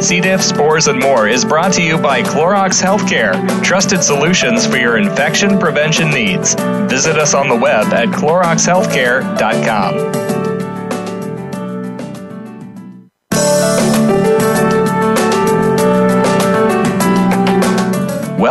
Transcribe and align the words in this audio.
C. 0.00 0.20
diff, 0.20 0.42
spores, 0.42 0.86
and 0.86 1.00
more 1.00 1.26
is 1.28 1.44
brought 1.44 1.72
to 1.74 1.82
you 1.82 1.98
by 1.98 2.22
Clorox 2.22 2.80
Healthcare, 2.82 3.34
trusted 3.62 4.02
solutions 4.02 4.66
for 4.66 4.76
your 4.76 4.96
infection 4.96 5.58
prevention 5.58 6.10
needs. 6.10 6.54
Visit 6.88 7.18
us 7.18 7.34
on 7.34 7.48
the 7.48 7.56
web 7.56 7.92
at 7.92 8.08
cloroxhealthcare.com. 8.08 10.37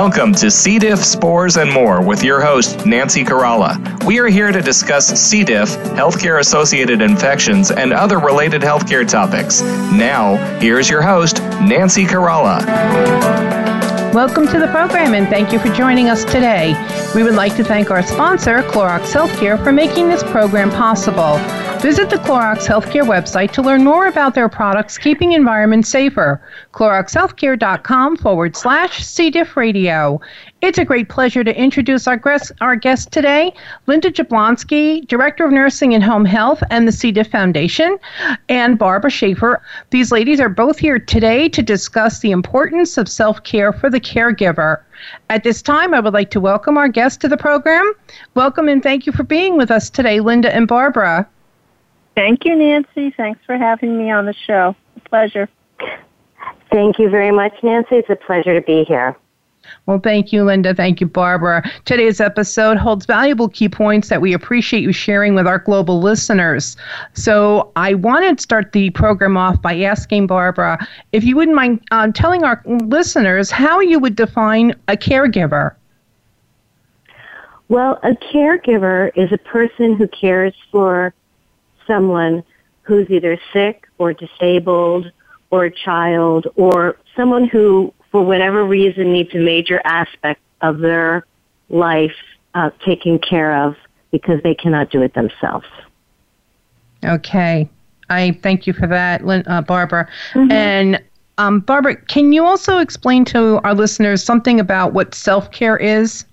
Welcome 0.08 0.34
to 0.36 0.50
C. 0.50 0.80
diff, 0.80 1.04
spores, 1.04 1.58
and 1.58 1.70
more 1.70 2.02
with 2.02 2.24
your 2.24 2.40
host, 2.40 2.86
Nancy 2.86 3.26
Caralla. 3.26 4.06
We 4.06 4.20
are 4.20 4.28
here 4.28 4.54
to 4.54 4.62
discuss 4.62 5.08
C. 5.08 5.44
diff, 5.44 5.68
healthcare 5.98 6.40
associated 6.40 7.02
infections, 7.02 7.72
and 7.72 7.92
other 7.92 8.18
related 8.18 8.62
healthcare 8.62 9.06
topics. 9.06 9.62
Now, 9.62 10.38
here's 10.60 10.90
your 10.90 11.02
host, 11.02 11.42
Nancy 11.60 12.06
Caralla. 12.06 12.66
Welcome 14.14 14.48
to 14.48 14.60
the 14.60 14.68
program 14.68 15.14
and 15.14 15.28
thank 15.28 15.52
you 15.52 15.60
for 15.60 15.68
joining 15.74 16.08
us 16.08 16.24
today. 16.24 16.74
We 17.14 17.24
would 17.24 17.36
like 17.36 17.58
to 17.58 17.64
thank 17.66 17.92
our 17.92 18.02
sponsor, 18.02 18.60
Clorox 18.60 19.12
Healthcare, 19.12 19.62
for 19.62 19.74
making 19.74 20.08
this 20.08 20.24
program 20.24 20.70
possible. 20.70 21.36
Visit 21.82 22.10
the 22.10 22.16
Clorox 22.18 22.66
Healthcare 22.66 23.06
website 23.06 23.52
to 23.52 23.62
learn 23.62 23.84
more 23.84 24.08
about 24.08 24.34
their 24.34 24.50
products 24.50 24.98
keeping 24.98 25.34
environments 25.34 25.88
safer. 25.90 26.42
CloroxHealthcare.com 26.74 28.18
forward 28.18 28.56
slash 28.56 29.06
C. 29.06 29.30
diff 29.30 29.56
radio. 29.56 30.20
It's 30.62 30.80
a 30.80 30.86
great 30.86 31.08
pleasure 31.08 31.44
to 31.44 31.56
introduce 31.56 32.08
our 32.08 32.18
guest, 32.18 32.52
our 32.62 32.76
guest 32.76 33.12
today, 33.12 33.54
Linda 33.86 34.12
Jablonski, 34.12 35.08
Director 35.08 35.46
of 35.46 35.52
Nursing 35.52 35.94
and 35.94 36.04
Home 36.04 36.26
Health 36.26 36.64
and 36.72 36.88
the 36.88 36.92
C. 36.92 37.12
diff 37.12 37.30
Foundation, 37.30 38.00
and 38.50 38.80
Barbara 38.80 39.12
Schaefer. 39.12 39.62
These 39.92 40.12
ladies 40.12 40.40
are 40.40 40.50
both 40.50 40.80
here 40.80 40.98
today 40.98 41.48
to 41.50 41.62
discuss 41.62 42.20
the 42.20 42.32
importance 42.32 42.98
of 42.98 43.08
self 43.08 43.44
care 43.44 43.72
for 43.72 43.90
the 43.90 44.02
caregiver. 44.02 44.82
At 45.30 45.44
this 45.44 45.62
time, 45.62 45.94
I 45.94 46.00
would 46.00 46.14
like 46.14 46.32
to 46.32 46.40
welcome 46.40 46.76
our 46.76 46.88
guests 46.88 47.20
to 47.20 47.28
the 47.28 47.38
program. 47.38 47.94
Welcome 48.34 48.68
and 48.68 48.82
thank 48.82 49.06
you 49.06 49.12
for 49.12 49.24
being 49.24 49.58
with 49.58 49.70
us 49.70 49.92
today, 49.92 50.20
Linda 50.20 50.54
and 50.54 50.68
Barbara. 50.68 51.28
Thank 52.18 52.46
you, 52.46 52.56
Nancy. 52.56 53.12
Thanks 53.12 53.40
for 53.46 53.58
having 53.58 53.96
me 53.96 54.10
on 54.10 54.26
the 54.26 54.34
show. 54.34 54.76
A 54.96 55.00
pleasure. 55.02 55.48
Thank 56.72 56.98
you 56.98 57.12
very 57.12 57.30
much, 57.30 57.54
Nancy. 57.62 57.98
It's 57.98 58.10
a 58.10 58.16
pleasure 58.16 58.60
to 58.60 58.66
be 58.66 58.84
here. 58.86 59.16
Well, 59.86 60.00
thank 60.00 60.34
you, 60.34 60.44
Linda. 60.44 60.74
Thank 60.74 61.00
you, 61.00 61.06
Barbara. 61.06 61.62
Today's 61.86 62.20
episode 62.20 62.78
holds 62.78 63.06
valuable 63.06 63.50
key 63.50 63.70
points 63.70 64.10
that 64.10 64.20
we 64.20 64.34
appreciate 64.34 64.82
you 64.82 64.92
sharing 64.92 65.36
with 65.36 65.46
our 65.46 65.60
global 65.60 66.02
listeners. 66.02 66.76
So, 67.14 67.72
I 67.76 67.94
wanted 67.94 68.40
to 68.40 68.42
start 68.42 68.72
the 68.72 68.90
program 68.90 69.38
off 69.38 69.62
by 69.62 69.80
asking 69.82 70.26
Barbara 70.26 70.88
if 71.12 71.24
you 71.24 71.36
wouldn't 71.36 71.56
mind 71.56 71.84
uh, 71.92 72.08
telling 72.16 72.44
our 72.44 72.64
listeners 72.66 73.52
how 73.52 73.80
you 73.80 74.00
would 74.00 74.16
define 74.16 74.74
a 74.88 74.98
caregiver. 74.98 75.76
Well, 77.70 78.00
a 78.02 78.14
caregiver 78.34 79.12
is 79.16 79.32
a 79.32 79.38
person 79.38 79.96
who 79.96 80.08
cares 80.08 80.56
for 80.72 81.14
someone 81.88 82.44
who's 82.84 83.10
either 83.10 83.40
sick 83.52 83.88
or 83.98 84.14
disabled 84.14 85.12
or 85.50 85.66
a 85.66 85.72
child 85.72 86.48
or 86.56 86.98
someone 87.16 87.48
who, 87.48 87.94
for 88.12 88.24
whatever 88.24 88.64
reason, 88.64 89.14
needs 89.14 89.34
a 89.34 89.40
major 89.40 89.82
aspect 89.84 90.42
of 90.62 90.80
their 90.80 91.26
life 91.70 92.16
uh, 92.54 92.70
taken 92.86 93.20
care 93.20 93.64
of 93.64 93.76
because 94.12 94.42
they 94.44 94.56
cannot 94.56 94.90
do 94.90 95.02
it 95.02 95.14
themselves. 95.14 95.68
Okay. 97.04 97.70
I 98.10 98.40
thank 98.42 98.68
you 98.68 98.74
for 98.74 98.88
that, 98.88 99.22
uh, 99.48 99.62
Barbara. 99.62 100.10
Mm-hmm. 100.34 100.52
And 100.52 101.04
um, 101.38 101.60
Barbara, 101.60 101.96
can 101.96 102.32
you 102.32 102.46
also 102.46 102.80
explain 102.80 103.26
to 103.26 103.62
our 103.64 103.76
listeners 103.76 104.24
something 104.24 104.60
about 104.60 104.94
what 104.94 105.14
self 105.14 105.52
care 105.52 105.78
is? 105.78 106.26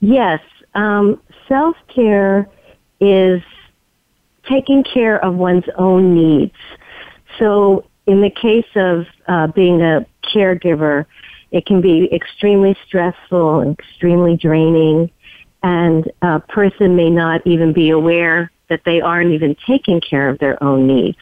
Yes. 0.00 0.40
Um, 0.74 1.20
self 1.48 1.76
care 1.88 2.48
is 3.12 3.42
taking 4.48 4.84
care 4.84 5.22
of 5.24 5.34
one's 5.34 5.64
own 5.76 6.14
needs. 6.14 6.54
So 7.38 7.84
in 8.06 8.20
the 8.20 8.30
case 8.30 8.66
of 8.74 9.06
uh, 9.26 9.46
being 9.48 9.82
a 9.82 10.06
caregiver, 10.22 11.06
it 11.50 11.66
can 11.66 11.80
be 11.80 12.12
extremely 12.12 12.76
stressful 12.86 13.60
and 13.60 13.78
extremely 13.78 14.36
draining, 14.36 15.10
and 15.62 16.10
a 16.20 16.40
person 16.40 16.96
may 16.96 17.10
not 17.10 17.46
even 17.46 17.72
be 17.72 17.90
aware 17.90 18.50
that 18.68 18.82
they 18.84 19.00
aren't 19.00 19.32
even 19.32 19.56
taking 19.66 20.00
care 20.00 20.28
of 20.28 20.38
their 20.38 20.62
own 20.62 20.86
needs. 20.86 21.18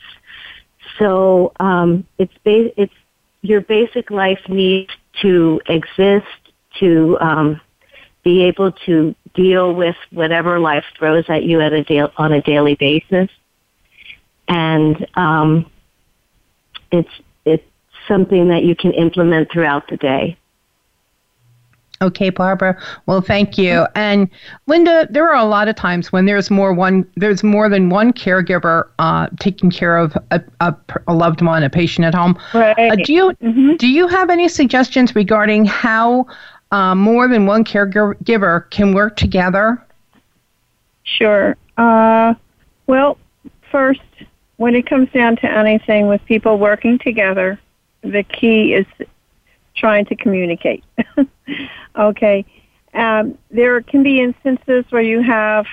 So 0.99 1.53
um, 1.61 2.07
it's 2.19 2.33
ba- 2.45 2.81
it's 2.81 2.95
your 3.43 3.61
basic 3.61 4.11
life 4.11 4.41
needs 4.49 4.91
to 5.21 5.61
exist, 5.67 6.27
to 6.81 7.19
um, 7.21 7.61
be 8.23 8.43
able 8.43 8.73
to 8.87 9.15
deal 9.35 9.75
with 9.75 9.97
whatever 10.11 10.59
life 10.59 10.85
throws 10.99 11.25
at 11.29 11.45
you 11.45 11.61
at 11.61 11.73
a 11.73 11.85
da- 11.85 12.13
on 12.17 12.33
a 12.33 12.43
daily 12.43 12.75
basis. 12.75 13.31
And 14.49 15.07
um, 15.15 15.71
it's 16.91 17.11
it's 17.45 17.65
something 18.09 18.49
that 18.49 18.65
you 18.65 18.77
can 18.77 18.93
implement 18.93 19.51
throughout 19.51 19.89
the 19.89 19.97
day. 19.97 20.37
Okay, 22.03 22.31
Barbara. 22.31 22.77
Well, 23.07 23.21
thank 23.21 23.57
you. 23.57 23.87
And 23.95 24.29
Linda, 24.67 25.07
there 25.09 25.31
are 25.31 25.37
a 25.37 25.45
lot 25.45 25.69
of 25.69 25.77
times 25.77 26.11
when 26.11 26.27
there's 26.27 26.51
more 26.51 26.73
one, 26.73 27.09
there's 27.15 27.45
more 27.45 27.69
than 27.69 27.91
one 27.91 28.13
caregiver 28.13 28.89
uh, 28.99 29.29
taking 29.39 29.71
care 29.71 29.97
of 29.97 30.17
a, 30.33 30.43
a, 30.61 30.75
a, 31.07 31.15
loved 31.15 31.43
one, 31.43 31.63
a 31.63 31.71
patient 31.71 32.05
at 32.05 32.13
home. 32.13 32.37
Right. 32.53 32.91
Uh, 32.91 32.97
do 32.97 33.13
you 33.13 33.33
mm-hmm. 33.41 33.77
do 33.77 33.87
you 33.87 34.09
have 34.09 34.31
any 34.31 34.49
suggestions 34.49 35.15
regarding 35.15 35.65
how 35.65 36.27
uh, 36.73 36.95
more 36.95 37.29
than 37.29 37.45
one 37.45 37.65
caregiver 37.65 38.69
can 38.71 38.95
work 38.95 39.17
together? 39.17 39.81
Sure. 41.05 41.55
Uh, 41.77 42.35
well, 42.87 43.19
first, 43.71 44.01
when 44.57 44.75
it 44.75 44.87
comes 44.87 45.11
down 45.13 45.37
to 45.37 45.47
anything 45.47 46.09
with 46.09 46.25
people 46.25 46.59
working 46.59 46.99
together, 46.99 47.61
the 48.01 48.23
key 48.23 48.73
is 48.73 48.87
trying 49.77 50.07
to 50.07 50.17
communicate. 50.17 50.83
okay. 51.97 52.45
Um, 52.95 53.37
there 53.51 53.81
can 53.83 54.03
be 54.03 54.21
instances 54.21 54.85
where 54.91 55.03
you 55.03 55.23
have 55.23 55.67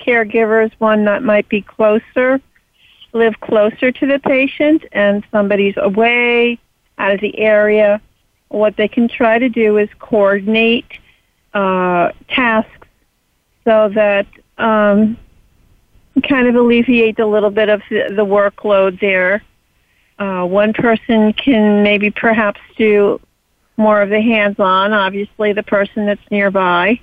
caregivers, 0.00 0.72
one 0.78 1.04
that 1.04 1.22
might 1.22 1.48
be 1.48 1.62
closer, 1.62 2.40
live 3.12 3.38
closer 3.40 3.92
to 3.92 4.06
the 4.06 4.18
patient, 4.18 4.84
and 4.90 5.24
somebody's 5.30 5.74
away 5.76 6.58
out 6.98 7.12
of 7.12 7.20
the 7.20 7.38
area 7.38 8.00
what 8.48 8.76
they 8.76 8.88
can 8.88 9.08
try 9.08 9.38
to 9.38 9.48
do 9.48 9.76
is 9.78 9.88
coordinate 9.98 10.86
uh, 11.54 12.12
tasks 12.28 12.88
so 13.64 13.90
that 13.94 14.26
um, 14.56 15.18
kind 16.26 16.48
of 16.48 16.54
alleviate 16.54 17.18
a 17.18 17.26
little 17.26 17.50
bit 17.50 17.68
of 17.68 17.82
the, 17.90 18.12
the 18.14 18.24
workload 18.24 19.00
there. 19.00 19.42
Uh, 20.18 20.44
one 20.44 20.72
person 20.72 21.32
can 21.32 21.82
maybe 21.82 22.10
perhaps 22.10 22.60
do 22.76 23.20
more 23.76 24.02
of 24.02 24.10
the 24.10 24.20
hands-on, 24.20 24.92
obviously 24.92 25.52
the 25.52 25.62
person 25.62 26.06
that's 26.06 26.30
nearby, 26.30 26.98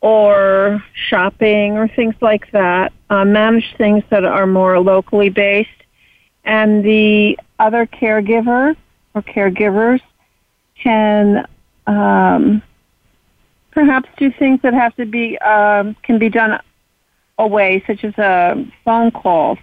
or 0.00 0.82
shopping 0.94 1.76
or 1.76 1.88
things 1.88 2.14
like 2.20 2.50
that. 2.52 2.92
Uh, 3.10 3.24
manage 3.24 3.74
things 3.76 4.02
that 4.10 4.24
are 4.24 4.46
more 4.46 4.80
locally 4.80 5.28
based. 5.28 5.68
And 6.44 6.84
the 6.84 7.38
other 7.58 7.86
caregiver 7.86 8.76
or 9.14 9.22
caregivers 9.22 10.00
can 10.84 11.46
um, 11.86 12.62
perhaps 13.72 14.08
do 14.18 14.30
things 14.38 14.60
that 14.62 14.74
have 14.74 14.94
to 14.96 15.06
be 15.06 15.38
um, 15.38 15.96
can 16.02 16.18
be 16.18 16.28
done 16.28 16.60
away, 17.38 17.82
such 17.86 18.04
as 18.04 18.16
a 18.18 18.64
phone 18.84 19.10
call, 19.10 19.58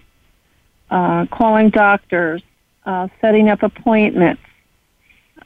uh, 0.90 1.24
calling 1.30 1.70
doctors, 1.70 2.42
uh, 2.84 3.08
setting 3.20 3.48
up 3.48 3.62
appointments, 3.62 4.42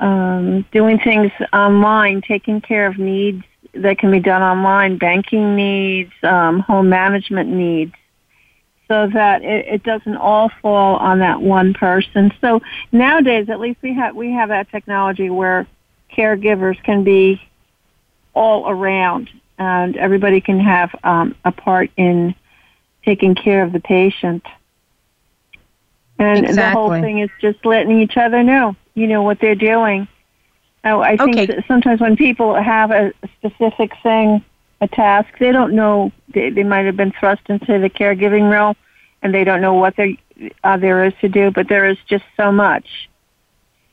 um, 0.01 0.67
doing 0.73 0.99
things 0.99 1.31
online, 1.53 2.23
taking 2.23 2.61
care 2.61 2.87
of 2.87 2.99
needs 2.99 3.45
that 3.75 3.99
can 3.99 4.11
be 4.11 4.21
done 4.21 4.43
online, 4.43 4.97
banking 4.97 5.55
needs, 5.55 6.13
um, 6.23 6.61
home 6.61 6.89
management 6.89 7.51
needs 7.51 7.93
so 8.89 9.09
that 9.09 9.43
it, 9.43 9.67
it 9.67 9.83
doesn't 9.83 10.17
all 10.17 10.51
fall 10.63 10.97
on 10.97 11.19
that 11.19 11.41
one 11.41 11.75
person. 11.75 12.33
So 12.41 12.63
nowadays, 12.93 13.49
at 13.49 13.61
least 13.61 13.83
we 13.83 13.95
have 13.95 14.15
we 14.15 14.33
have 14.33 14.51
that 14.51 14.71
technology 14.71 15.31
where 15.31 15.67
caregivers 16.17 16.83
can 16.83 17.05
be 17.05 17.41
all 18.35 18.69
around, 18.69 19.31
and 19.59 19.97
everybody 19.97 20.41
can 20.41 20.61
have 20.61 20.95
um, 21.03 21.35
a 21.45 21.53
part 21.53 21.91
in 21.97 22.35
taking 23.05 23.35
care 23.35 23.63
of 23.63 23.73
the 23.73 23.81
patient. 23.81 24.45
And 26.19 26.47
exactly. 26.47 26.57
the 26.57 26.71
whole 26.71 26.91
thing 26.91 27.19
is 27.19 27.31
just 27.41 27.65
letting 27.65 28.01
each 28.01 28.17
other 28.17 28.43
know, 28.43 28.75
you 28.95 29.07
know, 29.07 29.23
what 29.23 29.39
they're 29.41 29.55
doing. 29.55 30.09
Now, 30.83 31.03
I 31.03 31.17
think 31.17 31.37
okay. 31.37 31.47
that 31.47 31.65
sometimes 31.67 32.01
when 32.01 32.17
people 32.17 32.55
have 32.55 32.91
a 32.91 33.13
specific 33.39 33.93
thing 34.03 34.45
a 34.81 34.89
task. 34.89 35.29
They 35.39 35.53
don't 35.53 35.75
know, 35.75 36.13
they, 36.35 36.51
they 36.51 36.65
might 36.65 36.87
have 36.87 36.97
been 36.97 37.13
thrust 37.13 37.43
into 37.49 37.79
the 37.79 37.91
caregiving 37.91 38.51
role 38.51 38.77
and 39.23 39.35
they 39.35 39.45
don't 39.45 39.61
know 39.61 39.75
what 39.75 39.97
they're 39.97 40.15
uh, 40.65 40.77
there 40.77 41.05
is 41.05 41.15
to 41.21 41.29
do, 41.29 41.51
but 41.51 41.69
there 41.69 41.87
is 41.87 41.99
just 42.07 42.25
so 42.37 42.53
much. 42.53 43.09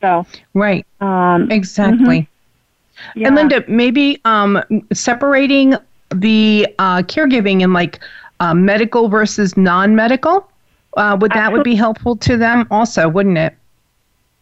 So 0.00 0.26
right, 0.52 0.86
um, 1.00 1.50
exactly. 1.50 2.20
Mm-hmm. 2.20 3.18
Yeah. 3.18 3.26
And 3.28 3.36
Linda, 3.36 3.64
maybe 3.66 4.20
um, 4.24 4.62
separating 4.92 5.74
the 6.14 6.68
uh, 6.78 7.02
caregiving 7.02 7.62
in 7.62 7.72
like 7.72 8.00
uh, 8.40 8.54
medical 8.54 9.08
versus 9.08 9.56
non-medical, 9.56 10.48
uh, 10.96 11.16
would 11.20 11.32
that 11.32 11.52
would 11.52 11.64
be 11.64 11.74
helpful 11.74 12.16
to 12.16 12.36
them 12.36 12.66
also, 12.70 13.08
wouldn't 13.08 13.38
it? 13.38 13.54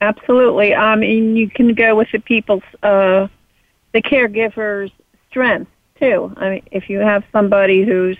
Absolutely. 0.01 0.75
I 0.75 0.97
mean, 0.97 1.37
you 1.37 1.49
can 1.49 1.75
go 1.75 1.95
with 1.95 2.09
the 2.11 2.19
people's, 2.19 2.65
uh, 2.83 3.29
the 3.93 4.03
caregiver's 4.03 4.91
strength 5.31 5.71
too. 6.03 6.33
I 6.37 6.51
mean, 6.51 6.63
if 6.73 6.91
you 6.91 6.99
have 6.99 7.23
somebody 7.31 7.85
who's, 7.85 8.19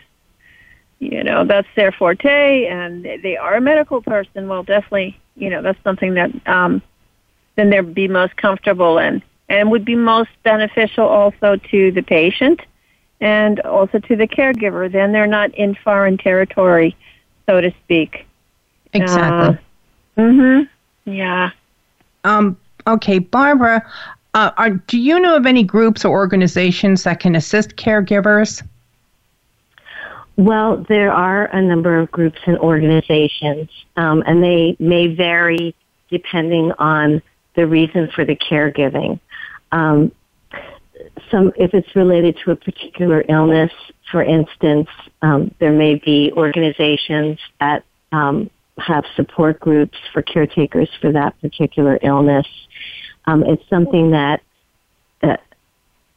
you 1.01 1.25
know, 1.25 1.45
that's 1.45 1.69
their 1.75 1.91
forte 1.91 2.67
and 2.67 3.05
they 3.05 3.37
are 3.37 3.57
a 3.57 3.61
medical 3.61 4.01
person, 4.01 4.47
well, 4.47 4.63
definitely, 4.63 5.19
you 5.35 5.51
know, 5.51 5.63
that's 5.63 5.83
something 5.83 6.15
that 6.15 6.31
um, 6.47 6.81
then 7.57 7.71
they'd 7.71 7.93
be 7.93 8.07
most 8.07 8.37
comfortable 8.37 8.99
in 8.99 9.21
and 9.49 9.71
would 9.71 9.85
be 9.85 9.97
most 9.97 10.31
beneficial 10.45 11.07
also 11.07 11.57
to 11.57 11.91
the 11.91 12.03
patient 12.03 12.61
and 13.21 13.61
also 13.61 13.99
to 13.99 14.15
the 14.15 14.29
caregiver. 14.29 14.91
Then 14.91 15.13
they're 15.13 15.27
not 15.27 15.53
in 15.55 15.75
foreign 15.75 16.19
territory, 16.19 16.97
so 17.47 17.61
to 17.61 17.73
speak. 17.85 18.27
Exactly. 18.93 19.59
Uh, 20.17 20.21
mm-hmm. 20.21 21.11
Yeah. 21.11 21.51
Um, 22.23 22.57
okay, 22.87 23.19
Barbara, 23.19 23.85
uh, 24.35 24.51
are, 24.57 24.71
do 24.71 24.99
you 24.99 25.19
know 25.21 25.37
of 25.37 25.47
any 25.47 25.63
groups 25.63 26.05
or 26.05 26.11
organizations 26.11 27.05
that 27.05 27.21
can 27.21 27.37
assist 27.37 27.77
caregivers? 27.77 28.63
Well, 30.37 30.79
there 30.89 31.13
are 31.13 31.47
a 31.47 31.61
number 31.61 31.99
of 31.99 32.11
groups 32.11 32.39
and 32.47 32.57
organizations, 32.59 33.69
um, 33.97 34.23
and 34.27 34.43
they 34.43 34.77
may 34.79 35.15
vary 35.15 35.75
depending 36.11 36.73
on 36.79 37.23
the 37.55 37.67
reason 37.67 38.09
for 38.15 38.25
the 38.25 38.37
caregiving. 38.37 39.21
Um, 39.73 40.13
some, 41.31 41.53
if 41.57 41.75
it's 41.75 41.95
related 41.95 42.39
to 42.45 42.53
a 42.53 42.57
particular 42.57 43.25
illness, 43.29 43.73
for 44.11 44.23
instance, 44.23 44.89
um, 45.21 45.55
there 45.59 45.73
may 45.73 45.97
be 45.97 46.33
organizations 46.35 47.39
that 47.61 47.85
um, 48.13 48.51
have 48.79 49.05
support 49.17 49.61
groups 49.61 49.99
for 50.13 50.23
caretakers 50.23 50.89
for 51.01 51.13
that 51.13 51.39
particular 51.41 51.99
illness. 52.03 52.47
Um, 53.27 53.45
it's 53.45 53.69
something 53.69 54.11
that, 54.11 54.43
uh, 55.23 55.37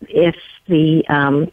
if 0.02 0.36
the 0.68 1.06
um, 1.08 1.52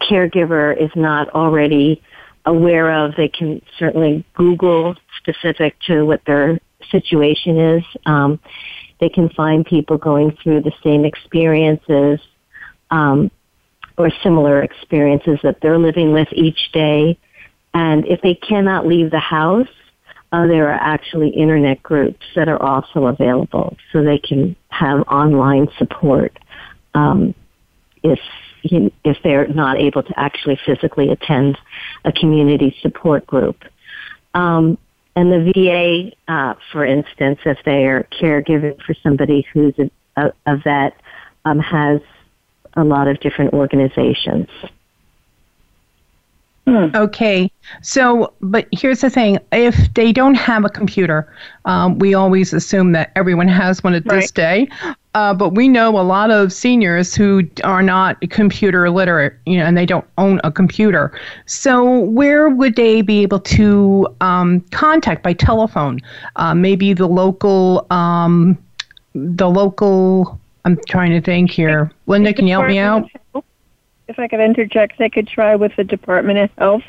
caregiver 0.00 0.76
is 0.76 0.90
not 0.96 1.28
already 1.30 2.02
aware 2.44 2.92
of, 2.92 3.14
they 3.16 3.28
can 3.28 3.62
certainly 3.78 4.24
Google 4.34 4.96
specific 5.18 5.76
to 5.86 6.04
what 6.04 6.24
their 6.24 6.58
situation 6.90 7.58
is. 7.58 7.84
Um, 8.06 8.40
they 9.00 9.08
can 9.08 9.28
find 9.30 9.64
people 9.64 9.98
going 9.98 10.36
through 10.42 10.62
the 10.62 10.72
same 10.82 11.04
experiences 11.04 12.20
um, 12.90 13.30
or 13.96 14.10
similar 14.22 14.62
experiences 14.62 15.38
that 15.42 15.60
they're 15.60 15.78
living 15.78 16.12
with 16.12 16.28
each 16.32 16.72
day. 16.72 17.18
And 17.74 18.06
if 18.06 18.20
they 18.20 18.34
cannot 18.34 18.86
leave 18.86 19.10
the 19.10 19.18
house, 19.18 19.68
uh, 20.32 20.46
there 20.46 20.68
are 20.68 20.80
actually 20.80 21.28
internet 21.28 21.82
groups 21.82 22.24
that 22.34 22.48
are 22.48 22.60
also 22.60 23.06
available, 23.06 23.76
so 23.92 24.02
they 24.02 24.18
can 24.18 24.56
have 24.70 25.00
online 25.02 25.68
support 25.78 26.36
um, 26.94 27.34
if 28.02 28.18
if 28.64 29.16
they're 29.24 29.48
not 29.48 29.78
able 29.78 30.02
to 30.04 30.18
actually 30.18 30.58
physically 30.64 31.10
attend 31.10 31.58
a 32.04 32.12
community 32.12 32.74
support 32.80 33.26
group. 33.26 33.56
Um, 34.34 34.78
and 35.16 35.30
the 35.30 35.52
VA, 35.52 36.32
uh, 36.32 36.54
for 36.70 36.84
instance, 36.84 37.40
if 37.44 37.58
they 37.64 37.86
are 37.86 38.06
caregiving 38.20 38.80
for 38.82 38.94
somebody 39.02 39.46
who's 39.52 39.74
a, 39.78 39.90
a, 40.16 40.32
a 40.46 40.56
vet, 40.56 40.94
um, 41.44 41.58
has 41.58 42.00
a 42.74 42.84
lot 42.84 43.08
of 43.08 43.20
different 43.20 43.52
organizations. 43.52 44.48
Hmm. 46.66 46.94
Okay. 46.94 47.50
So, 47.80 48.32
but 48.40 48.68
here's 48.70 49.00
the 49.00 49.10
thing 49.10 49.38
if 49.50 49.92
they 49.94 50.12
don't 50.12 50.36
have 50.36 50.64
a 50.64 50.68
computer, 50.68 51.32
um, 51.64 51.98
we 51.98 52.14
always 52.14 52.52
assume 52.52 52.92
that 52.92 53.10
everyone 53.16 53.48
has 53.48 53.82
one 53.82 53.94
at 53.94 54.06
right. 54.06 54.20
this 54.20 54.30
day. 54.30 54.68
Uh, 55.14 55.34
but 55.34 55.50
we 55.50 55.68
know 55.68 55.98
a 55.98 56.00
lot 56.00 56.30
of 56.30 56.52
seniors 56.52 57.14
who 57.14 57.42
are 57.64 57.82
not 57.82 58.18
computer 58.30 58.88
literate, 58.88 59.34
you 59.44 59.58
know, 59.58 59.66
and 59.66 59.76
they 59.76 59.84
don't 59.84 60.06
own 60.16 60.40
a 60.42 60.50
computer. 60.50 61.12
So, 61.46 61.98
where 61.98 62.48
would 62.48 62.76
they 62.76 63.02
be 63.02 63.22
able 63.22 63.40
to 63.40 64.06
um, 64.20 64.60
contact 64.70 65.22
by 65.22 65.34
telephone? 65.34 66.00
Uh, 66.36 66.54
maybe 66.54 66.94
the 66.94 67.08
local, 67.08 67.86
um, 67.90 68.56
the 69.14 69.50
local. 69.50 70.38
I'm 70.64 70.78
trying 70.88 71.10
to 71.10 71.20
think 71.20 71.50
here. 71.50 71.90
Linda, 72.06 72.32
can 72.32 72.46
you 72.46 72.54
help 72.54 72.68
me 72.68 72.78
out? 72.78 73.10
If 74.12 74.18
I 74.18 74.28
could 74.28 74.40
interject, 74.40 74.98
they 74.98 75.08
could 75.08 75.26
try 75.26 75.56
with 75.56 75.74
the 75.76 75.84
Department 75.84 76.38
of 76.38 76.50
Health. 76.58 76.84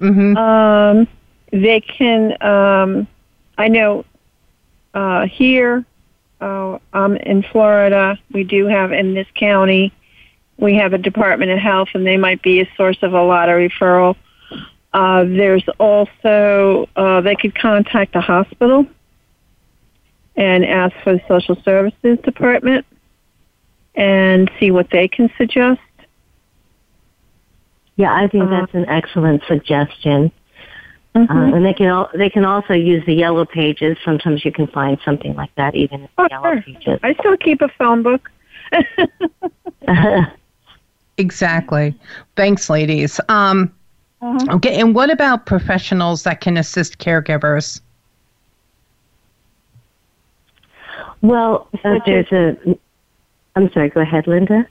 Mm-hmm. 0.00 0.36
Um, 0.36 1.08
they 1.52 1.80
can. 1.80 2.42
Um, 2.42 3.06
I 3.56 3.68
know 3.68 4.04
uh, 4.94 5.26
here 5.26 5.84
uh, 6.40 6.78
um, 6.92 7.16
in 7.16 7.42
Florida, 7.42 8.18
we 8.32 8.44
do 8.44 8.66
have 8.66 8.92
in 8.92 9.14
this 9.14 9.26
county, 9.34 9.92
we 10.56 10.74
have 10.76 10.92
a 10.92 10.98
Department 10.98 11.50
of 11.50 11.58
Health, 11.58 11.88
and 11.94 12.06
they 12.06 12.16
might 12.16 12.42
be 12.42 12.60
a 12.60 12.68
source 12.76 12.98
of 13.02 13.12
a 13.12 13.22
lot 13.22 13.48
of 13.48 13.56
referral. 13.56 14.16
Uh, 14.92 15.24
there's 15.24 15.68
also 15.78 16.88
uh, 16.96 17.20
they 17.20 17.36
could 17.36 17.54
contact 17.54 18.14
the 18.14 18.20
hospital 18.20 18.86
and 20.34 20.64
ask 20.64 20.94
for 21.02 21.12
the 21.12 21.22
social 21.28 21.60
services 21.62 22.18
department 22.22 22.86
and 23.94 24.50
see 24.58 24.70
what 24.70 24.88
they 24.90 25.08
can 25.08 25.30
suggest. 25.36 25.80
Yeah, 27.98 28.14
I 28.14 28.28
think 28.28 28.44
uh-huh. 28.44 28.60
that's 28.60 28.74
an 28.74 28.88
excellent 28.88 29.42
suggestion. 29.48 30.30
Mm-hmm. 31.16 31.36
Uh, 31.36 31.56
and 31.56 31.66
they 31.66 31.74
can 31.74 31.86
al- 31.86 32.10
they 32.14 32.30
can 32.30 32.44
also 32.44 32.74
use 32.74 33.04
the 33.06 33.14
yellow 33.14 33.44
pages. 33.44 33.98
Sometimes 34.04 34.44
you 34.44 34.52
can 34.52 34.68
find 34.68 34.98
something 35.04 35.34
like 35.34 35.52
that 35.56 35.74
even 35.74 36.02
in 36.02 36.08
the 36.16 36.22
oh, 36.22 36.28
yellow 36.30 36.54
sure. 36.54 36.62
pages. 36.62 37.00
I 37.02 37.14
still 37.14 37.36
keep 37.36 37.60
a 37.60 37.68
phone 37.76 38.04
book. 38.04 38.30
exactly. 41.18 41.98
Thanks, 42.36 42.70
ladies. 42.70 43.18
Um, 43.28 43.74
uh-huh. 44.22 44.56
Okay, 44.56 44.80
and 44.80 44.94
what 44.94 45.10
about 45.10 45.46
professionals 45.46 46.22
that 46.22 46.40
can 46.40 46.56
assist 46.56 46.98
caregivers? 46.98 47.80
Well, 51.20 51.66
uh, 51.82 51.98
there's 52.06 52.30
a. 52.30 52.78
I'm 53.56 53.72
sorry. 53.72 53.88
Go 53.88 54.02
ahead, 54.02 54.28
Linda. 54.28 54.68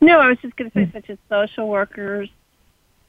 No, 0.00 0.20
I 0.20 0.28
was 0.28 0.38
just 0.40 0.56
going 0.56 0.70
to 0.70 0.74
say 0.74 0.90
such 0.92 1.10
as 1.10 1.18
social 1.28 1.68
workers, 1.68 2.30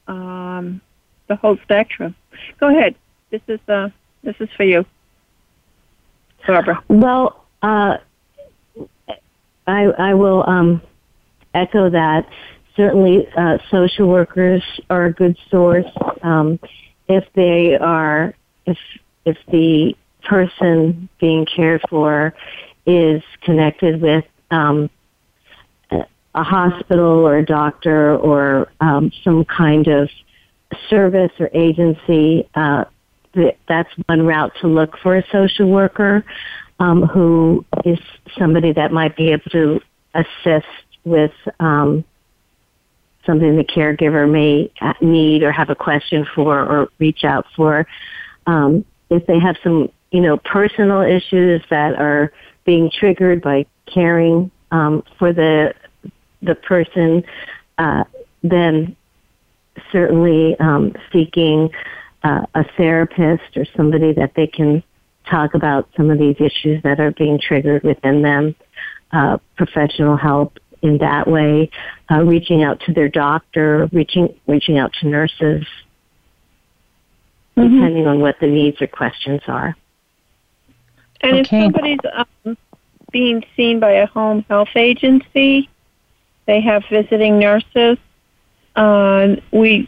um, 0.09 0.81
the 1.27 1.35
whole 1.35 1.57
spectrum. 1.63 2.15
Go 2.59 2.67
ahead. 2.67 2.95
This 3.29 3.41
is 3.47 3.59
uh, 3.69 3.89
this 4.23 4.35
is 4.39 4.49
for 4.57 4.63
you, 4.63 4.85
Barbara. 6.45 6.83
Well, 6.89 7.45
uh, 7.61 7.97
I 9.67 9.83
I 9.85 10.13
will 10.15 10.43
um, 10.47 10.81
echo 11.53 11.89
that. 11.89 12.27
Certainly, 12.75 13.27
uh, 13.37 13.57
social 13.69 14.07
workers 14.07 14.63
are 14.89 15.05
a 15.05 15.13
good 15.13 15.37
source 15.49 15.91
um, 16.23 16.59
if 17.07 17.25
they 17.33 17.77
are 17.77 18.33
if 18.65 18.77
if 19.25 19.37
the 19.51 19.95
person 20.23 21.09
being 21.19 21.45
cared 21.45 21.81
for 21.89 22.33
is 22.85 23.21
connected 23.41 24.01
with 24.01 24.25
um, 24.49 24.89
a 26.35 26.43
hospital 26.43 27.27
or 27.27 27.37
a 27.37 27.45
doctor 27.45 28.15
or 28.15 28.71
um, 28.81 29.11
some 29.23 29.45
kind 29.45 29.87
of 29.87 30.09
service 30.89 31.31
or 31.39 31.49
agency, 31.53 32.47
uh, 32.55 32.85
that's 33.67 33.89
one 34.07 34.25
route 34.25 34.51
to 34.61 34.67
look 34.67 34.97
for 34.99 35.15
a 35.15 35.23
social 35.31 35.69
worker 35.69 36.23
um, 36.79 37.03
who 37.03 37.65
is 37.85 37.99
somebody 38.37 38.73
that 38.73 38.91
might 38.91 39.15
be 39.15 39.31
able 39.31 39.49
to 39.51 39.81
assist 40.13 40.67
with 41.03 41.31
um, 41.59 42.03
something 43.25 43.55
the 43.55 43.63
caregiver 43.63 44.29
may 44.29 44.71
need 45.01 45.43
or 45.43 45.51
have 45.51 45.69
a 45.69 45.75
question 45.75 46.25
for 46.33 46.59
or 46.59 46.89
reach 46.99 47.23
out 47.23 47.45
for. 47.55 47.85
Um, 48.47 48.85
if 49.09 49.25
they 49.27 49.39
have 49.39 49.57
some, 49.63 49.89
you 50.11 50.21
know, 50.21 50.37
personal 50.37 51.01
issues 51.01 51.61
that 51.69 51.95
are 51.95 52.31
being 52.65 52.89
triggered 52.91 53.41
by 53.41 53.65
caring 53.85 54.51
um, 54.71 55.03
for 55.17 55.33
the 55.33 55.73
the 56.41 56.55
person, 56.55 57.23
uh, 57.77 58.03
then 58.43 58.95
certainly 59.91 60.59
um, 60.59 60.95
seeking 61.11 61.69
uh, 62.23 62.45
a 62.53 62.63
therapist 62.77 63.55
or 63.55 63.65
somebody 63.75 64.13
that 64.13 64.33
they 64.35 64.47
can 64.47 64.83
talk 65.29 65.53
about 65.53 65.87
some 65.95 66.09
of 66.09 66.17
these 66.17 66.35
issues 66.39 66.81
that 66.83 66.99
are 66.99 67.11
being 67.11 67.39
triggered 67.39 67.83
within 67.83 68.21
them, 68.21 68.55
uh, 69.11 69.37
professional 69.55 70.17
help 70.17 70.59
in 70.81 70.97
that 70.99 71.27
way, 71.27 71.69
uh, 72.09 72.23
reaching 72.23 72.63
out 72.63 72.79
to 72.81 72.93
their 72.93 73.09
doctor, 73.09 73.89
reaching 73.91 74.33
reaching 74.47 74.77
out 74.77 74.93
to 74.93 75.07
nurses. 75.07 75.65
mm-hmm. 77.55 77.75
depending 77.75 78.07
on 78.07 78.19
what 78.19 78.39
the 78.39 78.47
needs 78.47 78.81
or 78.81 78.87
questions 78.87 79.41
are. 79.47 79.75
And 81.21 81.39
okay. 81.39 81.39
if 81.41 81.73
somebody's 81.73 81.99
um, 82.45 82.57
being 83.11 83.43
seen 83.55 83.79
by 83.79 83.91
a 83.91 84.07
home 84.07 84.45
health 84.49 84.75
agency, 84.75 85.69
they 86.49 86.61
have 86.61 86.83
visiting 86.89 87.37
nurses. 87.37 87.99
Uh, 88.75 89.35
we 89.51 89.87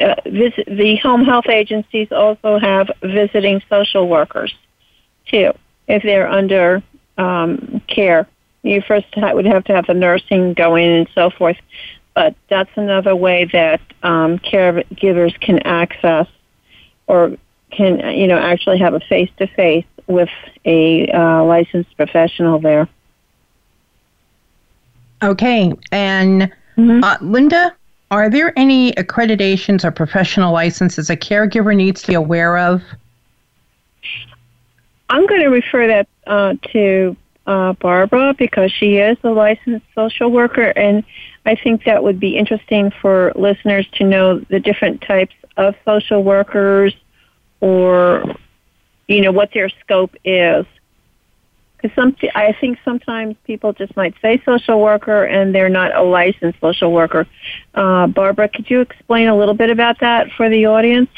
uh, 0.00 0.16
visit 0.26 0.66
the 0.66 0.96
home 0.96 1.24
health 1.24 1.48
agencies 1.48 2.08
also 2.10 2.58
have 2.58 2.90
visiting 3.02 3.62
social 3.70 4.08
workers 4.08 4.52
too 5.30 5.52
if 5.86 6.02
they're 6.02 6.28
under 6.28 6.82
um, 7.18 7.80
care. 7.86 8.26
You 8.64 8.82
first 8.82 9.06
would 9.16 9.46
have 9.46 9.62
to 9.64 9.74
have 9.74 9.86
the 9.86 9.94
nursing 9.94 10.54
go 10.54 10.74
in 10.74 10.90
and 10.90 11.08
so 11.14 11.30
forth, 11.30 11.58
but 12.14 12.34
that's 12.50 12.70
another 12.74 13.14
way 13.14 13.44
that 13.52 13.80
um, 14.02 14.38
caregivers 14.40 15.38
can 15.40 15.60
access 15.60 16.26
or 17.06 17.36
can 17.70 18.00
you 18.16 18.26
know 18.26 18.38
actually 18.38 18.78
have 18.78 18.94
a 18.94 19.00
face 19.00 19.30
to 19.38 19.46
face 19.46 19.86
with 20.08 20.30
a 20.64 21.08
uh, 21.12 21.44
licensed 21.44 21.96
professional 21.96 22.58
there. 22.58 22.88
Okay, 25.22 25.72
and 25.92 26.52
mm-hmm. 26.76 27.04
uh, 27.04 27.16
Linda, 27.20 27.74
are 28.10 28.28
there 28.28 28.52
any 28.58 28.92
accreditations 28.92 29.84
or 29.84 29.90
professional 29.90 30.52
licenses 30.52 31.08
a 31.10 31.16
caregiver 31.16 31.74
needs 31.74 32.02
to 32.02 32.08
be 32.08 32.14
aware 32.14 32.58
of? 32.58 32.82
I'm 35.08 35.26
going 35.26 35.42
to 35.42 35.48
refer 35.48 35.86
that 35.86 36.08
uh, 36.26 36.54
to 36.72 37.16
uh, 37.46 37.72
Barbara 37.74 38.34
because 38.34 38.72
she 38.72 38.96
is 38.96 39.16
a 39.22 39.30
licensed 39.30 39.86
social 39.94 40.30
worker, 40.30 40.72
and 40.76 41.04
I 41.46 41.54
think 41.54 41.84
that 41.84 42.02
would 42.02 42.20
be 42.20 42.36
interesting 42.36 42.90
for 42.90 43.32
listeners 43.34 43.86
to 43.94 44.04
know 44.04 44.40
the 44.40 44.60
different 44.60 45.02
types 45.02 45.34
of 45.56 45.74
social 45.84 46.22
workers 46.22 46.94
or, 47.60 48.36
you 49.08 49.20
know, 49.20 49.32
what 49.32 49.52
their 49.52 49.68
scope 49.68 50.16
is. 50.24 50.66
Because 51.82 51.94
some, 51.96 52.16
I 52.34 52.56
think 52.60 52.78
sometimes 52.84 53.34
people 53.44 53.72
just 53.72 53.96
might 53.96 54.14
say 54.22 54.40
social 54.44 54.80
worker 54.80 55.24
and 55.24 55.52
they're 55.52 55.68
not 55.68 55.94
a 55.94 56.02
licensed 56.02 56.60
social 56.60 56.92
worker. 56.92 57.26
Uh, 57.74 58.06
Barbara, 58.06 58.48
could 58.48 58.70
you 58.70 58.80
explain 58.80 59.26
a 59.26 59.36
little 59.36 59.54
bit 59.54 59.68
about 59.68 59.98
that 60.00 60.28
for 60.36 60.48
the 60.48 60.66
audience? 60.66 61.10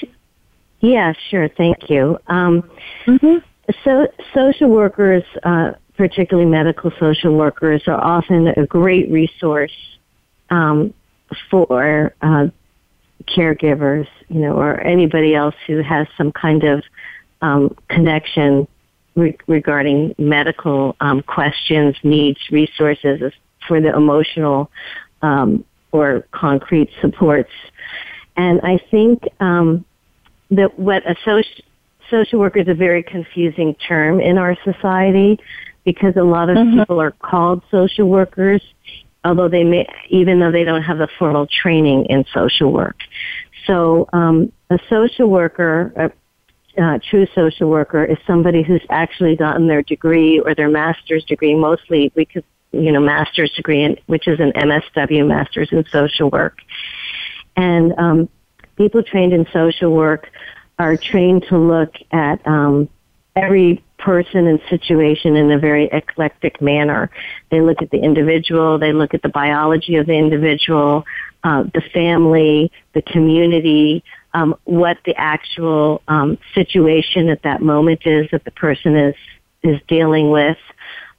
Yeah, 0.81 1.13
sure. 1.31 1.49
Thank 1.49 1.91
you. 1.91 2.19
Um, 2.29 2.69
mm-hmm. 3.07 3.37
So, 3.85 4.09
social 4.35 4.69
workers, 4.69 5.23
uh, 5.43 5.73
particularly 5.97 6.49
medical 6.49 6.91
social 6.99 7.35
workers, 7.35 7.83
are 7.87 8.03
often 8.03 8.49
a 8.49 8.67
great 8.67 9.11
resource 9.11 9.73
um, 10.51 10.93
for 11.51 12.15
uh, 12.21 12.49
caregivers, 13.29 14.07
you 14.29 14.41
know, 14.41 14.55
or 14.59 14.81
anybody 14.81 15.35
else 15.35 15.55
who 15.67 15.83
has 15.83 16.07
some 16.17 16.33
kind 16.33 16.65
of 16.65 16.83
um, 17.41 17.75
connection 17.89 18.69
re- 19.15 19.37
regarding 19.47 20.15
medical 20.19 20.97
um, 21.01 21.23
questions, 21.23 21.97
needs, 22.03 22.39
resources 22.51 23.33
for 23.67 23.81
the 23.81 23.95
emotional 23.95 24.71
um, 25.23 25.65
or 25.93 26.27
concrete 26.33 26.91
supports. 27.01 27.53
And 28.37 28.61
I 28.63 28.79
think 28.91 29.23
um, 29.41 29.85
that 30.51 30.79
what 30.79 31.09
a 31.09 31.15
social 31.25 31.65
social 32.11 32.39
worker 32.39 32.59
is 32.59 32.69
a 32.69 32.75
very 32.75 33.03
confusing 33.03 33.75
term 33.75 34.21
in 34.21 34.37
our 34.37 34.57
society 34.63 35.39
because 35.85 36.15
a 36.17 36.23
lot 36.23 36.51
of 36.51 36.57
mm-hmm. 36.57 36.81
people 36.81 37.01
are 37.01 37.13
called 37.13 37.63
social 37.71 38.09
workers, 38.09 38.63
although 39.25 39.49
they 39.49 39.65
may, 39.65 39.87
even 40.11 40.39
though 40.39 40.53
they 40.53 40.65
don't 40.65 40.83
have 40.83 40.99
the 40.99 41.09
formal 41.19 41.47
training 41.47 42.07
in 42.07 42.25
social 42.33 42.73
work. 42.73 42.97
So 43.67 44.09
um, 44.13 44.53
a 44.71 44.79
social 44.91 45.29
worker, 45.29 46.13
uh, 46.77 46.99
true 47.11 47.27
social 47.35 47.69
worker 47.69 48.05
is 48.05 48.19
somebody 48.27 48.63
who's 48.63 48.83
actually 48.91 49.37
gotten 49.37 49.67
their 49.67 49.83
degree 49.83 50.41
or 50.41 50.55
their 50.55 50.69
master's 50.69 51.25
degree, 51.25 51.55
mostly 51.55 52.11
because, 52.15 52.43
you 52.73 52.93
know, 52.93 53.01
master's 53.01 53.53
degree, 53.53 53.83
in, 53.83 53.97
which 54.07 54.27
is 54.29 54.41
an 54.41 54.53
MSW, 54.53 55.27
Master's 55.27 55.71
in 55.73 55.85
Social 55.87 56.31
Work. 56.31 56.59
And 57.57 57.95
um, 57.99 58.29
people 58.77 59.03
trained 59.03 59.33
in 59.33 59.47
social 59.53 59.91
work 59.91 60.31
are 60.79 60.97
trained 60.97 61.45
to 61.49 61.59
look 61.59 61.95
at 62.11 62.45
um, 62.47 62.89
every 63.37 63.83
person 63.99 64.47
and 64.47 64.61
situation 64.69 65.37
in 65.37 65.51
a 65.51 65.59
very 65.59 65.89
eclectic 65.93 66.61
manner. 66.61 67.11
They 67.51 67.61
look 67.61 67.81
at 67.81 67.91
the 67.91 67.99
individual, 67.99 68.79
they 68.79 68.93
look 68.93 69.15
at 69.15 69.23
the 69.23 69.29
biology 69.29 69.97
of 69.97 70.07
the 70.07 70.15
individual, 70.15 71.05
uh, 71.43 71.65
the 71.75 71.83
family, 71.93 72.73
the 72.93 73.03
community, 73.03 74.05
um, 74.35 74.57
what 74.65 74.99
the 75.07 75.15
actual 75.17 76.03
um, 76.09 76.37
situation 76.55 77.29
at 77.29 77.43
that 77.43 77.63
moment 77.63 78.03
is 78.05 78.29
that 78.33 78.45
the 78.45 78.51
person 78.51 78.97
is 78.97 79.15
is 79.63 79.81
dealing 79.89 80.31
with, 80.31 80.59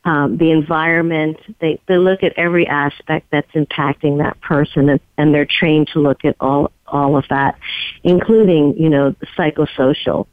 um, 0.04 0.38
the 0.38 0.52
environment. 0.52 1.38
They 1.60 1.80
they 1.88 1.98
look 1.98 2.22
at 2.24 2.34
every 2.38 2.68
aspect 2.68 3.28
that's 3.32 3.52
impacting 3.54 4.20
that 4.20 4.40
person, 4.42 4.90
and, 4.90 5.00
and 5.18 5.34
they're 5.34 5.48
trained 5.48 5.88
to 5.94 6.00
look 6.00 6.26
at 6.26 6.36
all 6.40 6.72
all 6.86 7.18
of 7.18 7.26
that, 7.30 7.58
including 8.04 8.76
you 8.78 8.90
know 8.90 9.16
the 9.20 9.26
psychosocial. 9.38 10.28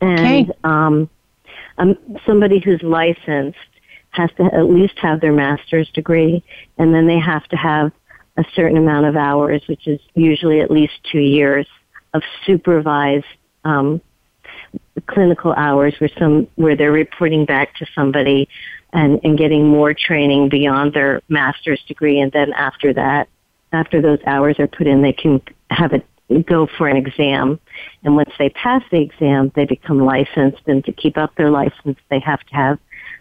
And 0.00 0.50
okay. 0.50 0.58
um, 0.64 1.10
um, 1.78 1.96
somebody 2.24 2.58
who's 2.58 2.82
licensed 2.82 3.58
has 4.10 4.30
to 4.36 4.44
at 4.44 4.64
least 4.64 4.98
have 4.98 5.20
their 5.20 5.32
master's 5.32 5.90
degree, 5.90 6.42
and 6.78 6.94
then 6.94 7.06
they 7.06 7.18
have 7.18 7.46
to 7.48 7.56
have 7.56 7.92
a 8.36 8.44
certain 8.54 8.78
amount 8.78 9.06
of 9.06 9.16
hours, 9.16 9.62
which 9.66 9.86
is 9.86 10.00
usually 10.14 10.60
at 10.60 10.70
least 10.70 10.94
two 11.10 11.20
years 11.20 11.66
of 12.14 12.22
supervised 12.46 13.24
um, 13.64 14.00
clinical 15.06 15.52
hours 15.52 15.94
where 15.98 16.10
some 16.18 16.46
where 16.56 16.76
they're 16.76 16.92
reporting 16.92 17.44
back 17.44 17.74
to 17.76 17.86
somebody 17.94 18.48
and, 18.92 19.20
and 19.24 19.38
getting 19.38 19.66
more 19.66 19.94
training 19.94 20.48
beyond 20.48 20.92
their 20.92 21.22
master's 21.28 21.82
degree. 21.88 22.20
And 22.20 22.30
then 22.32 22.52
after 22.52 22.92
that 22.94 23.28
after 23.72 24.02
those 24.02 24.18
hours 24.26 24.58
are 24.58 24.66
put 24.66 24.86
in 24.86 25.02
they 25.02 25.12
can 25.12 25.40
have 25.70 25.92
it 25.92 26.06
go 26.46 26.66
for 26.78 26.88
an 26.88 26.96
exam. 26.96 27.60
And 28.04 28.16
once 28.16 28.30
they 28.38 28.50
pass 28.50 28.82
the 28.90 29.00
exam 29.00 29.52
they 29.54 29.64
become 29.64 29.98
licensed. 29.98 30.62
And 30.66 30.84
to 30.84 30.92
keep 30.92 31.16
up 31.16 31.34
their 31.36 31.50
license 31.50 31.98
they 32.10 32.20
have 32.20 32.40
to 32.40 32.54
have 32.54 32.78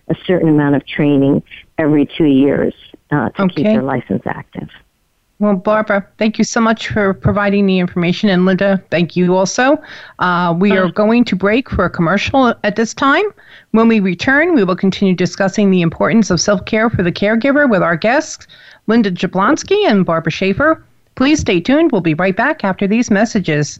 a 0.09 0.15
certain 0.25 0.49
amount 0.49 0.75
of 0.75 0.85
training 0.85 1.43
every 1.77 2.05
two 2.05 2.25
years 2.25 2.73
uh, 3.11 3.29
to 3.29 3.43
okay. 3.43 3.55
keep 3.55 3.65
their 3.65 3.83
license 3.83 4.23
active 4.25 4.69
well, 5.41 5.55
Barbara, 5.55 6.07
thank 6.19 6.37
you 6.37 6.43
so 6.43 6.61
much 6.61 6.89
for 6.89 7.15
providing 7.15 7.65
the 7.65 7.79
information. 7.79 8.29
And 8.29 8.45
Linda, 8.45 8.81
thank 8.91 9.15
you 9.15 9.35
also. 9.35 9.81
Uh, 10.19 10.55
we 10.57 10.77
are 10.77 10.91
going 10.91 11.25
to 11.25 11.35
break 11.35 11.67
for 11.67 11.83
a 11.83 11.89
commercial 11.89 12.53
at 12.63 12.75
this 12.75 12.93
time. 12.93 13.25
When 13.71 13.87
we 13.87 13.99
return, 13.99 14.53
we 14.53 14.63
will 14.63 14.75
continue 14.75 15.15
discussing 15.15 15.71
the 15.71 15.81
importance 15.81 16.29
of 16.29 16.39
self 16.39 16.63
care 16.65 16.91
for 16.91 17.01
the 17.01 17.11
caregiver 17.11 17.67
with 17.67 17.81
our 17.81 17.95
guests, 17.95 18.45
Linda 18.85 19.09
Jablonski 19.09 19.83
and 19.87 20.05
Barbara 20.05 20.31
Schaefer. 20.31 20.85
Please 21.15 21.39
stay 21.39 21.59
tuned. 21.59 21.91
We'll 21.91 22.01
be 22.01 22.13
right 22.13 22.37
back 22.37 22.63
after 22.63 22.85
these 22.85 23.09
messages. 23.09 23.79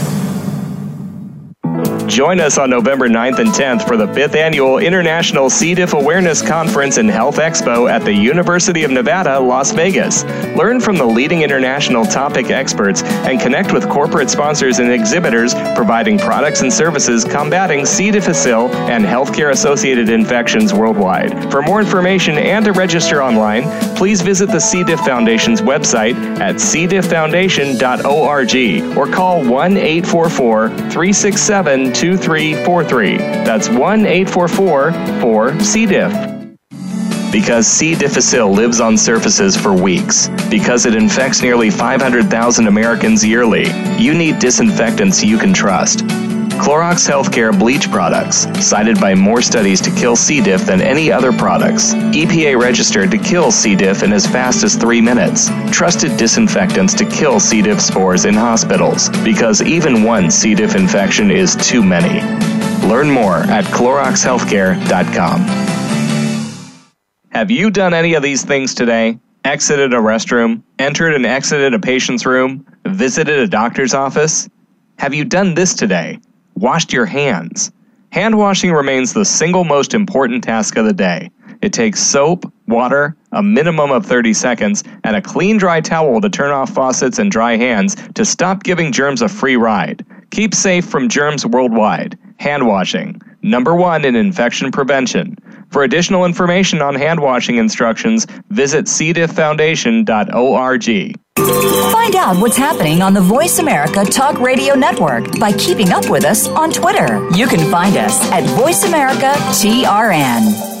Join 2.11 2.41
us 2.41 2.57
on 2.57 2.69
November 2.69 3.07
9th 3.07 3.39
and 3.39 3.51
10th 3.51 3.87
for 3.87 3.95
the 3.95 4.07
5th 4.07 4.35
Annual 4.35 4.79
International 4.79 5.49
C. 5.49 5.73
diff 5.73 5.93
Awareness 5.93 6.41
Conference 6.41 6.97
and 6.97 7.09
Health 7.09 7.37
Expo 7.37 7.89
at 7.89 8.03
the 8.03 8.11
University 8.11 8.83
of 8.83 8.91
Nevada, 8.91 9.39
Las 9.39 9.71
Vegas. 9.71 10.25
Learn 10.57 10.81
from 10.81 10.97
the 10.97 11.05
leading 11.05 11.41
international 11.41 12.03
topic 12.03 12.49
experts 12.49 13.01
and 13.01 13.39
connect 13.39 13.71
with 13.71 13.87
corporate 13.87 14.29
sponsors 14.29 14.79
and 14.79 14.91
exhibitors 14.91 15.53
providing 15.73 16.19
products 16.19 16.63
and 16.63 16.73
services 16.73 17.23
combating 17.23 17.85
C. 17.85 18.11
difficile 18.11 18.67
and 18.89 19.05
healthcare 19.05 19.51
associated 19.51 20.09
infections 20.09 20.73
worldwide. 20.73 21.49
For 21.49 21.61
more 21.61 21.79
information 21.79 22.37
and 22.37 22.65
to 22.65 22.73
register 22.73 23.23
online, 23.23 23.63
please 23.95 24.21
visit 24.21 24.49
the 24.49 24.59
C. 24.59 24.83
diff 24.83 24.99
Foundation's 24.99 25.61
website 25.61 26.15
at 26.41 26.55
cdifffoundation.org 26.55 28.97
or 28.97 29.07
call 29.07 29.45
1 29.45 29.77
844 29.77 30.67
367 30.67 32.00
2343. 32.01 33.17
That's 33.17 33.69
1 33.69 34.05
844 34.07 34.91
4 35.21 35.59
C. 35.59 35.85
diff. 35.85 36.11
Because 37.31 37.67
C. 37.67 37.93
difficile 37.93 38.51
lives 38.51 38.81
on 38.81 38.97
surfaces 38.97 39.55
for 39.55 39.71
weeks, 39.71 40.27
because 40.49 40.87
it 40.87 40.95
infects 40.95 41.43
nearly 41.43 41.69
500,000 41.69 42.67
Americans 42.67 43.23
yearly, 43.23 43.67
you 43.97 44.15
need 44.15 44.39
disinfectants 44.39 45.23
you 45.23 45.37
can 45.37 45.53
trust. 45.53 46.03
Clorox 46.61 47.09
Healthcare 47.09 47.57
bleach 47.57 47.89
products, 47.89 48.45
cited 48.63 49.01
by 49.01 49.15
more 49.15 49.41
studies 49.41 49.81
to 49.81 49.89
kill 49.89 50.15
C. 50.15 50.39
diff 50.41 50.63
than 50.63 50.79
any 50.79 51.11
other 51.11 51.33
products. 51.33 51.95
EPA 51.95 52.55
registered 52.61 53.09
to 53.09 53.17
kill 53.17 53.51
C. 53.51 53.75
diff 53.75 54.03
in 54.03 54.13
as 54.13 54.27
fast 54.27 54.63
as 54.63 54.75
three 54.75 55.01
minutes. 55.01 55.49
Trusted 55.71 56.17
disinfectants 56.17 56.93
to 56.93 57.05
kill 57.05 57.39
C. 57.39 57.63
diff 57.63 57.81
spores 57.81 58.25
in 58.25 58.35
hospitals, 58.35 59.09
because 59.23 59.63
even 59.63 60.03
one 60.03 60.29
C. 60.29 60.53
diff 60.53 60.75
infection 60.75 61.31
is 61.31 61.55
too 61.55 61.81
many. 61.81 62.21
Learn 62.87 63.09
more 63.09 63.37
at 63.37 63.65
CloroxHealthcare.com. 63.65 65.41
Have 67.31 67.49
you 67.49 67.71
done 67.71 67.95
any 67.95 68.13
of 68.13 68.21
these 68.21 68.45
things 68.45 68.75
today? 68.75 69.17
Exited 69.43 69.93
a 69.93 69.97
restroom, 69.97 70.61
entered 70.77 71.15
and 71.15 71.25
exited 71.25 71.73
a 71.73 71.79
patient's 71.79 72.23
room, 72.23 72.67
visited 72.85 73.39
a 73.39 73.47
doctor's 73.47 73.95
office? 73.95 74.47
Have 74.99 75.15
you 75.15 75.25
done 75.25 75.55
this 75.55 75.73
today? 75.73 76.19
Washed 76.61 76.93
your 76.93 77.07
hands? 77.07 77.71
Hand 78.11 78.37
washing 78.37 78.71
remains 78.71 79.13
the 79.13 79.25
single 79.25 79.63
most 79.63 79.95
important 79.95 80.43
task 80.43 80.77
of 80.77 80.85
the 80.85 80.93
day. 80.93 81.31
It 81.63 81.73
takes 81.73 81.99
soap, 81.99 82.53
water, 82.67 83.15
a 83.31 83.41
minimum 83.41 83.89
of 83.89 84.05
30 84.05 84.35
seconds, 84.35 84.83
and 85.03 85.15
a 85.15 85.23
clean 85.23 85.57
dry 85.57 85.81
towel 85.81 86.21
to 86.21 86.29
turn 86.29 86.51
off 86.51 86.69
faucets 86.69 87.17
and 87.17 87.31
dry 87.31 87.57
hands 87.57 87.95
to 88.13 88.23
stop 88.23 88.61
giving 88.61 88.91
germs 88.91 89.23
a 89.23 89.27
free 89.27 89.55
ride. 89.55 90.05
Keep 90.29 90.53
safe 90.53 90.85
from 90.85 91.09
germs 91.09 91.47
worldwide. 91.47 92.15
Hand 92.37 92.67
washing, 92.67 93.19
number 93.41 93.75
one 93.75 94.05
in 94.05 94.15
infection 94.15 94.71
prevention. 94.71 95.39
For 95.71 95.83
additional 95.83 96.25
information 96.25 96.81
on 96.81 96.95
hand 96.95 97.21
washing 97.21 97.57
instructions, 97.57 98.27
visit 98.49 98.85
cdifffoundation.org. 98.85 101.17
Find 101.91 102.15
out 102.15 102.37
what's 102.37 102.57
happening 102.57 103.01
on 103.01 103.13
the 103.13 103.21
Voice 103.21 103.59
America 103.59 104.03
Talk 104.03 104.39
Radio 104.39 104.75
Network 104.75 105.39
by 105.39 105.53
keeping 105.53 105.91
up 105.91 106.09
with 106.09 106.25
us 106.25 106.47
on 106.49 106.71
Twitter. 106.71 107.25
You 107.31 107.47
can 107.47 107.71
find 107.71 107.95
us 107.95 108.19
at 108.31 108.43
Voice 108.57 108.83
America 108.83 109.31
TRN. 109.53 110.80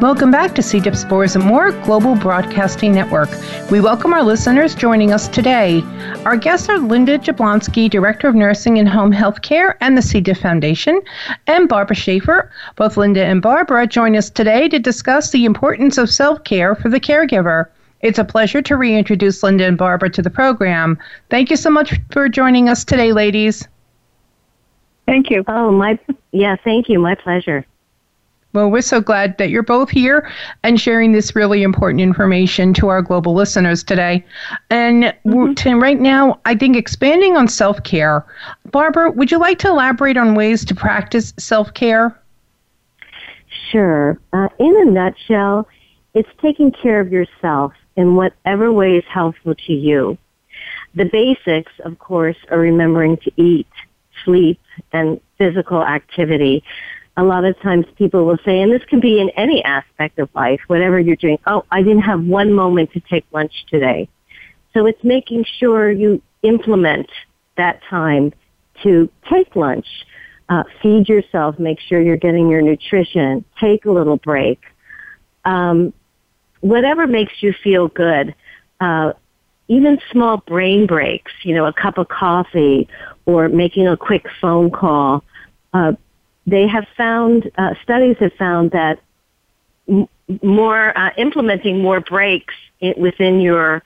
Welcome 0.00 0.32
back 0.32 0.56
to 0.56 0.62
C. 0.62 0.80
diff 0.80 0.98
Spores 0.98 1.36
and 1.36 1.44
More 1.44 1.70
Global 1.84 2.16
Broadcasting 2.16 2.92
Network. 2.92 3.30
We 3.70 3.80
welcome 3.80 4.12
our 4.12 4.24
listeners 4.24 4.74
joining 4.74 5.12
us 5.12 5.28
today. 5.28 5.82
Our 6.24 6.36
guests 6.36 6.68
are 6.68 6.78
Linda 6.78 7.16
Jablonski, 7.16 7.88
Director 7.88 8.26
of 8.26 8.34
Nursing 8.34 8.78
and 8.78 8.88
Home 8.88 9.12
Health 9.12 9.42
Care 9.42 9.78
and 9.80 9.96
the 9.96 10.02
C. 10.02 10.20
diff 10.20 10.40
Foundation, 10.40 11.00
and 11.46 11.68
Barbara 11.68 11.94
Schaefer. 11.94 12.50
Both 12.74 12.96
Linda 12.96 13.24
and 13.24 13.40
Barbara 13.40 13.86
join 13.86 14.16
us 14.16 14.28
today 14.28 14.68
to 14.68 14.80
discuss 14.80 15.30
the 15.30 15.44
importance 15.44 15.96
of 15.96 16.10
self 16.10 16.42
care 16.42 16.74
for 16.74 16.88
the 16.88 17.00
caregiver. 17.00 17.66
It's 18.00 18.18
a 18.18 18.24
pleasure 18.24 18.62
to 18.62 18.76
reintroduce 18.76 19.44
Linda 19.44 19.64
and 19.64 19.78
Barbara 19.78 20.10
to 20.10 20.22
the 20.22 20.28
program. 20.28 20.98
Thank 21.30 21.50
you 21.50 21.56
so 21.56 21.70
much 21.70 21.94
for 22.10 22.28
joining 22.28 22.68
us 22.68 22.84
today, 22.84 23.12
ladies. 23.12 23.66
Thank 25.06 25.30
you. 25.30 25.44
Oh, 25.46 25.70
my, 25.70 25.98
yeah, 26.32 26.56
thank 26.64 26.88
you. 26.88 26.98
My 26.98 27.14
pleasure. 27.14 27.64
Well, 28.54 28.70
we're 28.70 28.82
so 28.82 29.00
glad 29.00 29.36
that 29.38 29.50
you're 29.50 29.64
both 29.64 29.90
here 29.90 30.30
and 30.62 30.80
sharing 30.80 31.10
this 31.10 31.34
really 31.34 31.64
important 31.64 32.00
information 32.00 32.72
to 32.74 32.86
our 32.86 33.02
global 33.02 33.34
listeners 33.34 33.82
today. 33.82 34.24
And 34.70 35.12
mm-hmm. 35.26 35.82
right 35.82 36.00
now, 36.00 36.38
I 36.44 36.54
think 36.54 36.76
expanding 36.76 37.36
on 37.36 37.48
self 37.48 37.82
care. 37.82 38.24
Barbara, 38.70 39.10
would 39.10 39.32
you 39.32 39.40
like 39.40 39.58
to 39.58 39.68
elaborate 39.68 40.16
on 40.16 40.36
ways 40.36 40.64
to 40.66 40.74
practice 40.74 41.34
self 41.36 41.74
care? 41.74 42.16
Sure. 43.72 44.16
Uh, 44.32 44.48
in 44.60 44.76
a 44.82 44.84
nutshell, 44.84 45.66
it's 46.14 46.28
taking 46.40 46.70
care 46.70 47.00
of 47.00 47.10
yourself 47.10 47.72
in 47.96 48.14
whatever 48.14 48.72
way 48.72 48.96
is 48.96 49.04
helpful 49.12 49.56
to 49.66 49.72
you. 49.72 50.16
The 50.94 51.06
basics, 51.06 51.72
of 51.84 51.98
course, 51.98 52.36
are 52.52 52.58
remembering 52.58 53.16
to 53.16 53.32
eat, 53.36 53.66
sleep, 54.24 54.60
and 54.92 55.20
physical 55.38 55.82
activity 55.82 56.62
a 57.16 57.22
lot 57.22 57.44
of 57.44 57.58
times 57.60 57.86
people 57.96 58.24
will 58.24 58.38
say, 58.44 58.60
and 58.60 58.72
this 58.72 58.84
can 58.84 59.00
be 59.00 59.20
in 59.20 59.30
any 59.30 59.62
aspect 59.64 60.18
of 60.18 60.28
life, 60.34 60.60
whatever 60.66 60.98
you're 60.98 61.16
doing, 61.16 61.38
oh, 61.46 61.64
I 61.70 61.82
didn't 61.82 62.02
have 62.02 62.22
one 62.22 62.52
moment 62.52 62.92
to 62.92 63.00
take 63.00 63.24
lunch 63.32 63.52
today. 63.70 64.08
So 64.72 64.86
it's 64.86 65.02
making 65.04 65.44
sure 65.58 65.90
you 65.90 66.20
implement 66.42 67.08
that 67.56 67.80
time 67.88 68.32
to 68.82 69.08
take 69.30 69.54
lunch, 69.54 69.86
uh, 70.48 70.64
feed 70.82 71.08
yourself, 71.08 71.58
make 71.58 71.78
sure 71.78 72.00
you're 72.00 72.16
getting 72.16 72.50
your 72.50 72.62
nutrition, 72.62 73.44
take 73.60 73.84
a 73.84 73.90
little 73.92 74.16
break. 74.16 74.60
Um, 75.44 75.92
whatever 76.60 77.06
makes 77.06 77.42
you 77.42 77.52
feel 77.62 77.86
good, 77.88 78.34
uh, 78.80 79.12
even 79.68 80.00
small 80.10 80.38
brain 80.38 80.86
breaks, 80.86 81.32
you 81.44 81.54
know, 81.54 81.64
a 81.64 81.72
cup 81.72 81.96
of 81.96 82.08
coffee 82.08 82.88
or 83.24 83.48
making 83.48 83.86
a 83.86 83.96
quick 83.96 84.26
phone 84.40 84.70
call, 84.70 85.22
uh, 85.72 85.92
they 86.46 86.66
have 86.66 86.86
found, 86.96 87.50
uh, 87.56 87.74
studies 87.82 88.16
have 88.20 88.32
found 88.34 88.70
that 88.72 89.00
m- 89.88 90.08
more, 90.42 90.96
uh, 90.96 91.10
implementing 91.16 91.80
more 91.80 92.00
breaks 92.00 92.54
in, 92.80 92.94
within 92.96 93.40
your 93.40 93.82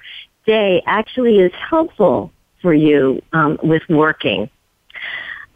day 0.46 0.82
actually 0.86 1.38
is 1.38 1.52
helpful 1.52 2.32
for 2.60 2.74
you 2.74 3.22
um, 3.32 3.58
with 3.62 3.82
working. 3.88 4.50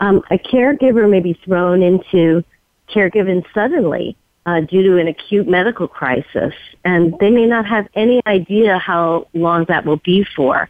Um, 0.00 0.22
a 0.30 0.38
caregiver 0.38 1.08
may 1.08 1.20
be 1.20 1.34
thrown 1.44 1.82
into 1.82 2.44
caregiving 2.88 3.44
suddenly 3.54 4.16
uh, 4.46 4.60
due 4.60 4.82
to 4.82 4.98
an 4.98 5.08
acute 5.08 5.48
medical 5.48 5.86
crisis, 5.86 6.54
and 6.84 7.14
they 7.20 7.30
may 7.30 7.46
not 7.46 7.66
have 7.66 7.88
any 7.94 8.20
idea 8.26 8.78
how 8.78 9.28
long 9.32 9.64
that 9.66 9.84
will 9.84 10.00
be 10.04 10.24
for. 10.36 10.68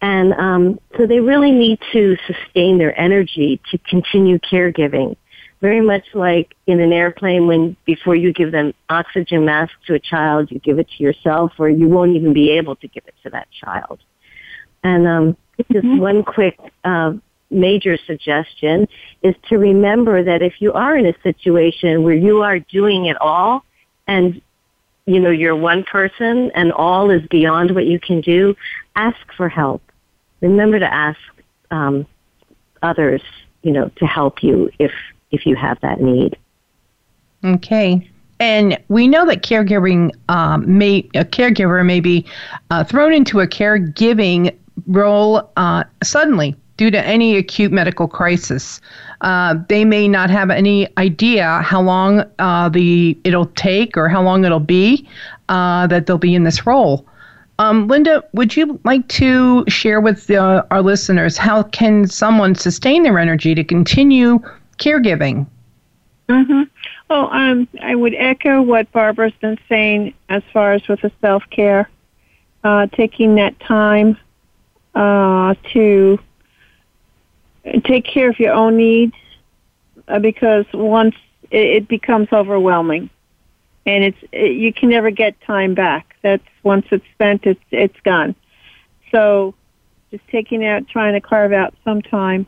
And 0.00 0.32
um, 0.34 0.80
so 0.96 1.06
they 1.06 1.20
really 1.20 1.50
need 1.50 1.78
to 1.92 2.16
sustain 2.26 2.78
their 2.78 2.98
energy 2.98 3.60
to 3.70 3.78
continue 3.78 4.38
caregiving 4.38 5.16
very 5.64 5.80
much 5.80 6.04
like 6.12 6.54
in 6.66 6.78
an 6.78 6.92
airplane 6.92 7.46
when 7.46 7.74
before 7.86 8.14
you 8.14 8.34
give 8.34 8.52
them 8.52 8.74
oxygen 8.90 9.46
mask 9.46 9.72
to 9.86 9.94
a 9.94 9.98
child, 9.98 10.50
you 10.50 10.58
give 10.58 10.78
it 10.78 10.86
to 10.94 11.02
yourself 11.02 11.52
or 11.56 11.70
you 11.70 11.88
won't 11.88 12.14
even 12.14 12.34
be 12.34 12.50
able 12.50 12.76
to 12.76 12.86
give 12.86 13.02
it 13.06 13.14
to 13.22 13.30
that 13.30 13.48
child. 13.50 13.98
And 14.82 15.08
um, 15.08 15.36
just 15.72 15.86
mm-hmm. 15.86 15.96
one 15.96 16.22
quick 16.22 16.58
uh, 16.84 17.14
major 17.50 17.96
suggestion 17.96 18.86
is 19.22 19.34
to 19.48 19.56
remember 19.56 20.22
that 20.22 20.42
if 20.42 20.60
you 20.60 20.74
are 20.74 20.98
in 20.98 21.06
a 21.06 21.14
situation 21.22 22.02
where 22.02 22.14
you 22.14 22.42
are 22.42 22.58
doing 22.58 23.06
it 23.06 23.16
all 23.18 23.64
and 24.06 24.42
you 25.06 25.18
know 25.18 25.30
you're 25.30 25.56
one 25.56 25.82
person 25.82 26.50
and 26.54 26.72
all 26.72 27.08
is 27.08 27.26
beyond 27.28 27.74
what 27.74 27.86
you 27.86 27.98
can 27.98 28.20
do, 28.20 28.54
ask 28.96 29.32
for 29.34 29.48
help. 29.48 29.80
Remember 30.42 30.78
to 30.78 30.92
ask 30.92 31.18
um, 31.70 32.06
others, 32.82 33.22
you 33.62 33.72
know, 33.72 33.90
to 33.96 34.04
help 34.04 34.42
you 34.42 34.70
if 34.78 34.92
if 35.34 35.46
you 35.46 35.56
have 35.56 35.80
that 35.80 36.00
need. 36.00 36.36
Okay. 37.44 38.08
And 38.40 38.78
we 38.88 39.06
know 39.06 39.26
that 39.26 39.42
caregiving 39.42 40.10
um, 40.28 40.78
may 40.78 40.98
a 41.14 41.24
caregiver 41.24 41.84
may 41.84 42.00
be 42.00 42.26
uh, 42.70 42.84
thrown 42.84 43.12
into 43.12 43.40
a 43.40 43.46
caregiving 43.46 44.54
role 44.86 45.50
uh, 45.56 45.84
suddenly 46.02 46.56
due 46.76 46.90
to 46.90 47.06
any 47.06 47.36
acute 47.36 47.70
medical 47.70 48.08
crisis. 48.08 48.80
Uh, 49.20 49.54
they 49.68 49.84
may 49.84 50.08
not 50.08 50.30
have 50.30 50.50
any 50.50 50.88
idea 50.98 51.60
how 51.62 51.80
long 51.80 52.24
uh, 52.38 52.68
the 52.68 53.16
it'll 53.24 53.46
take 53.46 53.96
or 53.96 54.08
how 54.08 54.22
long 54.22 54.44
it'll 54.44 54.58
be 54.58 55.08
uh, 55.48 55.86
that 55.86 56.06
they'll 56.06 56.18
be 56.18 56.34
in 56.34 56.42
this 56.42 56.66
role. 56.66 57.06
Um, 57.60 57.86
Linda, 57.86 58.24
would 58.32 58.56
you 58.56 58.80
like 58.84 59.06
to 59.08 59.64
share 59.68 60.00
with 60.00 60.28
uh, 60.28 60.64
our 60.72 60.82
listeners 60.82 61.36
how 61.36 61.62
can 61.62 62.08
someone 62.08 62.56
sustain 62.56 63.04
their 63.04 63.18
energy 63.18 63.54
to 63.54 63.62
continue 63.62 64.40
caregiving. 64.74 65.46
Mm-hmm. 66.28 66.62
Well, 67.10 67.28
um, 67.32 67.68
I 67.82 67.94
would 67.94 68.14
echo 68.14 68.62
what 68.62 68.90
Barbara's 68.92 69.34
been 69.40 69.58
saying 69.68 70.14
as 70.28 70.42
far 70.52 70.72
as 70.72 70.86
with 70.88 71.02
the 71.02 71.12
self 71.20 71.42
care, 71.50 71.90
uh, 72.62 72.86
taking 72.86 73.34
that 73.34 73.58
time 73.60 74.16
uh, 74.94 75.54
to 75.72 76.18
take 77.84 78.04
care 78.04 78.30
of 78.30 78.38
your 78.38 78.54
own 78.54 78.76
needs, 78.76 79.14
uh, 80.08 80.18
because 80.18 80.64
once 80.72 81.14
it, 81.50 81.66
it 81.66 81.88
becomes 81.88 82.28
overwhelming, 82.32 83.10
and 83.84 84.04
it's 84.04 84.18
it, 84.32 84.52
you 84.52 84.72
can 84.72 84.88
never 84.88 85.10
get 85.10 85.38
time 85.42 85.74
back. 85.74 86.16
That's 86.22 86.42
once 86.62 86.86
it's 86.90 87.06
spent, 87.12 87.44
it's 87.44 87.60
it's 87.70 88.00
gone. 88.00 88.34
So, 89.10 89.54
just 90.10 90.26
taking 90.28 90.64
out, 90.64 90.88
trying 90.88 91.12
to 91.12 91.20
carve 91.20 91.52
out 91.52 91.74
some 91.84 92.00
time 92.00 92.46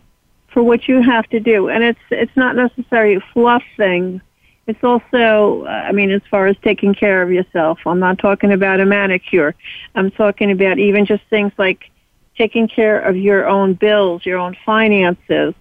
for 0.56 0.62
what 0.62 0.88
you 0.88 1.02
have 1.02 1.28
to 1.28 1.38
do. 1.38 1.68
And 1.68 1.84
it's 1.84 2.00
it's 2.10 2.34
not 2.34 2.56
necessarily 2.56 3.22
fluff 3.34 3.62
things. 3.76 4.22
It's 4.66 4.82
also, 4.82 5.66
uh, 5.66 5.68
I 5.68 5.92
mean, 5.92 6.10
as 6.10 6.22
far 6.30 6.46
as 6.46 6.56
taking 6.64 6.94
care 6.94 7.20
of 7.20 7.30
yourself. 7.30 7.78
I'm 7.84 7.98
not 7.98 8.18
talking 8.18 8.50
about 8.50 8.80
a 8.80 8.86
manicure. 8.86 9.54
I'm 9.94 10.10
talking 10.10 10.50
about 10.50 10.78
even 10.78 11.04
just 11.04 11.22
things 11.28 11.52
like 11.58 11.90
taking 12.38 12.68
care 12.68 12.98
of 12.98 13.18
your 13.18 13.46
own 13.46 13.74
bills, 13.74 14.24
your 14.24 14.38
own 14.38 14.56
finances, 14.64 15.52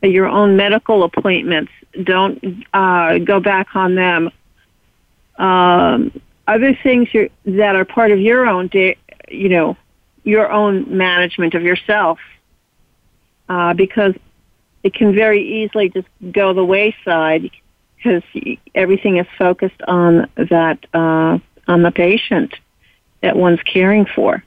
your 0.00 0.28
own 0.28 0.56
medical 0.56 1.02
appointments. 1.02 1.72
Don't 2.04 2.64
uh, 2.72 3.18
go 3.18 3.40
back 3.40 3.74
on 3.74 3.96
them. 3.96 4.30
Um, 5.38 6.20
other 6.46 6.72
things 6.84 7.08
that 7.46 7.74
are 7.74 7.84
part 7.84 8.12
of 8.12 8.20
your 8.20 8.46
own, 8.46 8.70
you 8.72 9.48
know, 9.48 9.76
your 10.22 10.52
own 10.52 10.96
management 10.96 11.54
of 11.54 11.64
yourself, 11.64 12.20
uh, 13.48 13.74
because 13.74 14.14
it 14.86 14.94
can 14.94 15.12
very 15.12 15.42
easily 15.42 15.88
just 15.88 16.06
go 16.30 16.52
the 16.52 16.64
wayside 16.64 17.50
because 17.96 18.22
everything 18.76 19.16
is 19.16 19.26
focused 19.36 19.82
on 19.88 20.30
that 20.36 20.78
uh, 20.94 21.38
on 21.66 21.82
the 21.82 21.90
patient 21.90 22.54
that 23.20 23.36
one's 23.36 23.60
caring 23.64 24.06
for. 24.06 24.44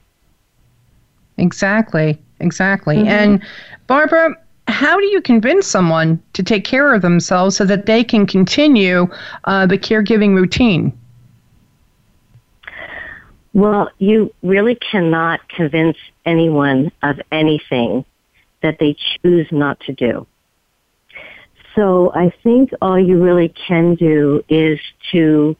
Exactly, 1.36 2.18
exactly. 2.40 2.96
Mm-hmm. 2.96 3.08
And 3.08 3.42
Barbara, 3.86 4.34
how 4.66 4.98
do 4.98 5.04
you 5.08 5.20
convince 5.20 5.66
someone 5.66 6.22
to 6.32 6.42
take 6.42 6.64
care 6.64 6.94
of 6.94 7.02
themselves 7.02 7.54
so 7.54 7.66
that 7.66 7.84
they 7.84 8.02
can 8.02 8.24
continue 8.26 9.06
uh, 9.44 9.66
the 9.66 9.76
caregiving 9.76 10.34
routine? 10.34 10.98
Well, 13.52 13.90
you 13.98 14.32
really 14.42 14.76
cannot 14.76 15.46
convince 15.50 15.98
anyone 16.24 16.92
of 17.02 17.20
anything 17.30 18.06
that 18.62 18.78
they 18.78 18.96
choose 19.22 19.46
not 19.50 19.80
to 19.80 19.92
do. 19.92 20.26
So 21.74 22.12
I 22.14 22.32
think 22.42 22.70
all 22.82 22.98
you 22.98 23.22
really 23.22 23.54
can 23.66 23.94
do 23.94 24.42
is 24.48 24.80
to 25.12 25.56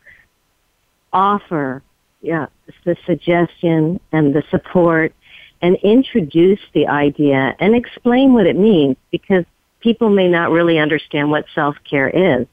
offer 1.13 1.83
yeah, 2.21 2.47
the 2.85 2.97
suggestion 3.07 4.01
and 4.13 4.35
the 4.35 4.43
support 4.51 5.15
and 5.63 5.77
introduce 5.77 6.61
the 6.75 6.87
idea 6.87 7.55
and 7.59 7.75
explain 7.75 8.33
what 8.33 8.47
it 8.47 8.57
means 8.57 8.97
because 9.11 9.45
people 9.81 10.11
may 10.11 10.29
not 10.29 10.51
really 10.51 10.79
understand 10.79 11.31
what 11.31 11.45
self-care 11.55 12.09
is. 12.09 12.47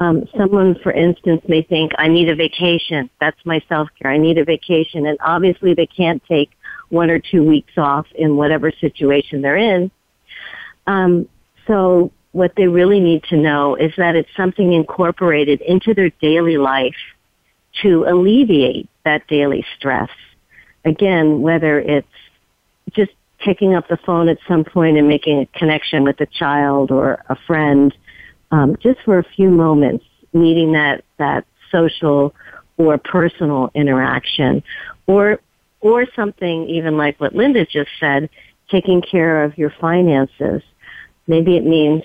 Um, 0.00 0.28
someone, 0.36 0.76
for 0.82 0.92
instance, 0.92 1.42
may 1.48 1.62
think, 1.62 1.92
I 1.98 2.06
need 2.06 2.28
a 2.28 2.36
vacation. 2.36 3.10
That's 3.20 3.38
my 3.44 3.60
self-care. 3.68 4.10
I 4.10 4.18
need 4.18 4.38
a 4.38 4.44
vacation. 4.44 5.06
And 5.06 5.18
obviously 5.20 5.74
they 5.74 5.86
can't 5.86 6.22
take 6.24 6.50
one 6.90 7.10
or 7.10 7.18
two 7.18 7.44
weeks 7.44 7.72
off 7.76 8.06
in 8.14 8.36
whatever 8.36 8.72
situation 8.80 9.42
they're 9.42 9.56
in. 9.56 9.90
Um, 10.86 11.28
so 11.66 12.12
what 12.32 12.52
they 12.56 12.66
really 12.66 13.00
need 13.00 13.24
to 13.24 13.36
know 13.36 13.74
is 13.74 13.92
that 13.96 14.16
it's 14.16 14.28
something 14.36 14.72
incorporated 14.72 15.60
into 15.60 15.94
their 15.94 16.10
daily 16.20 16.56
life 16.56 16.96
to 17.82 18.04
alleviate 18.04 18.88
that 19.04 19.26
daily 19.28 19.64
stress. 19.76 20.10
Again, 20.84 21.42
whether 21.42 21.78
it's 21.78 22.06
just 22.92 23.12
picking 23.38 23.74
up 23.74 23.88
the 23.88 23.98
phone 23.98 24.28
at 24.28 24.38
some 24.48 24.64
point 24.64 24.96
and 24.96 25.08
making 25.08 25.40
a 25.40 25.58
connection 25.58 26.02
with 26.04 26.20
a 26.20 26.26
child 26.26 26.90
or 26.90 27.22
a 27.28 27.36
friend, 27.46 27.94
um, 28.50 28.76
just 28.80 29.00
for 29.04 29.18
a 29.18 29.24
few 29.36 29.50
moments, 29.50 30.04
needing 30.32 30.72
that 30.72 31.04
that 31.18 31.44
social 31.70 32.34
or 32.76 32.98
personal 32.98 33.70
interaction, 33.74 34.62
or 35.06 35.40
or 35.80 36.06
something 36.14 36.68
even 36.68 36.96
like 36.96 37.20
what 37.20 37.34
Linda 37.34 37.64
just 37.64 37.90
said, 38.00 38.30
taking 38.70 39.02
care 39.02 39.44
of 39.44 39.56
your 39.56 39.70
finances. 39.80 40.62
Maybe 41.26 41.56
it 41.56 41.64
means 41.64 42.02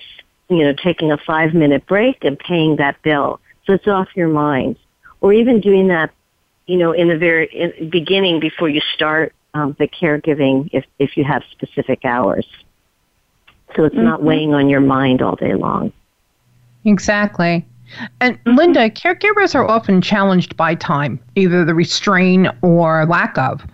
you 0.48 0.64
know 0.64 0.74
taking 0.74 1.12
a 1.12 1.18
five 1.18 1.54
minute 1.54 1.86
break 1.86 2.24
and 2.24 2.38
paying 2.38 2.76
that 2.76 3.00
bill, 3.02 3.40
so 3.66 3.72
it's 3.74 3.88
off 3.88 4.08
your 4.14 4.28
mind, 4.28 4.76
or 5.20 5.32
even 5.32 5.60
doing 5.60 5.88
that, 5.88 6.10
you 6.66 6.76
know, 6.76 6.92
in 6.92 7.08
the 7.08 7.16
very 7.16 7.46
in, 7.46 7.90
beginning 7.90 8.40
before 8.40 8.68
you 8.68 8.80
start 8.94 9.34
um, 9.54 9.74
the 9.78 9.88
caregiving 9.88 10.68
if, 10.72 10.84
if 10.98 11.16
you 11.16 11.24
have 11.24 11.42
specific 11.52 12.04
hours. 12.04 12.46
So 13.74 13.84
it's 13.84 13.94
mm-hmm. 13.94 14.04
not 14.04 14.22
weighing 14.22 14.54
on 14.54 14.68
your 14.68 14.80
mind 14.80 15.22
all 15.22 15.36
day 15.36 15.54
long. 15.54 15.92
Exactly. 16.84 17.64
And. 18.20 18.38
Linda, 18.46 18.90
caregivers 18.90 19.54
are 19.54 19.66
often 19.66 20.00
challenged 20.00 20.56
by 20.56 20.74
time, 20.74 21.20
either 21.34 21.64
the 21.64 21.74
restraint 21.74 22.48
or 22.62 23.04
lack 23.06 23.36
of. 23.38 23.64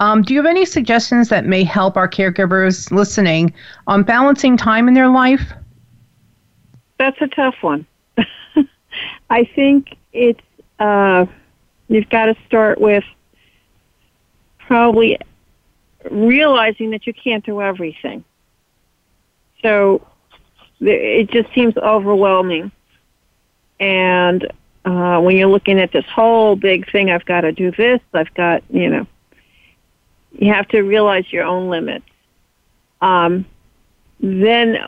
Um, 0.00 0.22
do 0.22 0.32
you 0.32 0.40
have 0.40 0.46
any 0.46 0.64
suggestions 0.64 1.28
that 1.28 1.44
may 1.44 1.62
help 1.62 1.96
our 1.96 2.08
caregivers 2.08 2.90
listening 2.90 3.52
on 3.86 4.02
balancing 4.02 4.56
time 4.56 4.88
in 4.88 4.94
their 4.94 5.08
life? 5.08 5.52
That's 6.98 7.20
a 7.20 7.28
tough 7.28 7.56
one. 7.60 7.86
I 9.30 9.44
think 9.44 9.96
it's 10.12 10.40
uh, 10.78 11.26
you've 11.88 12.08
got 12.08 12.26
to 12.26 12.36
start 12.46 12.80
with 12.80 13.04
probably 14.58 15.18
realizing 16.10 16.90
that 16.90 17.06
you 17.06 17.12
can't 17.12 17.44
do 17.44 17.60
everything. 17.60 18.24
So 19.62 20.06
it 20.80 21.30
just 21.30 21.52
seems 21.54 21.76
overwhelming. 21.76 22.72
And 23.80 24.46
uh, 24.84 25.20
when 25.20 25.36
you're 25.36 25.48
looking 25.48 25.80
at 25.80 25.90
this 25.90 26.04
whole 26.04 26.54
big 26.54 26.90
thing, 26.92 27.10
I've 27.10 27.24
got 27.24 27.40
to 27.40 27.52
do 27.52 27.72
this, 27.72 28.00
I've 28.12 28.32
got, 28.34 28.62
you 28.70 28.88
know, 28.88 29.06
you 30.32 30.52
have 30.52 30.68
to 30.68 30.82
realize 30.82 31.32
your 31.32 31.44
own 31.44 31.68
limits. 31.70 32.06
Um, 33.00 33.46
then 34.20 34.78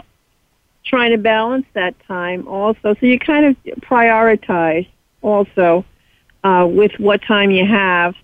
trying 0.85 1.13
to 1.13 1.19
balance 1.19 1.67
that 1.73 1.95
time 2.07 2.47
also. 2.47 2.95
So 3.01 3.07
you 3.07 3.19
kind 3.19 3.47
of 3.47 3.57
prioritize 3.81 4.87
also 5.23 5.85
uh, 6.45 6.67
with 6.71 6.93
what 6.99 7.23
time 7.23 7.51
you 7.51 7.67
have 7.67 8.15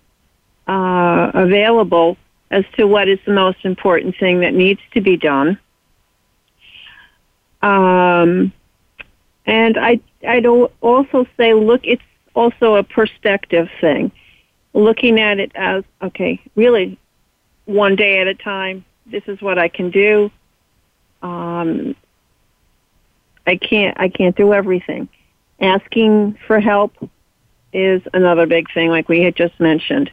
uh, 0.67 1.31
available 1.35 2.17
as 2.51 2.65
to 2.77 2.87
what 2.87 3.09
is 3.09 3.19
the 3.27 3.33
most 3.33 3.59
important 3.65 4.17
thing 4.19 4.41
that 4.41 4.55
needs 4.55 4.81
to 4.95 5.01
be 5.01 5.17
done. 5.17 5.59
Um, 7.63 8.53
and 9.49 9.79
I, 9.79 9.99
I'd 10.29 10.45
also 10.45 11.27
say, 11.39 11.55
look, 11.55 11.81
it's 11.85 12.03
also 12.35 12.75
a 12.75 12.83
perspective 12.83 13.71
thing. 13.81 14.13
Looking 14.75 15.19
at 15.19 15.41
it 15.41 15.51
as, 15.55 15.85
okay, 16.03 16.39
really 16.55 16.99
one 17.65 17.97
day 17.97 18.21
at 18.21 18.27
a 18.27 18.35
time, 18.35 18.85
this 19.07 19.23
is 19.27 19.41
what 19.41 19.59
I 19.59 19.69
can 19.69 19.91
do. 19.91 20.31
Um, 21.23 21.97
I 23.47 23.57
can't, 23.57 23.99
I 23.99 24.11
can't 24.11 24.37
do 24.37 24.53
everything. 24.53 25.09
Asking 25.61 26.39
for 26.47 26.61
help 26.61 26.93
is 27.73 28.03
another 28.13 28.47
big 28.47 28.71
thing, 28.75 28.91
like 28.91 29.09
we 29.09 29.23
had 29.23 29.35
just 29.35 29.59
mentioned. 29.59 30.11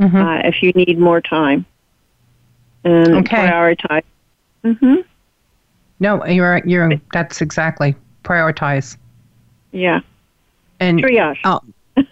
Mm-hmm. 0.00 0.16
Uh, 0.16 0.38
if 0.38 0.60
you 0.60 0.72
need 0.72 0.98
more 0.98 1.20
time 1.20 1.64
and 2.82 3.14
okay. 3.18 3.36
prioritize. 3.36 4.02
Mm-hmm. 4.64 4.96
No, 6.00 6.26
you're 6.26 6.60
you're 6.66 6.90
that's 7.12 7.40
exactly 7.40 7.94
prioritize. 8.22 8.96
Yeah. 9.72 10.00
And 10.80 11.00
triage. 11.00 11.38
Uh 11.44 11.60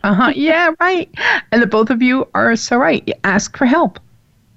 huh. 0.03 0.33
yeah, 0.37 0.73
right. 0.81 1.09
And 1.53 1.63
the 1.63 1.67
both 1.67 1.91
of 1.91 2.03
you 2.03 2.29
are 2.35 2.57
so 2.57 2.77
right. 2.77 3.11
Ask 3.25 3.57
for 3.57 3.67
help. 3.67 3.99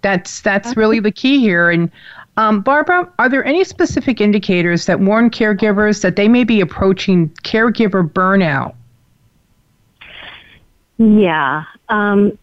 That's 0.02 0.42
that's 0.42 0.76
really 0.76 1.00
the 1.00 1.12
key 1.12 1.40
here. 1.40 1.70
And 1.70 1.90
um, 2.36 2.62
Barbara, 2.62 3.12
are 3.20 3.30
there 3.30 3.46
any 3.46 3.64
specific 3.64 4.20
indicators 4.20 4.86
that 4.88 5.00
warn 5.00 5.30
caregivers 5.30 6.02
that 6.02 6.16
they 6.16 6.28
may 6.28 6.44
be 6.44 6.62
approaching 6.62 7.30
caregiver 7.44 8.08
burnout? 8.08 8.76
Yeah. 10.98 11.64
Um, 11.90 12.38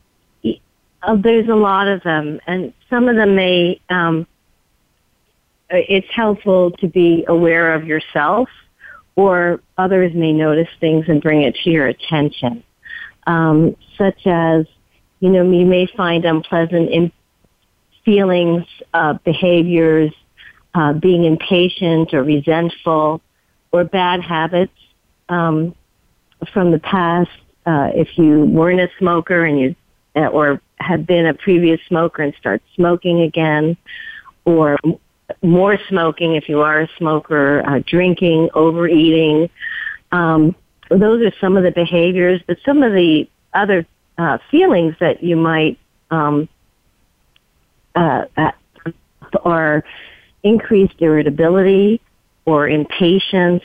uh, 1.03 1.17
there's 1.17 1.49
a 1.49 1.55
lot 1.55 1.89
of 1.89 2.03
them, 2.03 2.41
and 2.47 2.73
some 2.89 3.09
of 3.09 3.17
them 3.17 3.35
may. 3.35 3.81
Um, 3.89 4.27
uh, 5.73 5.77
it's 5.89 6.09
helpful 6.11 6.73
to 6.73 6.89
be 6.89 7.25
aware 7.29 7.75
of 7.75 7.87
yourself, 7.87 8.49
or 9.17 9.61
others 9.77 10.13
may 10.15 10.33
notice 10.33 10.69
things 10.81 11.07
and 11.09 11.23
bring 11.23 11.43
it 11.43 11.55
to 11.65 11.71
your 11.71 11.87
attention, 11.87 12.63
um, 13.27 13.77
such 13.99 14.27
as, 14.27 14.67
you 15.21 15.29
know, 15.29 15.43
you 15.43 15.67
may 15.67 15.87
find 15.87 16.25
unpleasant 16.25 16.91
in- 16.91 17.13
feelings, 18.05 18.65
uh, 18.95 19.15
behaviors, 19.25 20.13
uh, 20.75 20.93
being 20.95 21.25
impatient 21.25 22.15
or 22.15 22.23
resentful, 22.23 23.21
or 23.73 23.85
bad 23.85 24.23
habits 24.23 24.73
um, 25.29 25.75
from 26.53 26.71
the 26.71 26.79
past. 26.79 27.31
Uh, 27.67 27.91
if 27.95 28.17
you 28.17 28.47
weren't 28.47 28.81
a 28.81 28.89
smoker 28.99 29.45
and 29.45 29.61
you 29.61 29.77
uh, 30.17 30.27
or 30.27 30.61
have 30.77 31.07
been 31.07 31.27
a 31.27 31.35
previous 31.35 31.81
smoker 31.87 32.23
and 32.23 32.35
start 32.35 32.63
smoking 32.75 33.21
again, 33.21 33.77
or 34.45 34.77
more 35.43 35.79
smoking 35.89 36.35
if 36.35 36.49
you 36.49 36.61
are 36.61 36.83
a 36.83 36.89
smoker, 36.99 37.63
uh, 37.67 37.81
drinking, 37.87 38.51
overeating. 38.55 39.51
Um, 40.13 40.55
those 40.91 41.23
are 41.23 41.33
some 41.41 41.57
of 41.57 41.63
the 41.63 41.71
behaviors, 41.71 42.41
but 42.47 42.59
some 42.65 42.83
of 42.83 42.93
the 42.93 43.29
other 43.55 43.87
uh, 44.19 44.39
feelings 44.51 44.95
that 45.01 45.23
you 45.23 45.37
might 45.37 45.79
um, 46.11 46.49
uh, 47.95 48.25
uh 48.37 48.51
are 49.45 49.85
increased 50.43 50.95
irritability 50.99 52.01
or 52.45 52.69
impatience, 52.69 53.63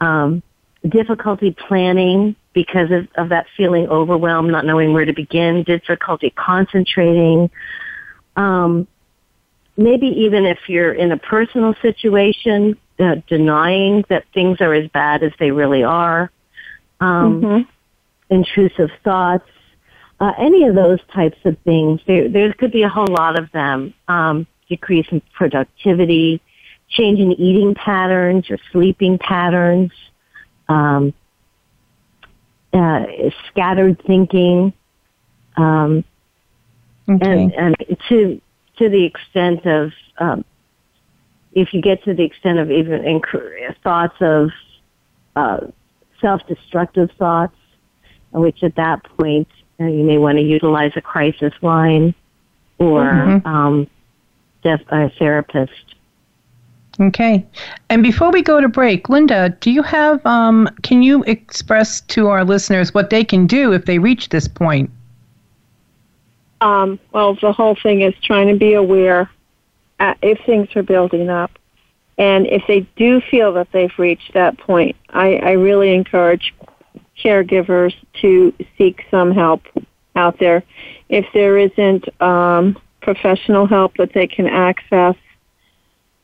um, 0.00 0.42
difficulty 0.88 1.50
planning, 1.50 2.36
because 2.54 2.90
of, 2.90 3.08
of 3.16 3.28
that 3.30 3.46
feeling 3.56 3.88
overwhelmed, 3.88 4.50
not 4.50 4.64
knowing 4.64 4.92
where 4.92 5.04
to 5.04 5.12
begin, 5.12 5.64
difficulty 5.64 6.30
concentrating, 6.30 7.50
um, 8.36 8.86
maybe 9.76 10.06
even 10.06 10.46
if 10.46 10.58
you're 10.68 10.92
in 10.92 11.12
a 11.12 11.16
personal 11.16 11.74
situation, 11.82 12.76
uh, 12.98 13.16
denying 13.26 14.04
that 14.08 14.24
things 14.32 14.60
are 14.60 14.72
as 14.72 14.88
bad 14.90 15.22
as 15.22 15.32
they 15.38 15.50
really 15.50 15.82
are, 15.82 16.30
um, 17.00 17.42
Mhm. 17.42 17.66
intrusive 18.30 18.90
thoughts, 19.02 19.48
uh, 20.20 20.32
any 20.38 20.64
of 20.64 20.74
those 20.74 21.00
types 21.12 21.38
of 21.44 21.58
things. 21.58 22.00
There, 22.06 22.28
there 22.28 22.52
could 22.52 22.70
be 22.70 22.82
a 22.82 22.88
whole 22.88 23.08
lot 23.08 23.38
of 23.38 23.50
them. 23.52 23.94
Um, 24.08 24.46
decrease 24.68 25.06
in 25.10 25.20
productivity, 25.32 26.40
change 26.88 27.18
in 27.18 27.32
eating 27.32 27.74
patterns 27.74 28.50
or 28.50 28.58
sleeping 28.72 29.18
patterns, 29.18 29.92
um, 30.68 31.12
uh, 32.72 33.04
scattered 33.48 34.00
thinking, 34.06 34.72
um, 35.56 36.04
Okay. 37.08 37.26
and, 37.26 37.52
and 37.52 37.98
to 38.08 38.40
to 38.78 38.88
the 38.88 39.04
extent 39.04 39.64
of 39.66 39.92
um, 40.18 40.44
if 41.52 41.72
you 41.72 41.80
get 41.80 42.02
to 42.04 42.14
the 42.14 42.24
extent 42.24 42.58
of 42.58 42.70
even 42.70 43.02
inc- 43.02 43.76
thoughts 43.82 44.16
of 44.20 44.50
uh, 45.36 45.60
self-destructive 46.20 47.10
thoughts, 47.18 47.56
which 48.32 48.62
at 48.62 48.74
that 48.76 49.04
point 49.16 49.48
uh, 49.80 49.84
you 49.84 50.04
may 50.04 50.18
want 50.18 50.38
to 50.38 50.42
utilize 50.42 50.92
a 50.96 51.00
crisis 51.00 51.52
line 51.62 52.14
or 52.78 53.04
Mhm. 53.04 53.46
um, 53.46 53.86
def- 54.62 54.90
a 54.90 55.10
therapist. 55.10 55.94
Okay. 57.00 57.44
And 57.90 58.02
before 58.02 58.30
we 58.30 58.40
go 58.42 58.60
to 58.60 58.68
break, 58.68 59.08
Linda, 59.08 59.56
do 59.60 59.70
you 59.70 59.82
have, 59.82 60.24
um, 60.24 60.68
can 60.82 61.02
you 61.02 61.24
express 61.24 62.00
to 62.02 62.28
our 62.28 62.44
listeners 62.44 62.94
what 62.94 63.10
they 63.10 63.24
can 63.24 63.46
do 63.46 63.72
if 63.72 63.84
they 63.84 63.98
reach 63.98 64.28
this 64.28 64.46
point? 64.46 64.90
Um, 66.60 66.98
well, 67.12 67.34
the 67.34 67.52
whole 67.52 67.76
thing 67.82 68.02
is 68.02 68.14
trying 68.22 68.48
to 68.48 68.56
be 68.56 68.74
aware 68.74 69.30
uh, 70.00 70.14
if 70.22 70.38
things 70.46 70.68
are 70.76 70.82
building 70.82 71.28
up. 71.28 71.50
And 72.16 72.46
if 72.46 72.62
they 72.68 72.80
do 72.96 73.20
feel 73.20 73.52
that 73.54 73.68
they've 73.72 73.92
reached 73.98 74.34
that 74.34 74.58
point, 74.58 74.96
I, 75.10 75.36
I 75.36 75.50
really 75.52 75.94
encourage 75.94 76.54
caregivers 77.22 77.94
to 78.20 78.54
seek 78.78 79.04
some 79.10 79.32
help 79.32 79.62
out 80.14 80.38
there. 80.38 80.62
If 81.08 81.26
there 81.34 81.58
isn't 81.58 82.08
um, 82.22 82.78
professional 83.00 83.66
help 83.66 83.96
that 83.96 84.12
they 84.12 84.26
can 84.26 84.46
access, 84.46 85.16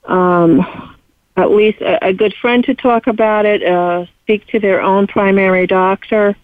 um, 0.04 0.96
at 1.36 1.50
least 1.50 1.80
a, 1.80 2.06
a 2.06 2.12
good 2.12 2.34
friend 2.40 2.64
to 2.64 2.74
talk 2.74 3.06
about 3.06 3.46
it, 3.46 3.62
uh, 3.62 4.06
speak 4.22 4.46
to 4.48 4.60
their 4.60 4.80
own 4.80 5.06
primary 5.06 5.66
doctor. 5.66 6.36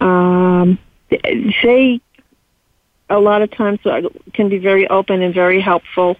Um, 0.00 0.78
they 1.10 2.00
a 3.08 3.18
lot 3.18 3.42
of 3.42 3.50
times 3.50 3.80
can 4.32 4.48
be 4.48 4.58
very 4.58 4.88
open 4.88 5.22
and 5.22 5.32
very 5.32 5.60
helpful 5.60 6.16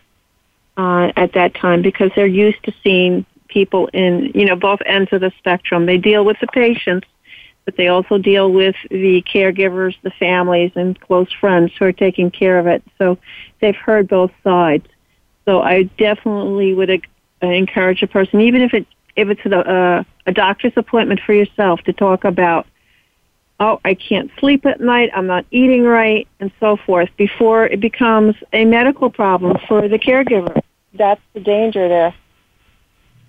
uh, 0.76 1.12
at 1.16 1.32
that 1.32 1.54
time 1.54 1.82
because 1.82 2.10
they're 2.14 2.26
used 2.26 2.62
to 2.64 2.72
seeing 2.82 3.24
people 3.48 3.88
in 3.92 4.32
you 4.34 4.44
know 4.44 4.56
both 4.56 4.80
ends 4.86 5.12
of 5.12 5.20
the 5.20 5.32
spectrum. 5.38 5.86
They 5.86 5.98
deal 5.98 6.24
with 6.24 6.38
the 6.40 6.46
patients, 6.48 7.06
but 7.64 7.76
they 7.76 7.88
also 7.88 8.18
deal 8.18 8.52
with 8.52 8.76
the 8.90 9.22
caregivers, 9.22 9.94
the 10.02 10.10
families, 10.10 10.72
and 10.74 10.98
close 11.00 11.32
friends 11.32 11.72
who 11.78 11.86
are 11.86 11.92
taking 11.92 12.30
care 12.30 12.58
of 12.58 12.66
it. 12.66 12.82
So 12.98 13.18
they've 13.60 13.76
heard 13.76 14.08
both 14.08 14.32
sides. 14.44 14.86
So 15.44 15.62
I 15.62 15.84
definitely 15.84 16.74
would 16.74 16.90
uh, 16.90 17.46
encourage 17.46 18.02
a 18.02 18.06
person, 18.06 18.40
even 18.40 18.62
if 18.62 18.74
it 18.74 18.86
if 19.16 19.28
it's 19.28 19.46
a, 19.46 19.58
uh, 19.58 20.04
a 20.26 20.32
doctor's 20.32 20.74
appointment 20.76 21.20
for 21.24 21.32
yourself, 21.32 21.80
to 21.82 21.92
talk 21.92 22.24
about 22.24 22.66
oh, 23.60 23.80
I 23.84 23.94
can't 23.94 24.30
sleep 24.38 24.66
at 24.66 24.80
night, 24.80 25.10
I'm 25.14 25.26
not 25.26 25.46
eating 25.50 25.84
right, 25.84 26.28
and 26.40 26.50
so 26.60 26.76
forth, 26.76 27.08
before 27.16 27.66
it 27.66 27.80
becomes 27.80 28.34
a 28.52 28.64
medical 28.64 29.10
problem 29.10 29.56
for 29.66 29.88
the 29.88 29.98
caregiver. 29.98 30.60
That's 30.94 31.20
the 31.34 31.40
danger 31.40 31.88
there. 31.88 32.14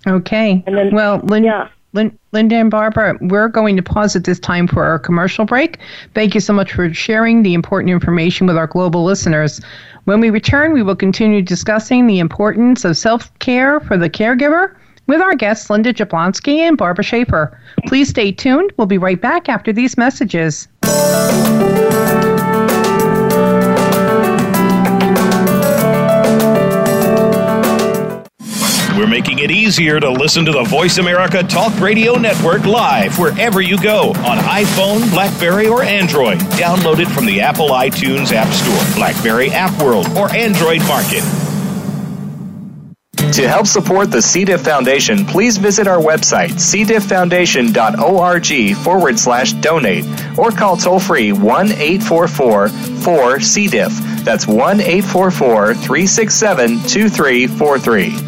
Okay. 0.06 0.62
And 0.66 0.76
then- 0.76 0.94
well, 0.94 1.20
Lin- 1.24 1.44
Yeah. 1.44 1.68
Lin- 1.94 2.16
Linda 2.32 2.56
and 2.56 2.70
Barbara, 2.70 3.16
we're 3.22 3.48
going 3.48 3.74
to 3.76 3.82
pause 3.82 4.14
at 4.14 4.24
this 4.24 4.38
time 4.38 4.66
for 4.66 4.84
our 4.84 4.98
commercial 4.98 5.46
break. 5.46 5.78
Thank 6.14 6.34
you 6.34 6.40
so 6.40 6.52
much 6.52 6.72
for 6.72 6.92
sharing 6.92 7.42
the 7.42 7.54
important 7.54 7.90
information 7.90 8.46
with 8.46 8.58
our 8.58 8.66
global 8.66 9.04
listeners. 9.04 9.60
When 10.04 10.20
we 10.20 10.28
return, 10.28 10.74
we 10.74 10.82
will 10.82 10.94
continue 10.96 11.40
discussing 11.40 12.06
the 12.06 12.18
importance 12.18 12.84
of 12.84 12.96
self 12.96 13.36
care 13.38 13.80
for 13.80 13.96
the 13.96 14.10
caregiver 14.10 14.72
with 15.08 15.20
our 15.20 15.34
guests, 15.34 15.68
Linda 15.68 15.92
Jablonski 15.92 16.58
and 16.58 16.76
Barbara 16.76 17.02
Schaefer. 17.02 17.58
Please 17.86 18.08
stay 18.08 18.30
tuned. 18.30 18.72
We'll 18.76 18.86
be 18.86 18.98
right 18.98 19.20
back 19.20 19.48
after 19.48 19.72
these 19.72 19.96
messages. 19.96 20.68
We're 28.96 29.06
making 29.06 29.38
it 29.38 29.50
easier 29.50 30.00
to 30.00 30.10
listen 30.10 30.44
to 30.44 30.52
the 30.52 30.64
Voice 30.64 30.98
America 30.98 31.42
Talk 31.42 31.78
Radio 31.80 32.14
Network 32.14 32.66
live 32.66 33.16
wherever 33.18 33.60
you 33.60 33.80
go 33.80 34.08
on 34.10 34.38
iPhone, 34.38 35.08
Blackberry, 35.12 35.68
or 35.68 35.84
Android. 35.84 36.38
Download 36.58 36.98
it 36.98 37.08
from 37.08 37.24
the 37.24 37.40
Apple 37.40 37.68
iTunes 37.68 38.32
App 38.32 38.52
Store, 38.52 38.96
Blackberry 38.96 39.50
App 39.50 39.80
World, 39.80 40.08
or 40.16 40.30
Android 40.34 40.80
Market. 40.88 41.47
To 43.32 43.46
help 43.46 43.66
support 43.66 44.10
the 44.10 44.22
C. 44.22 44.44
diff 44.44 44.62
Foundation, 44.62 45.24
please 45.24 45.58
visit 45.58 45.86
our 45.86 46.00
website, 46.00 46.52
cdifffoundation.org 46.52 48.76
forward 48.76 49.18
slash 49.18 49.52
donate, 49.52 50.04
or 50.36 50.50
call 50.50 50.76
toll 50.76 50.98
free 50.98 51.32
1 51.32 51.72
844 51.72 52.68
4 52.68 53.40
C. 53.40 53.68
diff. 53.68 53.92
That's 54.24 54.46
1 54.46 54.80
844 54.80 55.74
367 55.74 56.68
2343. 56.82 58.27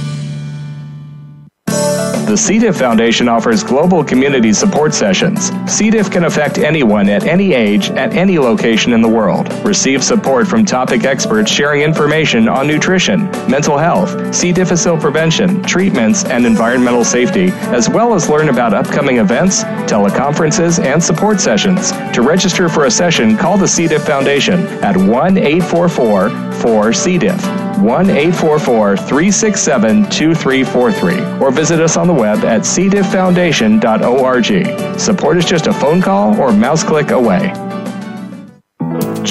The 2.31 2.37
C. 2.37 2.59
diff 2.59 2.77
Foundation 2.77 3.27
offers 3.27 3.61
global 3.61 4.05
community 4.05 4.53
support 4.53 4.93
sessions. 4.93 5.51
C. 5.69 5.89
diff 5.89 6.09
can 6.09 6.23
affect 6.23 6.59
anyone 6.59 7.09
at 7.09 7.25
any 7.25 7.51
age, 7.51 7.89
at 7.89 8.13
any 8.13 8.39
location 8.39 8.93
in 8.93 9.01
the 9.01 9.09
world. 9.09 9.51
Receive 9.65 10.01
support 10.01 10.47
from 10.47 10.63
topic 10.63 11.03
experts 11.03 11.51
sharing 11.51 11.81
information 11.81 12.47
on 12.47 12.67
nutrition, 12.67 13.29
mental 13.49 13.77
health, 13.77 14.33
C. 14.33 14.53
difficile 14.53 14.97
prevention, 14.97 15.61
treatments, 15.63 16.23
and 16.23 16.45
environmental 16.45 17.03
safety, 17.03 17.49
as 17.75 17.89
well 17.89 18.13
as 18.13 18.29
learn 18.29 18.47
about 18.47 18.73
upcoming 18.73 19.17
events, 19.17 19.65
teleconferences, 19.91 20.81
and 20.81 21.03
support 21.03 21.41
sessions. 21.41 21.91
To 22.13 22.21
register 22.21 22.69
for 22.69 22.85
a 22.85 22.91
session, 22.91 23.35
call 23.35 23.57
the 23.57 23.67
C. 23.67 23.89
diff 23.89 24.05
Foundation 24.05 24.61
at 24.81 24.95
1 24.95 25.37
844 25.37 26.29
4 26.53 26.93
C. 26.93 27.17
diff. 27.17 27.60
1 27.81 28.09
844 28.09 28.97
367 28.97 30.09
2343 30.09 31.39
or 31.39 31.51
visit 31.51 31.79
us 31.79 31.95
on 31.97 32.07
the 32.07 32.13
web 32.13 32.43
at 32.45 32.61
cdifffoundation.org. 32.61 34.99
Support 34.99 35.37
is 35.37 35.45
just 35.45 35.67
a 35.67 35.73
phone 35.73 36.01
call 36.01 36.39
or 36.39 36.53
mouse 36.53 36.83
click 36.83 37.11
away. 37.11 37.53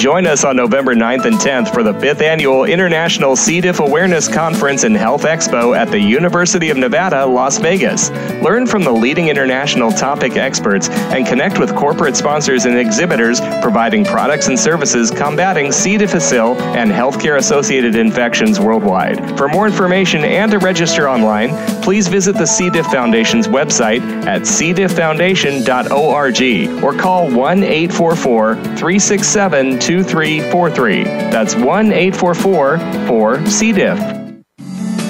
Join 0.01 0.25
us 0.25 0.43
on 0.43 0.55
November 0.55 0.95
9th 0.95 1.25
and 1.25 1.35
10th 1.35 1.71
for 1.71 1.83
the 1.83 1.93
5th 1.93 2.23
Annual 2.23 2.65
International 2.65 3.35
C. 3.35 3.61
diff 3.61 3.79
Awareness 3.79 4.27
Conference 4.27 4.83
and 4.83 4.97
Health 4.97 5.25
Expo 5.25 5.77
at 5.77 5.91
the 5.91 5.99
University 5.99 6.71
of 6.71 6.77
Nevada, 6.77 7.23
Las 7.23 7.59
Vegas. 7.59 8.09
Learn 8.41 8.65
from 8.65 8.83
the 8.83 8.91
leading 8.91 9.27
international 9.27 9.91
topic 9.91 10.37
experts 10.37 10.89
and 10.89 11.27
connect 11.27 11.59
with 11.59 11.75
corporate 11.75 12.15
sponsors 12.15 12.65
and 12.65 12.79
exhibitors 12.79 13.39
providing 13.61 14.03
products 14.03 14.47
and 14.47 14.59
services 14.59 15.11
combating 15.11 15.71
C. 15.71 15.99
difficile 15.99 16.59
and 16.75 16.89
healthcare 16.89 17.37
associated 17.37 17.95
infections 17.95 18.59
worldwide. 18.59 19.37
For 19.37 19.47
more 19.47 19.67
information 19.67 20.25
and 20.25 20.49
to 20.49 20.57
register 20.57 21.07
online, 21.07 21.51
please 21.83 22.07
visit 22.07 22.35
the 22.35 22.47
C. 22.47 22.71
diff 22.71 22.87
Foundation's 22.87 23.47
website 23.47 24.01
at 24.25 24.41
cdifffoundation.org 24.41 26.83
or 26.83 26.93
call 26.99 27.29
1 27.29 27.63
844 27.63 28.55
367 28.55 29.90
2343. 29.91 31.03
That's 31.03 31.53
1 31.53 31.91
844 31.91 32.77
4 33.07 33.45
C. 33.45 33.73
diff. 33.73 33.99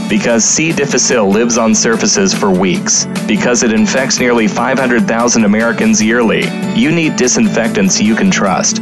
Because 0.09 0.43
C. 0.43 0.73
difficile 0.73 1.29
lives 1.29 1.59
on 1.59 1.75
surfaces 1.75 2.33
for 2.33 2.49
weeks. 2.49 3.05
Because 3.27 3.61
it 3.61 3.73
infects 3.73 4.19
nearly 4.19 4.47
500,000 4.47 5.45
Americans 5.45 6.01
yearly. 6.01 6.45
You 6.73 6.91
need 6.91 7.15
disinfectants 7.15 8.01
you 8.01 8.15
can 8.15 8.31
trust. 8.31 8.81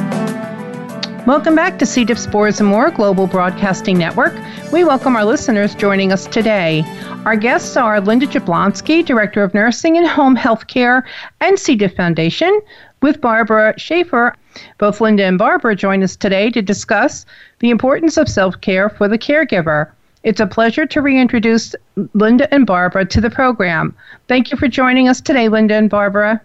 Welcome 1.27 1.53
back 1.53 1.77
to 1.77 1.85
C. 1.85 2.03
diff 2.03 2.17
Spores 2.17 2.59
and 2.59 2.67
More 2.67 2.89
Global 2.89 3.27
Broadcasting 3.27 3.95
Network. 3.95 4.33
We 4.73 4.83
welcome 4.83 5.15
our 5.15 5.23
listeners 5.23 5.75
joining 5.75 6.11
us 6.11 6.25
today. 6.25 6.83
Our 7.25 7.35
guests 7.35 7.77
are 7.77 8.01
Linda 8.01 8.25
Jablonski, 8.25 9.05
Director 9.05 9.43
of 9.43 9.53
Nursing 9.53 9.97
and 9.97 10.07
Home 10.07 10.35
Health 10.35 10.65
Care 10.65 11.07
and 11.39 11.59
C. 11.59 11.75
diff 11.75 11.95
Foundation, 11.95 12.59
with 13.03 13.21
Barbara 13.21 13.75
Schaefer. 13.77 14.35
Both 14.79 14.99
Linda 14.99 15.23
and 15.23 15.37
Barbara 15.37 15.75
join 15.75 16.01
us 16.01 16.15
today 16.15 16.49
to 16.49 16.61
discuss 16.61 17.23
the 17.59 17.69
importance 17.69 18.17
of 18.17 18.27
self 18.27 18.59
care 18.61 18.89
for 18.89 19.07
the 19.07 19.19
caregiver. 19.19 19.91
It's 20.23 20.39
a 20.39 20.47
pleasure 20.47 20.87
to 20.87 21.01
reintroduce 21.03 21.75
Linda 22.15 22.51
and 22.51 22.65
Barbara 22.65 23.05
to 23.05 23.21
the 23.21 23.29
program. 23.29 23.95
Thank 24.27 24.49
you 24.51 24.57
for 24.57 24.67
joining 24.67 25.07
us 25.07 25.21
today, 25.21 25.49
Linda 25.49 25.75
and 25.75 25.89
Barbara. 25.89 26.41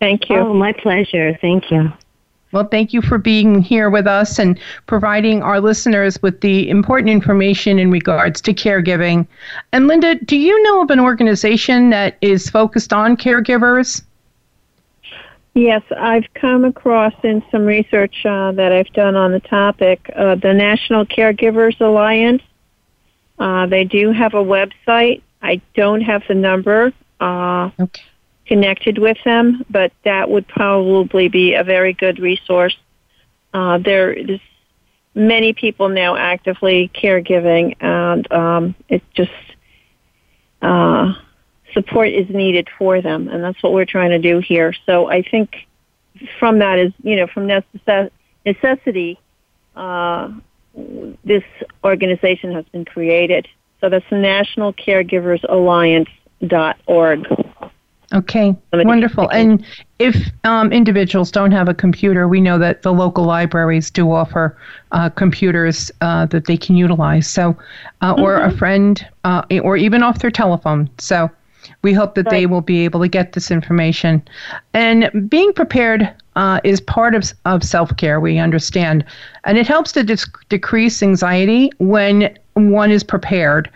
Thank 0.00 0.28
you. 0.28 0.36
Oh, 0.36 0.52
my 0.52 0.72
pleasure. 0.72 1.38
Thank 1.40 1.70
you. 1.70 1.90
Well, 2.54 2.68
thank 2.68 2.92
you 2.92 3.02
for 3.02 3.18
being 3.18 3.60
here 3.62 3.90
with 3.90 4.06
us 4.06 4.38
and 4.38 4.60
providing 4.86 5.42
our 5.42 5.60
listeners 5.60 6.22
with 6.22 6.40
the 6.40 6.70
important 6.70 7.10
information 7.10 7.80
in 7.80 7.90
regards 7.90 8.40
to 8.42 8.54
caregiving. 8.54 9.26
And 9.72 9.88
Linda, 9.88 10.14
do 10.14 10.36
you 10.36 10.62
know 10.62 10.80
of 10.80 10.90
an 10.90 11.00
organization 11.00 11.90
that 11.90 12.16
is 12.20 12.48
focused 12.48 12.92
on 12.92 13.16
caregivers? 13.16 14.04
Yes, 15.54 15.82
I've 15.98 16.32
come 16.34 16.64
across 16.64 17.14
in 17.24 17.42
some 17.50 17.64
research 17.64 18.24
uh, 18.24 18.52
that 18.52 18.70
I've 18.70 18.92
done 18.92 19.16
on 19.16 19.32
the 19.32 19.40
topic 19.40 20.08
uh, 20.14 20.36
the 20.36 20.54
National 20.54 21.04
Caregivers 21.04 21.80
Alliance. 21.80 22.42
Uh, 23.36 23.66
they 23.66 23.82
do 23.82 24.12
have 24.12 24.34
a 24.34 24.44
website. 24.44 25.22
I 25.42 25.60
don't 25.74 26.02
have 26.02 26.22
the 26.28 26.34
number. 26.34 26.92
Uh, 27.18 27.70
okay 27.80 28.04
connected 28.46 28.98
with 28.98 29.16
them, 29.24 29.64
but 29.70 29.92
that 30.04 30.28
would 30.28 30.46
probably 30.46 31.28
be 31.28 31.54
a 31.54 31.64
very 31.64 31.92
good 31.92 32.18
resource. 32.18 32.76
Uh, 33.52 33.78
there's 33.78 34.40
many 35.14 35.52
people 35.52 35.88
now 35.88 36.16
actively 36.16 36.90
caregiving, 36.94 37.76
and 37.80 38.30
um, 38.32 38.74
it 38.88 39.02
just 39.14 39.30
uh, 40.60 41.14
support 41.72 42.08
is 42.08 42.28
needed 42.28 42.68
for 42.78 43.00
them, 43.00 43.28
and 43.28 43.42
that's 43.42 43.62
what 43.62 43.72
we're 43.72 43.84
trying 43.84 44.10
to 44.10 44.18
do 44.18 44.40
here. 44.40 44.74
So 44.86 45.08
I 45.08 45.22
think 45.22 45.66
from 46.38 46.58
that 46.58 46.78
is 46.78 46.92
you 47.02 47.16
know 47.16 47.26
from 47.26 47.46
necess- 47.46 48.10
necessity, 48.44 49.18
uh, 49.76 50.32
this 51.24 51.44
organization 51.84 52.52
has 52.52 52.64
been 52.66 52.84
created. 52.84 53.48
So 53.80 53.88
that's 53.88 54.08
the 54.10 54.18
National 58.14 58.54
Caregivers 58.54 58.58
Alliance 58.72 58.72
dot. 58.72 58.80
Okay, 58.80 58.84
wonderful. 58.84 59.28
And 59.30 59.64
if 59.98 60.16
um, 60.44 60.72
individuals 60.72 61.30
don't 61.30 61.52
have 61.52 61.68
a 61.68 61.74
computer, 61.74 62.28
we 62.28 62.40
know 62.40 62.58
that 62.58 62.82
the 62.82 62.92
local 62.92 63.24
libraries 63.24 63.90
do 63.90 64.12
offer 64.12 64.56
uh, 64.92 65.08
computers 65.10 65.90
uh, 66.00 66.26
that 66.26 66.46
they 66.46 66.56
can 66.56 66.76
utilize. 66.76 67.28
So, 67.28 67.56
uh, 68.00 68.14
mm-hmm. 68.14 68.22
or 68.22 68.36
a 68.36 68.48
mm-hmm. 68.48 68.58
friend, 68.58 69.06
uh, 69.24 69.42
or 69.62 69.76
even 69.76 70.02
off 70.02 70.18
their 70.20 70.30
telephone. 70.30 70.88
So, 70.98 71.30
we 71.82 71.92
hope 71.92 72.14
that 72.14 72.26
right. 72.26 72.30
they 72.30 72.46
will 72.46 72.60
be 72.60 72.84
able 72.84 73.00
to 73.00 73.08
get 73.08 73.32
this 73.32 73.50
information. 73.50 74.22
And 74.72 75.28
being 75.28 75.52
prepared 75.52 76.12
uh, 76.36 76.60
is 76.64 76.80
part 76.80 77.14
of, 77.14 77.32
of 77.44 77.62
self 77.62 77.96
care, 77.96 78.20
we 78.20 78.38
understand. 78.38 79.04
And 79.44 79.58
it 79.58 79.66
helps 79.66 79.92
to 79.92 80.02
dis- 80.02 80.28
decrease 80.48 81.02
anxiety 81.02 81.70
when 81.78 82.36
one 82.54 82.90
is 82.90 83.02
prepared. 83.02 83.70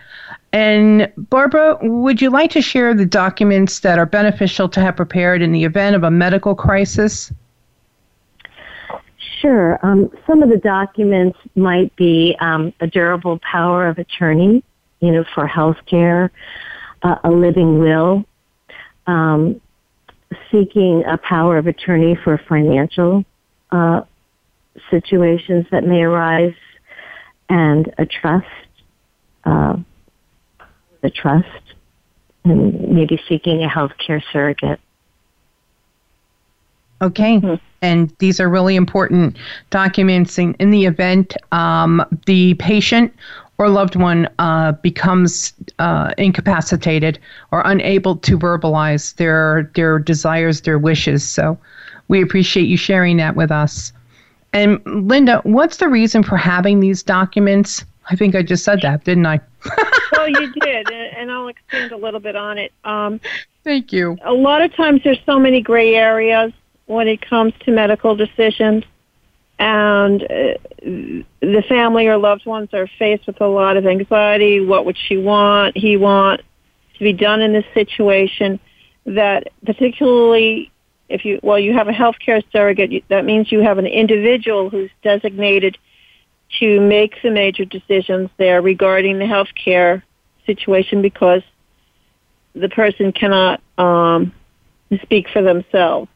And 0.51 1.11
Barbara, 1.15 1.77
would 1.81 2.21
you 2.21 2.29
like 2.29 2.51
to 2.51 2.61
share 2.61 2.93
the 2.93 3.05
documents 3.05 3.81
that 3.81 3.99
are 3.99 4.05
beneficial 4.05 4.67
to 4.69 4.81
have 4.81 4.95
prepared 4.95 5.41
in 5.41 5.51
the 5.51 5.63
event 5.63 5.95
of 5.95 6.03
a 6.03 6.09
medical 6.09 6.55
crisis? 6.55 7.31
Sure. 9.41 9.79
Um, 9.85 10.11
some 10.27 10.43
of 10.43 10.49
the 10.49 10.57
documents 10.57 11.37
might 11.55 11.95
be 11.95 12.35
um, 12.39 12.73
a 12.79 12.87
durable 12.87 13.39
power 13.39 13.87
of 13.87 13.97
attorney, 13.97 14.63
you 14.99 15.11
know, 15.11 15.23
for 15.33 15.47
health 15.47 15.77
care, 15.85 16.31
uh, 17.03 17.15
a 17.23 17.31
living 17.31 17.79
will, 17.79 18.25
um, 19.07 19.61
seeking 20.51 21.05
a 21.05 21.17
power 21.17 21.57
of 21.57 21.67
attorney 21.67 22.15
for 22.15 22.37
financial 22.49 23.23
uh, 23.71 24.01
situations 24.89 25.65
that 25.71 25.85
may 25.85 26.01
arise, 26.01 26.55
and 27.49 27.93
a 27.97 28.05
trust. 28.05 28.45
Uh, 29.43 29.77
the 31.01 31.09
trust 31.09 31.47
and 32.43 32.89
maybe 32.93 33.21
seeking 33.27 33.63
a 33.63 33.67
healthcare 33.67 34.21
surrogate. 34.31 34.79
Okay. 37.01 37.37
Mm-hmm. 37.37 37.55
And 37.81 38.13
these 38.19 38.39
are 38.39 38.49
really 38.49 38.75
important 38.75 39.37
documents 39.69 40.37
in, 40.37 40.53
in 40.55 40.69
the 40.71 40.85
event 40.85 41.35
um, 41.51 42.03
the 42.25 42.55
patient 42.55 43.13
or 43.57 43.69
loved 43.69 43.95
one 43.95 44.27
uh, 44.39 44.73
becomes 44.73 45.53
uh, 45.79 46.13
incapacitated 46.17 47.19
or 47.51 47.61
unable 47.65 48.15
to 48.17 48.37
verbalize 48.37 49.15
their 49.15 49.71
their 49.75 49.99
desires, 49.99 50.61
their 50.61 50.79
wishes. 50.79 51.27
So 51.27 51.57
we 52.07 52.21
appreciate 52.21 52.67
you 52.67 52.77
sharing 52.77 53.17
that 53.17 53.35
with 53.35 53.51
us. 53.51 53.93
And 54.51 54.81
Linda, 54.85 55.41
what's 55.43 55.77
the 55.77 55.89
reason 55.89 56.23
for 56.23 56.35
having 56.35 56.79
these 56.79 57.03
documents? 57.03 57.85
I 58.09 58.15
think 58.15 58.35
I 58.35 58.41
just 58.41 58.63
said 58.63 58.81
that, 58.81 59.03
didn't 59.03 59.25
I? 59.25 59.39
well, 60.13 60.27
you 60.27 60.51
did, 60.53 60.91
and 60.91 61.31
I'll 61.31 61.47
expand 61.47 61.91
a 61.91 61.97
little 61.97 62.19
bit 62.19 62.35
on 62.35 62.57
it. 62.57 62.71
Um, 62.83 63.21
Thank 63.63 63.93
you. 63.93 64.17
A 64.23 64.33
lot 64.33 64.61
of 64.61 64.73
times 64.75 65.01
there's 65.03 65.19
so 65.25 65.39
many 65.39 65.61
gray 65.61 65.95
areas 65.95 66.51
when 66.87 67.07
it 67.07 67.21
comes 67.21 67.53
to 67.65 67.71
medical 67.71 68.15
decisions, 68.15 68.83
and 69.59 70.23
uh, 70.23 70.57
the 70.81 71.63
family 71.67 72.07
or 72.07 72.17
loved 72.17 72.45
ones 72.45 72.69
are 72.73 72.87
faced 72.97 73.27
with 73.27 73.39
a 73.41 73.47
lot 73.47 73.77
of 73.77 73.85
anxiety. 73.85 74.65
What 74.65 74.85
would 74.85 74.97
she 74.97 75.17
want, 75.17 75.77
he 75.77 75.97
want 75.97 76.41
to 76.95 76.99
be 76.99 77.13
done 77.13 77.41
in 77.41 77.53
this 77.53 77.65
situation? 77.73 78.59
That 79.05 79.49
particularly 79.65 80.71
if 81.09 81.25
you, 81.25 81.39
well, 81.43 81.59
you 81.59 81.73
have 81.73 81.87
a 81.87 81.91
healthcare 81.91 82.43
surrogate, 82.51 83.03
that 83.09 83.25
means 83.25 83.51
you 83.51 83.61
have 83.61 83.77
an 83.77 83.87
individual 83.87 84.69
who's 84.69 84.91
designated 85.03 85.77
to 86.59 86.79
make 86.81 87.21
the 87.21 87.29
major 87.29 87.65
decisions 87.65 88.29
there 88.37 88.61
regarding 88.61 89.19
the 89.19 89.27
health 89.27 89.49
care 89.55 90.03
situation 90.45 91.01
because 91.01 91.43
the 92.55 92.69
person 92.69 93.11
cannot 93.11 93.61
um, 93.77 94.33
speak 95.03 95.29
for 95.29 95.41
themselves. 95.41 96.09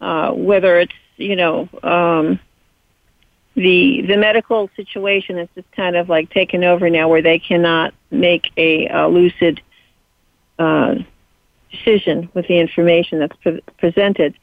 Uh, 0.00 0.30
whether 0.30 0.78
it's 0.78 0.92
you 1.16 1.34
know 1.34 1.68
um, 1.82 2.38
the 3.56 4.02
the 4.02 4.16
medical 4.16 4.70
situation 4.76 5.38
is 5.38 5.48
just 5.56 5.70
kind 5.72 5.96
of 5.96 6.08
like 6.08 6.30
taken 6.30 6.62
over 6.62 6.88
now, 6.88 7.08
where 7.08 7.22
they 7.22 7.40
cannot 7.40 7.92
make 8.10 8.52
a, 8.56 8.86
a 8.86 9.08
lucid 9.08 9.60
uh, 10.60 10.94
decision 11.72 12.30
with 12.34 12.46
the 12.46 12.60
information 12.60 13.18
that's 13.18 13.36
pre- 13.42 13.62
presented. 13.78 14.34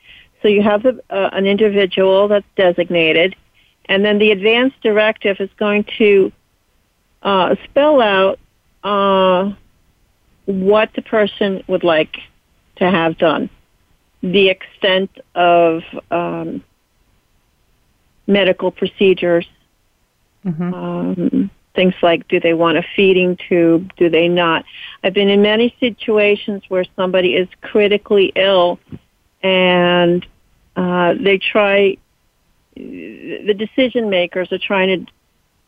So 0.41 0.49
you 0.49 0.61
have 0.61 0.83
the, 0.83 1.01
uh, 1.09 1.29
an 1.31 1.45
individual 1.45 2.27
that's 2.27 2.45
designated 2.55 3.35
and 3.87 4.03
then 4.03 4.17
the 4.17 4.31
advance 4.31 4.73
directive 4.81 5.37
is 5.39 5.49
going 5.57 5.85
to 5.97 6.31
uh, 7.21 7.55
spell 7.65 8.01
out 8.01 8.39
uh, 8.83 9.51
what 10.45 10.89
the 10.95 11.01
person 11.01 11.63
would 11.67 11.83
like 11.83 12.17
to 12.77 12.89
have 12.89 13.17
done, 13.17 13.49
the 14.21 14.49
extent 14.49 15.09
of 15.33 15.81
um, 16.11 16.63
medical 18.27 18.71
procedures, 18.71 19.47
mm-hmm. 20.45 20.73
um, 20.73 21.49
things 21.73 21.93
like 22.01 22.27
do 22.27 22.39
they 22.39 22.53
want 22.53 22.77
a 22.77 22.83
feeding 22.95 23.37
tube? 23.49 23.91
Do 23.97 24.09
they 24.09 24.27
not? 24.27 24.65
I've 25.03 25.13
been 25.13 25.29
in 25.29 25.41
many 25.41 25.75
situations 25.79 26.63
where 26.69 26.85
somebody 26.95 27.35
is 27.35 27.47
critically 27.61 28.31
ill 28.35 28.79
and 29.41 30.25
uh, 30.75 31.13
they 31.19 31.37
try, 31.37 31.97
the 32.75 33.55
decision 33.57 34.09
makers 34.09 34.51
are 34.51 34.59
trying 34.59 35.05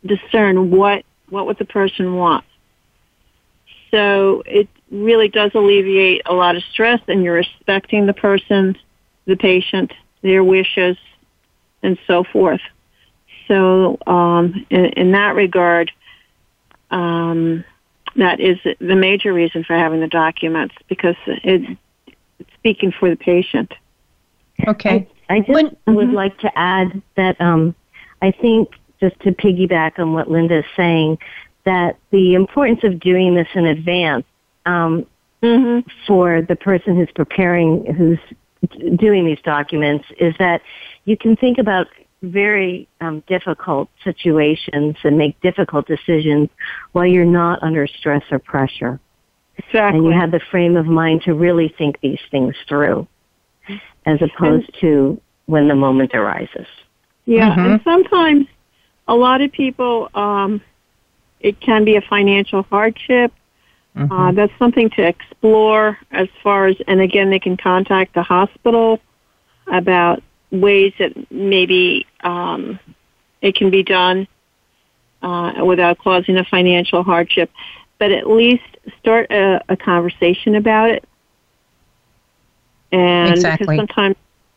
to 0.03 0.17
discern 0.17 0.71
what, 0.71 1.03
what 1.29 1.45
would 1.47 1.57
the 1.57 1.65
person 1.65 2.15
want. 2.15 2.45
So 3.91 4.43
it 4.45 4.67
really 4.91 5.29
does 5.29 5.51
alleviate 5.53 6.21
a 6.25 6.33
lot 6.33 6.55
of 6.55 6.63
stress 6.71 6.99
and 7.07 7.23
you're 7.23 7.35
respecting 7.35 8.05
the 8.05 8.13
person, 8.13 8.77
the 9.25 9.35
patient, 9.35 9.93
their 10.21 10.43
wishes, 10.43 10.97
and 11.81 11.97
so 12.07 12.23
forth. 12.23 12.61
So 13.47 13.97
um, 14.05 14.65
in, 14.69 14.85
in, 14.85 15.11
that 15.13 15.35
regard, 15.35 15.91
um, 16.91 17.63
that 18.17 18.39
is 18.41 18.57
the 18.79 18.95
major 18.95 19.31
reason 19.31 19.63
for 19.63 19.73
having 19.73 20.01
the 20.01 20.07
documents 20.07 20.75
because 20.89 21.15
it, 21.25 21.77
it's 22.39 22.53
speaking 22.55 22.91
for 22.91 23.09
the 23.09 23.15
patient. 23.15 23.73
Okay. 24.67 25.07
I, 25.29 25.39
just 25.39 25.51
when, 25.51 25.65
would 25.87 26.07
mm-hmm. 26.07 26.15
like 26.15 26.37
to 26.39 26.57
add 26.57 27.01
that 27.15 27.39
um, 27.41 27.75
I 28.21 28.31
think 28.31 28.69
just 28.99 29.19
to 29.21 29.31
piggyback 29.31 29.99
on 29.99 30.13
what 30.13 30.29
Linda 30.29 30.59
is 30.59 30.65
saying, 30.75 31.19
that 31.65 31.97
the 32.11 32.33
importance 32.33 32.83
of 32.83 32.99
doing 32.99 33.35
this 33.35 33.47
in 33.53 33.65
advance 33.65 34.25
um, 34.65 35.05
mm-hmm. 35.43 35.87
for 36.07 36.41
the 36.41 36.55
person 36.55 36.95
who's 36.95 37.11
preparing, 37.13 37.93
who's 37.93 38.19
doing 38.97 39.25
these 39.25 39.41
documents, 39.43 40.05
is 40.19 40.33
that 40.39 40.61
you 41.05 41.17
can 41.17 41.35
think 41.35 41.57
about 41.57 41.87
very 42.23 42.87
um, 43.01 43.21
difficult 43.27 43.89
situations 44.03 44.95
and 45.03 45.17
make 45.17 45.39
difficult 45.41 45.87
decisions 45.87 46.49
while 46.93 47.05
you're 47.05 47.25
not 47.25 47.61
under 47.61 47.85
stress 47.85 48.23
or 48.31 48.39
pressure. 48.39 48.99
Exactly. 49.57 49.99
And 49.99 50.07
you 50.07 50.11
have 50.11 50.31
the 50.31 50.39
frame 50.51 50.77
of 50.77 50.85
mind 50.85 51.23
to 51.23 51.33
really 51.33 51.73
think 51.77 51.99
these 52.01 52.19
things 52.31 52.55
through 52.67 53.07
as 54.05 54.21
opposed 54.21 54.65
and, 54.65 54.81
to 54.81 55.21
when 55.45 55.67
the 55.67 55.75
moment 55.75 56.11
arises. 56.13 56.67
Yeah, 57.25 57.49
mm-hmm. 57.49 57.59
and 57.59 57.81
sometimes 57.83 58.47
a 59.07 59.15
lot 59.15 59.41
of 59.41 59.51
people 59.51 60.09
um, 60.13 60.61
it 61.39 61.59
can 61.59 61.85
be 61.85 61.95
a 61.95 62.01
financial 62.01 62.63
hardship. 62.63 63.33
Mm-hmm. 63.95 64.11
Uh, 64.11 64.31
that's 64.31 64.53
something 64.59 64.89
to 64.91 65.07
explore 65.07 65.97
as 66.11 66.27
far 66.43 66.67
as, 66.67 66.75
and 66.87 67.01
again, 67.01 67.29
they 67.29 67.39
can 67.39 67.57
contact 67.57 68.13
the 68.13 68.23
hospital 68.23 68.99
about 69.71 70.21
ways 70.51 70.93
that 70.99 71.13
maybe 71.31 72.05
um, 72.21 72.79
it 73.41 73.55
can 73.55 73.69
be 73.69 73.83
done 73.83 74.27
uh, 75.21 75.65
without 75.65 75.97
causing 75.97 76.37
a 76.37 76.43
financial 76.43 77.03
hardship. 77.03 77.51
But 77.97 78.11
at 78.11 78.29
least 78.29 78.63
start 78.99 79.31
a, 79.31 79.63
a 79.67 79.75
conversation 79.75 80.55
about 80.55 80.91
it. 80.91 81.03
And 82.91 83.31
exactly. 83.31 83.65
because 83.65 83.77
sometimes, 83.77 84.15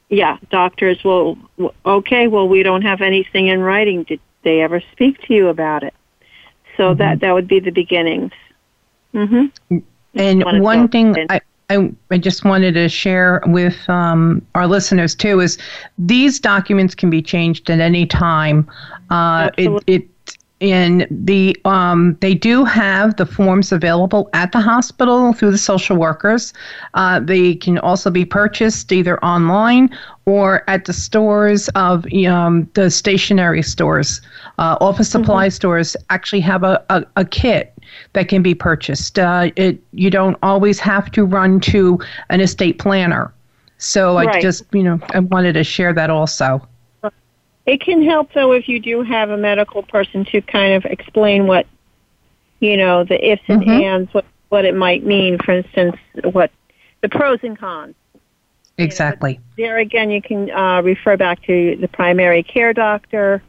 yeah, 0.08 0.38
doctors 0.50 1.02
will, 1.04 1.38
okay, 1.84 2.26
well, 2.28 2.48
we 2.48 2.62
don't 2.62 2.82
have 2.82 3.00
anything 3.00 3.48
in 3.48 3.60
writing. 3.60 4.04
Did 4.04 4.20
they 4.42 4.60
ever 4.60 4.80
speak 4.92 5.20
to 5.22 5.34
you 5.34 5.48
about 5.48 5.82
it? 5.82 5.94
So 6.76 6.90
mm-hmm. 6.90 6.98
that 6.98 7.20
that 7.20 7.32
would 7.32 7.48
be 7.48 7.60
the 7.60 7.70
beginnings. 7.70 8.32
Mm-hmm. 9.14 9.78
And 10.14 10.62
one 10.62 10.88
thing 10.88 11.16
I, 11.28 11.40
I, 11.68 11.92
I 12.10 12.18
just 12.18 12.44
wanted 12.44 12.74
to 12.74 12.88
share 12.88 13.42
with 13.46 13.88
um, 13.88 14.44
our 14.54 14.66
listeners 14.66 15.14
too 15.14 15.40
is 15.40 15.58
these 15.98 16.40
documents 16.40 16.94
can 16.94 17.10
be 17.10 17.22
changed 17.22 17.70
at 17.70 17.80
any 17.80 18.06
time. 18.06 18.68
Uh, 19.10 19.50
it, 19.56 19.82
it 19.86 20.19
and 20.61 21.06
the 21.11 21.56
um, 21.64 22.16
they 22.20 22.34
do 22.34 22.64
have 22.64 23.16
the 23.16 23.24
forms 23.24 23.72
available 23.72 24.28
at 24.32 24.52
the 24.52 24.61
hospital 24.61 25.32
through 25.32 25.52
the 25.52 25.58
social 25.58 25.96
workers. 25.96 26.52
Uh, 26.94 27.20
they 27.20 27.54
can 27.54 27.78
also 27.78 28.11
be 28.11 28.24
purchased 28.24 28.92
either 28.92 29.22
online 29.24 29.90
or 30.26 30.62
at 30.68 30.84
the 30.84 30.92
stores 30.92 31.68
of 31.70 32.06
um, 32.26 32.68
the 32.74 32.90
stationery 32.90 33.62
stores. 33.62 34.20
Uh, 34.58 34.76
office 34.80 35.08
mm-hmm. 35.08 35.22
supply 35.22 35.46
mm-hmm. 35.46 35.54
stores 35.54 35.96
actually 36.11 36.40
have 36.40 36.62
a, 36.62 36.84
a, 36.90 37.04
a, 37.16 37.24
kit 37.24 37.72
that 38.12 38.28
can 38.28 38.42
be 38.42 38.54
purchased. 38.54 39.18
Uh, 39.18 39.50
it 39.56 39.82
you 39.92 40.11
don't 40.11 40.36
always 40.42 40.78
have 40.78 41.11
to 41.12 41.24
run 41.24 41.58
to 41.61 41.98
an 42.28 42.40
estate 42.40 42.78
planner. 42.78 43.32
So 43.78 44.16
right. 44.16 44.28
I 44.28 44.40
just 44.40 44.64
you 44.72 44.82
know 44.82 45.00
I 45.14 45.20
wanted 45.20 45.54
to 45.54 45.64
share 45.64 45.94
that 45.94 46.11
also. 46.11 46.66
It 47.70 47.80
can 47.80 48.02
help 48.02 48.32
though 48.32 48.50
if 48.50 48.68
you 48.68 48.80
do 48.80 49.02
have 49.02 49.30
a 49.30 49.36
medical 49.36 49.84
person 49.84 50.24
to 50.32 50.40
kind 50.40 50.74
of 50.74 50.84
explain 50.86 51.46
what, 51.46 51.68
you 52.58 52.76
know, 52.76 53.04
the 53.04 53.30
ifs 53.30 53.44
and 53.46 53.62
mm-hmm. 53.62 53.70
ands, 53.70 54.12
what 54.12 54.24
what 54.48 54.64
it 54.64 54.74
might 54.74 55.06
mean. 55.06 55.38
For 55.38 55.52
instance, 55.52 55.94
what 56.32 56.50
the 57.00 57.08
pros 57.08 57.38
and 57.44 57.56
cons. 57.56 57.94
Exactly. 58.76 59.34
You 59.34 59.36
know, 59.36 59.44
there 59.56 59.78
again, 59.78 60.10
you 60.10 60.20
can 60.20 60.50
uh, 60.50 60.82
refer 60.82 61.16
back 61.16 61.44
to 61.44 61.76
the 61.76 61.86
primary 61.86 62.42
care 62.42 62.72
doctor 62.72 63.40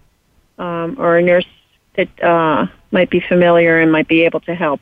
um, 0.60 0.98
or 1.00 1.18
a 1.18 1.24
nurse 1.24 1.48
that 1.96 2.24
uh, 2.24 2.68
might 2.92 3.10
be 3.10 3.22
familiar 3.22 3.80
and 3.80 3.92
might 3.92 4.08
be 4.08 4.22
able 4.22 4.42
to 4.42 4.54
help. 4.54 4.82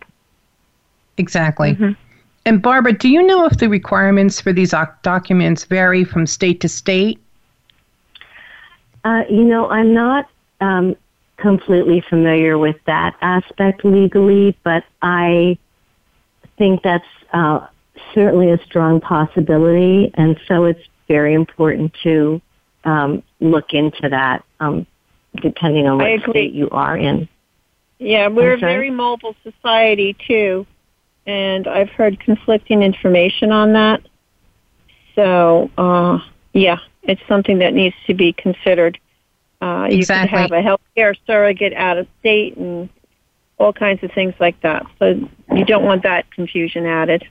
Exactly. 1.17 1.75
Mm-hmm. 1.75 1.91
And 2.45 2.61
Barbara, 2.61 2.91
do 2.91 3.07
you 3.07 3.23
know 3.23 3.45
if 3.45 3.57
the 3.57 3.69
requirements 3.69 4.41
for 4.41 4.51
these 4.51 4.73
documents 5.01 5.63
vary 5.63 6.03
from 6.03 6.27
state 6.27 6.59
to 6.59 6.67
state? 6.67 7.21
Uh, 9.03 9.23
you 9.29 9.43
know, 9.43 9.69
I'm 9.69 9.93
not 9.93 10.29
um, 10.61 10.95
completely 11.37 12.01
familiar 12.09 12.57
with 12.57 12.77
that 12.85 13.15
aspect 13.21 13.85
legally, 13.85 14.57
but 14.63 14.83
I 15.01 15.57
think 16.57 16.83
that's 16.83 17.05
uh, 17.31 17.67
certainly 18.13 18.51
a 18.51 18.57
strong 18.65 18.99
possibility, 18.99 20.11
and 20.15 20.39
so 20.47 20.65
it's 20.65 20.83
very 21.07 21.33
important 21.33 21.93
to 22.03 22.41
um, 22.83 23.23
look 23.39 23.73
into 23.73 24.09
that, 24.09 24.43
um, 24.59 24.85
depending 25.41 25.87
on 25.87 25.97
what 25.97 26.29
state 26.29 26.53
you 26.53 26.69
are 26.69 26.97
in. 26.97 27.27
Yeah, 27.99 28.27
we're 28.27 28.53
a 28.53 28.57
very 28.57 28.91
mobile 28.91 29.35
society 29.43 30.15
too, 30.27 30.65
and 31.25 31.67
I've 31.67 31.89
heard 31.89 32.19
conflicting 32.19 32.81
information 32.83 33.51
on 33.51 33.73
that. 33.73 34.01
So, 35.15 35.69
uh, 35.77 36.19
yeah, 36.53 36.79
it's 37.10 37.22
something 37.28 37.57
that 37.60 37.74
needs 37.74 37.95
to 38.05 38.14
be 38.14 38.34
considered. 38.34 38.99
Uh, 39.62 39.88
you 39.89 39.97
exactly. 39.97 40.30
could 40.30 40.39
have 40.39 40.51
a 40.51 40.62
healthcare 40.62 41.16
surrogate 41.26 41.74
out 41.74 41.97
of 41.97 42.07
state 42.20 42.55
and 42.55 42.88
all 43.57 43.74
kinds 43.74 44.03
of 44.03 44.12
things 44.12 44.36
like 44.39 44.62
that. 44.62 44.86
So 44.99 45.28
you 45.53 45.66
don't 45.66 45.84
want 45.84 46.03
that 46.03 46.32
confusion 46.32 46.86
added. 46.86 47.28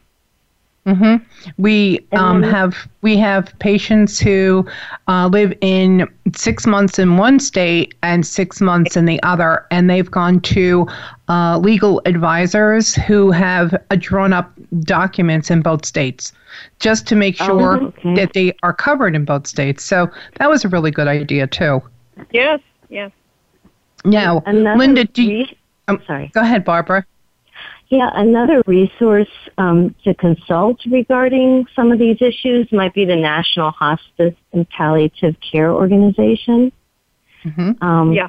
Mm-hmm. 0.89 1.53
We 1.63 2.07
um, 2.13 2.43
have 2.43 2.89
we 3.03 3.19
have 3.19 3.53
patients 3.59 4.19
who 4.19 4.67
uh, 5.07 5.29
live 5.31 5.53
in 5.61 6.09
six 6.35 6.67
months 6.67 6.99
in 6.99 7.19
one 7.19 7.41
state 7.41 7.95
and 8.03 8.27
six 8.27 8.63
months 8.63 8.97
in 8.97 9.05
the 9.05 9.23
other, 9.23 9.67
and 9.71 9.91
they've 9.91 10.11
gone 10.11 10.41
to 10.41 10.89
uh, 11.29 11.59
legal 11.59 12.01
advisors 12.07 12.95
who 12.95 13.31
have 13.31 13.75
uh, 13.75 13.97
drawn 13.99 14.33
up 14.33 14.51
documents 14.81 15.51
in 15.51 15.61
both 15.61 15.85
states 15.85 16.33
just 16.81 17.07
to 17.09 17.15
make 17.17 17.37
oh, 17.43 17.47
sure 17.47 17.77
oh, 17.83 17.87
okay. 17.89 18.15
that 18.15 18.33
they 18.33 18.55
are 18.63 18.73
covered 18.73 19.15
in 19.15 19.27
both 19.27 19.47
states. 19.47 19.85
So 19.85 20.11
that 20.37 20.49
was 20.49 20.65
a 20.65 20.69
really 20.69 20.91
good 20.91 21.07
idea 21.07 21.47
too. 21.47 21.83
Yes, 22.33 22.61
yes. 22.89 23.13
Now, 24.07 24.43
Another 24.47 24.79
Linda, 24.79 25.05
do 25.05 25.23
you, 25.23 25.47
I'm 25.87 26.03
sorry. 26.07 26.31
Go 26.33 26.41
ahead, 26.41 26.65
Barbara. 26.65 27.05
Yeah, 27.91 28.11
another 28.13 28.63
resource 28.67 29.31
um, 29.57 29.95
to 30.05 30.13
consult 30.15 30.81
regarding 30.91 31.67
some 31.75 31.91
of 31.91 31.99
these 31.99 32.21
issues 32.21 32.71
might 32.71 32.93
be 32.93 33.07
the 33.07 33.17
National 33.17 33.71
Hospice 33.71 34.35
and 34.53 34.69
Palliative 34.69 35.37
Care 35.41 35.73
Organization. 35.73 36.71
Mm-hmm. 37.45 37.83
Um, 37.83 38.13
yeah. 38.13 38.29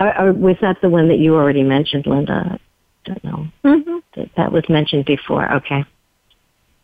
Or, 0.00 0.18
or, 0.20 0.32
was 0.32 0.56
that 0.62 0.80
the 0.82 0.88
one 0.88 1.08
that 1.08 1.18
you 1.18 1.36
already 1.36 1.62
mentioned, 1.62 2.06
Linda? 2.06 2.58
I 2.58 3.08
don't 3.08 3.24
know. 3.24 3.46
Mm-hmm. 3.64 3.96
That, 4.16 4.30
that 4.36 4.52
was 4.52 4.68
mentioned 4.68 5.04
before. 5.04 5.50
Okay. 5.54 5.84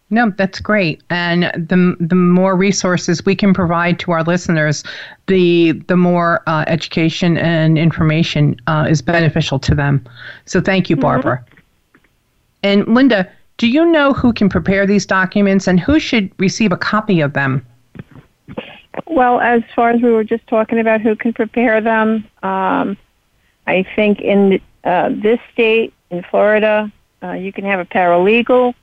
No, 0.08 0.30
that's 0.36 0.60
great. 0.60 1.02
And 1.08 1.44
the 1.54 1.96
the 1.98 2.14
more 2.14 2.54
resources 2.54 3.24
we 3.24 3.34
can 3.34 3.54
provide 3.54 3.98
to 4.00 4.12
our 4.12 4.22
listeners, 4.22 4.84
the 5.26 5.72
the 5.72 5.96
more 5.96 6.42
uh, 6.46 6.64
education 6.66 7.38
and 7.38 7.78
information 7.78 8.56
uh, 8.66 8.86
is 8.88 9.00
beneficial 9.00 9.58
to 9.60 9.74
them. 9.74 10.06
So 10.44 10.60
thank 10.60 10.90
you, 10.90 10.96
mm-hmm. 10.96 11.02
Barbara. 11.02 11.44
And 12.62 12.86
Linda, 12.86 13.30
do 13.58 13.68
you 13.68 13.84
know 13.84 14.12
who 14.12 14.32
can 14.32 14.48
prepare 14.48 14.86
these 14.86 15.06
documents 15.06 15.66
and 15.66 15.78
who 15.78 15.98
should 15.98 16.30
receive 16.38 16.72
a 16.72 16.76
copy 16.76 17.20
of 17.20 17.32
them? 17.32 17.64
Well, 19.06 19.40
as 19.40 19.62
far 19.74 19.90
as 19.90 20.02
we 20.02 20.10
were 20.10 20.24
just 20.24 20.46
talking 20.46 20.78
about 20.78 21.00
who 21.00 21.16
can 21.16 21.32
prepare 21.32 21.80
them, 21.80 22.26
um, 22.42 22.96
I 23.66 23.86
think 23.96 24.20
in 24.20 24.60
uh, 24.84 25.10
this 25.10 25.38
state, 25.52 25.94
in 26.10 26.22
Florida, 26.24 26.92
uh, 27.22 27.32
you 27.32 27.52
can 27.52 27.64
have 27.64 27.80
a 27.80 27.84
paralegal. 27.84 28.74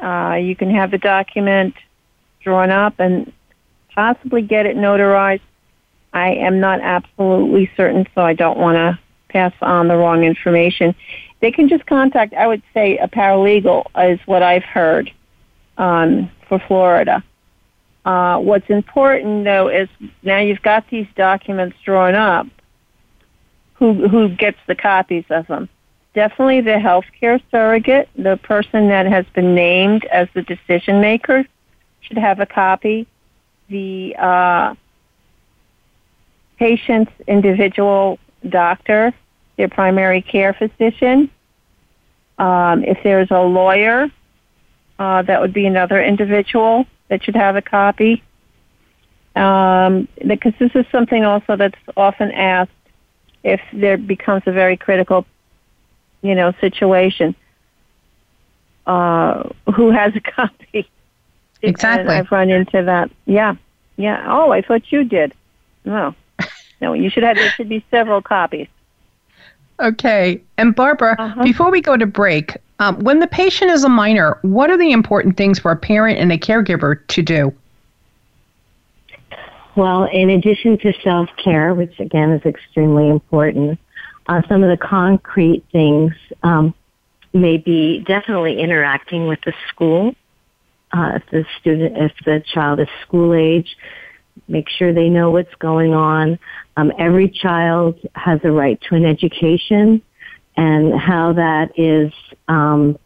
Uh, 0.00 0.34
you 0.34 0.54
can 0.54 0.70
have 0.70 0.90
the 0.90 0.98
document 0.98 1.74
drawn 2.42 2.70
up 2.70 2.98
and 2.98 3.32
possibly 3.94 4.42
get 4.42 4.66
it 4.66 4.76
notarized. 4.76 5.40
I 6.12 6.32
am 6.34 6.60
not 6.60 6.80
absolutely 6.80 7.70
certain, 7.76 8.06
so 8.14 8.22
I 8.22 8.34
don't 8.34 8.58
want 8.58 8.76
to 8.76 8.98
pass 9.28 9.52
on 9.60 9.88
the 9.88 9.96
wrong 9.96 10.22
information, 10.22 10.94
they 11.44 11.52
can 11.52 11.68
just 11.68 11.84
contact, 11.84 12.32
I 12.32 12.46
would 12.46 12.62
say, 12.72 12.96
a 12.96 13.06
paralegal, 13.06 13.84
is 14.10 14.18
what 14.24 14.42
I've 14.42 14.64
heard 14.64 15.12
um, 15.76 16.30
for 16.48 16.58
Florida. 16.58 17.22
Uh, 18.06 18.38
what's 18.38 18.70
important, 18.70 19.44
though, 19.44 19.68
is 19.68 19.90
now 20.22 20.38
you've 20.38 20.62
got 20.62 20.88
these 20.88 21.06
documents 21.16 21.76
drawn 21.84 22.14
up. 22.14 22.46
Who 23.74 24.08
who 24.08 24.30
gets 24.30 24.56
the 24.66 24.74
copies 24.74 25.26
of 25.28 25.46
them? 25.48 25.68
Definitely 26.14 26.62
the 26.62 26.78
healthcare 26.78 27.42
surrogate, 27.50 28.08
the 28.16 28.38
person 28.38 28.88
that 28.88 29.04
has 29.04 29.26
been 29.34 29.54
named 29.54 30.06
as 30.06 30.28
the 30.32 30.40
decision 30.40 31.02
maker, 31.02 31.44
should 32.00 32.16
have 32.16 32.40
a 32.40 32.46
copy. 32.46 33.06
The 33.68 34.16
uh, 34.18 34.74
patient's 36.56 37.12
individual 37.28 38.18
doctor, 38.48 39.12
their 39.56 39.68
primary 39.68 40.22
care 40.22 40.52
physician. 40.52 41.30
Um, 42.38 42.84
if 42.84 42.98
there's 43.04 43.30
a 43.30 43.40
lawyer, 43.40 44.10
uh, 44.98 45.22
that 45.22 45.40
would 45.40 45.52
be 45.52 45.66
another 45.66 46.02
individual 46.02 46.86
that 47.08 47.22
should 47.24 47.36
have 47.36 47.56
a 47.56 47.62
copy. 47.62 48.22
Um, 49.36 50.06
because 50.26 50.52
this 50.58 50.70
is 50.74 50.86
something 50.92 51.24
also 51.24 51.56
that's 51.56 51.78
often 51.96 52.30
asked 52.32 52.70
if 53.42 53.60
there 53.72 53.96
becomes 53.96 54.42
a 54.46 54.52
very 54.52 54.76
critical, 54.76 55.26
you 56.22 56.34
know, 56.34 56.52
situation. 56.60 57.34
Uh, 58.86 59.48
who 59.74 59.90
has 59.90 60.14
a 60.14 60.20
copy? 60.36 60.88
Exactly. 61.62 62.02
And 62.02 62.10
I've 62.10 62.30
run 62.30 62.50
into 62.50 62.82
that. 62.82 63.10
Yeah, 63.26 63.56
yeah. 63.96 64.24
Oh, 64.28 64.50
I 64.50 64.62
thought 64.62 64.92
you 64.92 65.04
did. 65.04 65.34
No, 65.84 66.14
no. 66.80 66.92
You 66.92 67.10
should 67.10 67.22
have. 67.22 67.36
There 67.36 67.50
should 67.50 67.68
be 67.68 67.84
several 67.90 68.22
copies. 68.22 68.68
Okay. 69.80 70.40
And 70.56 70.74
Barbara, 70.74 71.16
uh-huh. 71.18 71.42
before 71.42 71.70
we 71.70 71.80
go 71.80 71.96
to 71.96 72.06
break, 72.06 72.56
um, 72.78 72.98
when 73.00 73.20
the 73.20 73.26
patient 73.26 73.70
is 73.70 73.84
a 73.84 73.88
minor, 73.88 74.38
what 74.42 74.70
are 74.70 74.76
the 74.76 74.92
important 74.92 75.36
things 75.36 75.58
for 75.58 75.70
a 75.70 75.76
parent 75.76 76.18
and 76.18 76.32
a 76.32 76.38
caregiver 76.38 77.06
to 77.08 77.22
do? 77.22 77.54
Well, 79.76 80.04
in 80.04 80.30
addition 80.30 80.78
to 80.78 80.92
self 81.02 81.28
care, 81.42 81.74
which 81.74 81.98
again 81.98 82.30
is 82.30 82.44
extremely 82.44 83.08
important, 83.08 83.78
uh, 84.28 84.42
some 84.48 84.62
of 84.62 84.70
the 84.70 84.76
concrete 84.76 85.64
things 85.72 86.12
um, 86.42 86.74
may 87.32 87.56
be 87.56 88.00
definitely 88.00 88.60
interacting 88.60 89.26
with 89.26 89.40
the 89.44 89.52
school. 89.68 90.14
Uh, 90.92 91.14
if 91.16 91.22
the 91.30 91.44
student, 91.60 91.96
if 91.98 92.12
the 92.24 92.40
child 92.46 92.78
is 92.78 92.86
school 93.02 93.34
age, 93.34 93.76
make 94.48 94.68
sure 94.68 94.92
they 94.92 95.08
know 95.08 95.30
what's 95.30 95.54
going 95.58 95.94
on. 95.94 96.38
Um, 96.76 96.92
every 96.98 97.28
child 97.28 97.98
has 98.14 98.40
a 98.44 98.50
right 98.50 98.80
to 98.88 98.94
an 98.94 99.04
education, 99.04 100.02
and 100.56 100.98
how 100.98 101.32
that 101.34 101.78
is 101.78 102.12
um, 102.48 102.98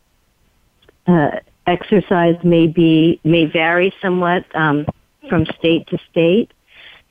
uh, 1.06 1.30
exercise 1.66 2.36
may 2.42 2.66
be 2.66 3.20
may 3.24 3.46
vary 3.46 3.92
somewhat 4.00 4.44
um, 4.54 4.86
from 5.28 5.46
state 5.58 5.86
to 5.88 5.98
state. 6.10 6.52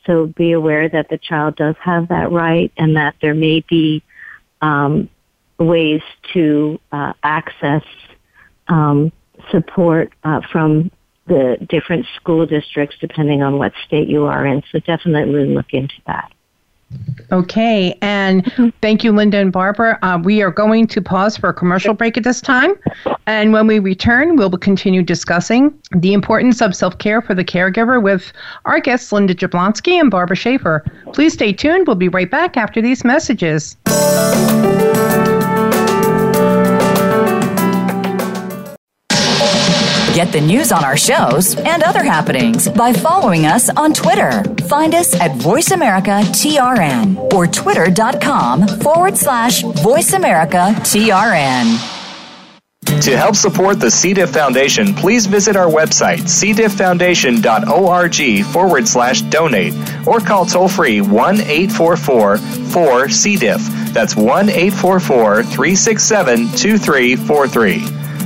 So 0.06 0.28
be 0.28 0.54
aware 0.54 0.88
that 0.88 1.10
the 1.10 1.18
child 1.18 1.58
does 1.58 1.76
have 1.82 2.08
that 2.10 2.32
right, 2.32 2.72
and 2.78 2.96
that 2.96 3.16
there 3.22 3.36
may 3.36 3.64
be 3.68 4.04
um, 4.62 5.10
ways 5.60 6.02
to 6.34 6.80
uh, 6.92 7.14
access 7.24 7.84
um, 8.68 9.12
support 9.52 10.14
uh, 10.24 10.42
from 10.52 10.92
the 11.28 11.58
different 11.70 12.06
school 12.16 12.46
districts 12.46 12.98
depending 13.00 13.42
on 13.44 13.58
what 13.58 13.74
state 13.86 14.08
you 14.08 14.26
are 14.26 14.46
in. 14.46 14.64
So 14.72 14.80
definitely 14.80 15.46
look 15.46 15.74
into 15.74 15.96
that. 16.06 16.32
Okay, 17.34 17.98
and 18.02 18.74
thank 18.82 19.04
you, 19.04 19.12
Linda 19.12 19.38
and 19.38 19.52
Barbara. 19.52 20.00
Uh, 20.02 20.20
we 20.24 20.42
are 20.42 20.52
going 20.52 20.88
to 20.88 21.02
pause 21.02 21.36
for 21.36 21.50
a 21.50 21.54
commercial 21.54 21.94
break 21.94 22.16
at 22.16 22.24
this 22.24 22.40
time. 22.40 22.76
And 23.26 23.52
when 23.52 23.68
we 23.68 23.80
return, 23.80 24.38
we'll 24.38 24.50
continue 24.52 25.04
discussing 25.04 25.78
the 25.92 26.14
importance 26.14 26.62
of 26.62 26.74
self 26.74 26.98
care 26.98 27.22
for 27.22 27.36
the 27.36 27.44
caregiver 27.44 28.02
with 28.02 28.32
our 28.64 28.80
guests, 28.80 29.12
Linda 29.12 29.36
Jablonski 29.36 30.00
and 30.00 30.10
Barbara 30.10 30.38
Schaefer. 30.38 30.86
Please 31.12 31.34
stay 31.34 31.52
tuned. 31.52 31.88
We'll 31.88 31.98
be 31.98 32.08
right 32.08 32.32
back 32.32 32.56
after 32.56 32.82
these 32.82 33.04
messages. 33.04 33.76
Get 40.14 40.32
the 40.32 40.40
news 40.42 40.72
on 40.72 40.84
our 40.84 40.98
shows 40.98 41.56
and 41.56 41.84
other 41.84 42.04
happenings 42.04 42.68
by 42.70 42.92
following 42.94 43.46
us 43.46 43.70
on 43.70 43.94
Twitter. 43.94 44.44
Find 44.68 44.96
us 44.96 45.14
at 45.20 45.30
VoiceAmericaTRN 45.32 47.34
or 47.34 47.46
twitter.com 47.46 48.68
forward 48.80 49.16
slash 49.16 49.62
VoiceAmericaTRN. 49.64 51.94
To 53.02 53.18
help 53.18 53.36
support 53.36 53.80
the 53.80 53.92
C. 53.92 54.14
diff 54.14 54.32
Foundation, 54.32 54.94
please 54.96 55.28
visit 55.28 55.56
our 55.56 55.70
website, 55.70 56.22
cdifffoundation.org 56.22 58.46
forward 58.46 58.88
slash 58.88 59.22
donate, 59.24 59.74
or 60.08 60.20
call 60.20 60.46
toll 60.46 60.68
free 60.68 61.02
1 61.02 61.42
844 61.42 62.38
4 62.38 63.10
C. 63.10 63.36
diff. 63.36 63.62
That's 63.94 64.16
1 64.16 64.50
844 64.50 65.44
367 65.44 66.38
2343. 66.54 67.97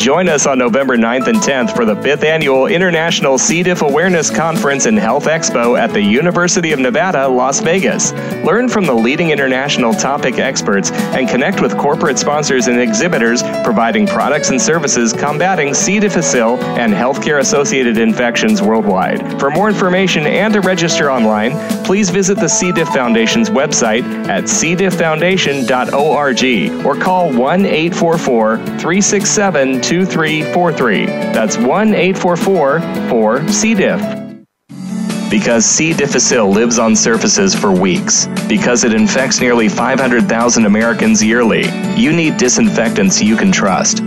Join 0.00 0.28
us 0.30 0.46
on 0.46 0.58
November 0.58 0.96
9th 0.96 1.26
and 1.26 1.36
10th 1.36 1.76
for 1.76 1.84
the 1.84 1.94
5th 1.94 2.24
Annual 2.24 2.68
International 2.68 3.36
C. 3.36 3.62
diff 3.62 3.82
Awareness 3.82 4.30
Conference 4.30 4.86
and 4.86 4.98
Health 4.98 5.26
Expo 5.26 5.78
at 5.78 5.92
the 5.92 6.00
University 6.00 6.72
of 6.72 6.78
Nevada, 6.78 7.28
Las 7.28 7.60
Vegas. 7.60 8.12
Learn 8.42 8.66
from 8.66 8.86
the 8.86 8.94
leading 8.94 9.28
international 9.28 9.92
topic 9.92 10.38
experts 10.38 10.90
and 10.90 11.28
connect 11.28 11.60
with 11.60 11.76
corporate 11.76 12.18
sponsors 12.18 12.66
and 12.66 12.80
exhibitors 12.80 13.42
providing 13.62 14.06
products 14.06 14.48
and 14.48 14.58
services 14.58 15.12
combating 15.12 15.74
C. 15.74 16.00
difficile 16.00 16.58
and 16.78 16.94
healthcare 16.94 17.40
associated 17.40 17.98
infections 17.98 18.62
worldwide. 18.62 19.38
For 19.38 19.50
more 19.50 19.68
information 19.68 20.26
and 20.26 20.54
to 20.54 20.62
register 20.62 21.10
online, 21.10 21.52
please 21.84 22.08
visit 22.08 22.38
the 22.38 22.48
C. 22.48 22.72
diff 22.72 22.88
Foundation's 22.88 23.50
website 23.50 24.04
at 24.30 24.44
cdifffoundation.org 24.44 26.86
or 26.86 26.96
call 26.96 27.30
1 27.34 27.66
844 27.66 28.56
367 28.56 29.89
2343. 29.90 31.06
That's 31.06 31.56
1 31.56 31.94
844 31.94 32.80
4 33.08 33.48
C. 33.48 33.74
diff. 33.74 34.00
Because 35.28 35.64
C. 35.64 35.92
difficile 35.92 36.48
lives 36.48 36.78
on 36.78 36.94
surfaces 36.94 37.56
for 37.56 37.72
weeks, 37.72 38.26
because 38.48 38.84
it 38.84 38.94
infects 38.94 39.40
nearly 39.40 39.68
500,000 39.68 40.64
Americans 40.64 41.24
yearly, 41.24 41.64
you 41.96 42.12
need 42.12 42.36
disinfectants 42.36 43.20
you 43.20 43.36
can 43.36 43.50
trust. 43.50 44.00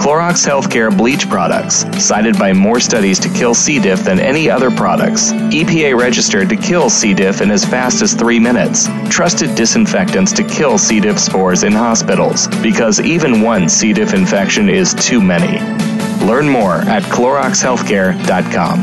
Clorox 0.00 0.48
Healthcare 0.48 0.96
bleach 0.96 1.28
products, 1.28 1.84
cited 2.02 2.38
by 2.38 2.54
more 2.54 2.80
studies 2.80 3.18
to 3.18 3.28
kill 3.28 3.52
C. 3.52 3.78
diff 3.78 4.02
than 4.02 4.18
any 4.18 4.48
other 4.48 4.70
products. 4.70 5.30
EPA 5.32 5.94
registered 5.94 6.48
to 6.48 6.56
kill 6.56 6.88
C. 6.88 7.12
diff 7.12 7.42
in 7.42 7.50
as 7.50 7.66
fast 7.66 8.00
as 8.00 8.14
three 8.14 8.40
minutes. 8.40 8.88
Trusted 9.10 9.54
disinfectants 9.54 10.32
to 10.32 10.42
kill 10.42 10.78
C. 10.78 11.00
diff 11.00 11.18
spores 11.18 11.64
in 11.64 11.74
hospitals, 11.74 12.48
because 12.62 12.98
even 12.98 13.42
one 13.42 13.68
C. 13.68 13.92
diff 13.92 14.14
infection 14.14 14.70
is 14.70 14.94
too 14.94 15.20
many. 15.20 15.58
Learn 16.24 16.48
more 16.48 16.76
at 16.76 17.02
CloroxHealthcare.com. 17.02 18.78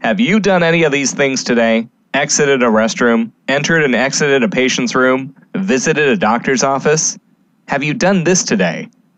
Have 0.00 0.20
you 0.20 0.40
done 0.40 0.62
any 0.62 0.82
of 0.82 0.92
these 0.92 1.14
things 1.14 1.42
today? 1.42 1.88
Exited 2.12 2.62
a 2.62 2.66
restroom, 2.66 3.32
entered 3.48 3.82
and 3.82 3.94
exited 3.94 4.42
a 4.42 4.48
patient's 4.50 4.94
room, 4.94 5.34
visited 5.56 6.08
a 6.10 6.18
doctor's 6.18 6.62
office? 6.62 7.18
Have 7.68 7.82
you 7.82 7.94
done 7.94 8.24
this 8.24 8.44
today? 8.44 8.90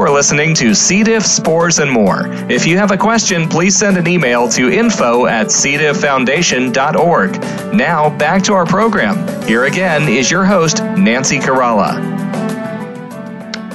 You 0.00 0.06
are 0.06 0.10
listening 0.10 0.54
to 0.54 0.74
C. 0.74 1.04
diff, 1.04 1.26
spores, 1.26 1.78
and 1.78 1.90
more. 1.90 2.22
If 2.50 2.66
you 2.66 2.78
have 2.78 2.90
a 2.90 2.96
question, 2.96 3.46
please 3.46 3.76
send 3.76 3.98
an 3.98 4.06
email 4.06 4.48
to 4.48 4.70
info 4.70 5.26
at 5.26 5.48
cdifffoundation.org. 5.48 7.74
Now, 7.74 8.08
back 8.16 8.42
to 8.44 8.54
our 8.54 8.64
program. 8.64 9.46
Here 9.46 9.66
again 9.66 10.08
is 10.08 10.30
your 10.30 10.46
host, 10.46 10.82
Nancy 10.96 11.38
Caralla. 11.38 12.00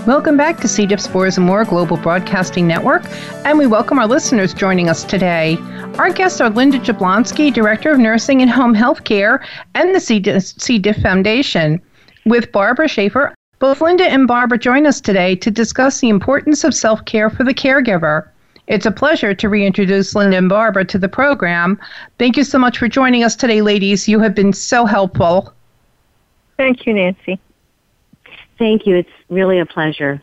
Welcome 0.07 0.35
back 0.35 0.57
to 0.61 0.67
C. 0.67 0.87
diff, 0.87 0.99
spores, 0.99 1.37
and 1.37 1.45
more 1.45 1.63
Global 1.63 1.95
Broadcasting 1.95 2.65
Network, 2.65 3.03
and 3.45 3.59
we 3.59 3.67
welcome 3.67 3.99
our 3.99 4.07
listeners 4.07 4.51
joining 4.51 4.89
us 4.89 5.03
today. 5.03 5.59
Our 5.99 6.11
guests 6.11 6.41
are 6.41 6.49
Linda 6.49 6.79
Jablonski, 6.79 7.53
Director 7.53 7.91
of 7.91 7.99
Nursing 7.99 8.41
and 8.41 8.49
Home 8.49 8.73
Health 8.73 9.03
Care, 9.03 9.45
and 9.75 9.93
the 9.93 9.99
C. 9.99 10.79
diff 10.79 10.97
Foundation, 11.03 11.79
with 12.25 12.51
Barbara 12.51 12.87
Schaefer, 12.87 13.35
both 13.65 13.81
Linda 13.81 14.03
and 14.03 14.27
Barbara 14.27 14.59
join 14.59 14.85
us 14.85 15.01
today 15.01 15.35
to 15.37 15.49
discuss 15.49 15.99
the 15.99 16.09
importance 16.09 16.63
of 16.63 16.75
self 16.75 17.03
care 17.05 17.31
for 17.31 17.43
the 17.43 17.51
caregiver. 17.51 18.27
It's 18.67 18.85
a 18.85 18.91
pleasure 18.91 19.33
to 19.33 19.49
reintroduce 19.49 20.13
Linda 20.13 20.37
and 20.37 20.47
Barbara 20.47 20.85
to 20.85 20.99
the 20.99 21.09
program. 21.09 21.79
Thank 22.19 22.37
you 22.37 22.43
so 22.43 22.59
much 22.59 22.77
for 22.77 22.87
joining 22.87 23.23
us 23.23 23.35
today, 23.35 23.63
ladies. 23.63 24.07
You 24.07 24.19
have 24.19 24.35
been 24.35 24.53
so 24.53 24.85
helpful. 24.85 25.51
Thank 26.57 26.85
you, 26.85 26.93
Nancy. 26.93 27.39
Thank 28.59 28.85
you. 28.85 28.97
It's 28.97 29.09
really 29.29 29.57
a 29.57 29.65
pleasure. 29.65 30.21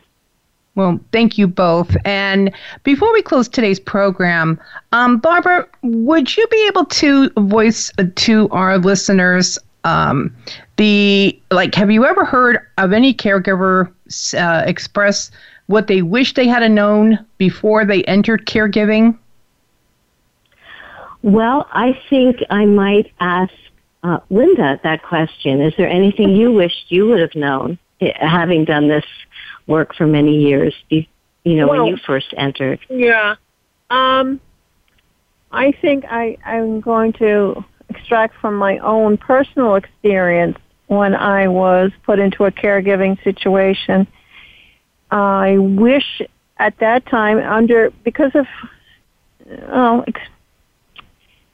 Well, 0.77 1.01
thank 1.11 1.37
you 1.37 1.49
both. 1.49 1.97
And 2.05 2.55
before 2.85 3.13
we 3.13 3.23
close 3.23 3.49
today's 3.49 3.81
program, 3.81 4.61
um, 4.93 5.19
Barbara, 5.19 5.67
would 5.83 6.37
you 6.37 6.47
be 6.47 6.65
able 6.69 6.85
to 6.85 7.29
voice 7.31 7.91
to 8.15 8.49
our 8.51 8.79
listeners 8.79 9.59
um, 9.85 10.35
the 10.77 11.41
like 11.51 11.75
have 11.75 11.91
you 11.91 12.05
ever 12.05 12.25
heard 12.25 12.59
of 12.79 12.93
any 12.93 13.13
caregiver 13.13 13.93
uh, 14.39 14.63
express 14.67 15.31
what 15.67 15.87
they 15.87 16.03
wish 16.03 16.35
they 16.35 16.47
had 16.47 16.69
known 16.71 17.19
before 17.39 17.85
they 17.85 18.03
entered 18.05 18.47
caregiving? 18.47 19.17
Well 21.23 21.69
i 21.73 21.99
think 22.11 22.39
i 22.51 22.65
might 22.65 23.13
ask 23.21 23.53
uh, 24.03 24.19
linda 24.31 24.81
that 24.83 25.03
question. 25.05 25.61
Is 25.61 25.75
there 25.77 25.89
anything 25.89 26.31
you 26.31 26.53
wished 26.63 26.91
you 26.91 27.07
would 27.07 27.21
have 27.21 27.35
known 27.35 27.79
eh, 28.01 28.13
having 28.17 28.65
done 28.65 28.89
this 28.89 29.05
work 29.69 29.95
for 29.95 30.07
many 30.07 30.37
years 30.41 30.75
you 30.91 31.07
know 31.45 31.69
well, 31.69 31.85
when 31.85 31.93
you 31.93 31.97
first 31.97 32.35
entered? 32.37 32.81
yeah. 32.89 33.37
Um 33.91 34.41
i 35.55 35.71
think 35.71 36.05
i 36.09 36.37
i'm 36.47 36.81
going 36.81 37.13
to 37.13 37.63
extract 37.95 38.37
from 38.41 38.57
my 38.57 38.79
own 38.79 39.17
personal 39.17 39.75
experience 39.77 40.59
when 40.87 41.15
I 41.15 41.49
was 41.49 41.91
put 42.05 42.19
into 42.19 42.45
a 42.45 42.51
caregiving 42.51 43.23
situation. 43.25 44.07
I 45.11 45.59
wish 45.59 46.23
at 46.59 46.79
that 46.79 47.07
time, 47.07 47.39
under 47.39 47.91
because 48.05 48.33
of 48.35 48.47
ex- 50.07 50.21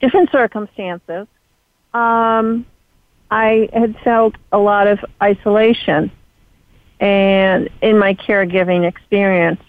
different 0.01 0.30
circumstances, 0.30 1.26
um, 1.95 2.66
I 3.30 3.68
had 3.72 3.97
felt 4.05 4.34
a 4.53 4.59
lot 4.59 4.86
of 4.86 4.99
isolation, 5.22 6.11
and 7.01 7.68
in 7.80 7.99
my 7.99 8.14
caregiving 8.14 8.86
experience, 8.86 9.62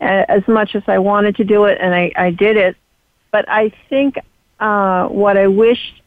as 0.00 0.46
much 0.48 0.74
as 0.74 0.82
I 0.86 0.98
wanted 0.98 1.36
to 1.36 1.44
do 1.44 1.64
it, 1.66 1.78
and 1.80 1.94
I, 1.94 2.12
I 2.16 2.30
did 2.30 2.56
it, 2.56 2.76
but 3.30 3.48
I 3.48 3.72
think 3.88 4.16
uh, 4.58 5.06
what 5.06 5.36
I 5.36 5.46
wished 5.46 6.01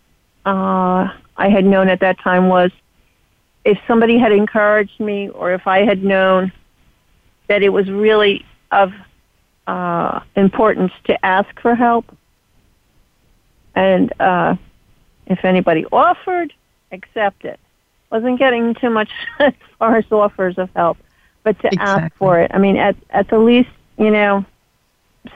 uh, 0.45 1.09
I 1.37 1.49
had 1.49 1.65
known 1.65 1.89
at 1.89 1.99
that 2.01 2.19
time 2.19 2.47
was 2.47 2.71
if 3.63 3.79
somebody 3.87 4.17
had 4.17 4.31
encouraged 4.31 4.99
me 4.99 5.29
or 5.29 5.53
if 5.53 5.67
I 5.67 5.83
had 5.83 6.03
known 6.03 6.51
that 7.47 7.63
it 7.63 7.69
was 7.69 7.89
really 7.89 8.45
of 8.71 8.93
uh, 9.67 10.19
importance 10.35 10.91
to 11.05 11.25
ask 11.25 11.59
for 11.59 11.75
help. 11.75 12.05
And 13.73 14.13
uh, 14.21 14.55
if 15.25 15.43
anybody 15.43 15.85
offered, 15.91 16.53
accept 16.91 17.45
it. 17.45 17.59
Wasn't 18.11 18.39
getting 18.39 18.75
too 18.75 18.89
much 18.89 19.09
as 19.39 19.53
far 19.79 19.97
as 19.97 20.05
offers 20.11 20.57
of 20.57 20.69
help, 20.75 20.97
but 21.43 21.59
to 21.61 21.67
exactly. 21.67 22.03
ask 22.03 22.15
for 22.15 22.39
it. 22.39 22.51
I 22.53 22.59
mean, 22.59 22.77
at 22.77 22.95
at 23.09 23.29
the 23.29 23.39
least, 23.39 23.69
you 23.97 24.11
know, 24.11 24.45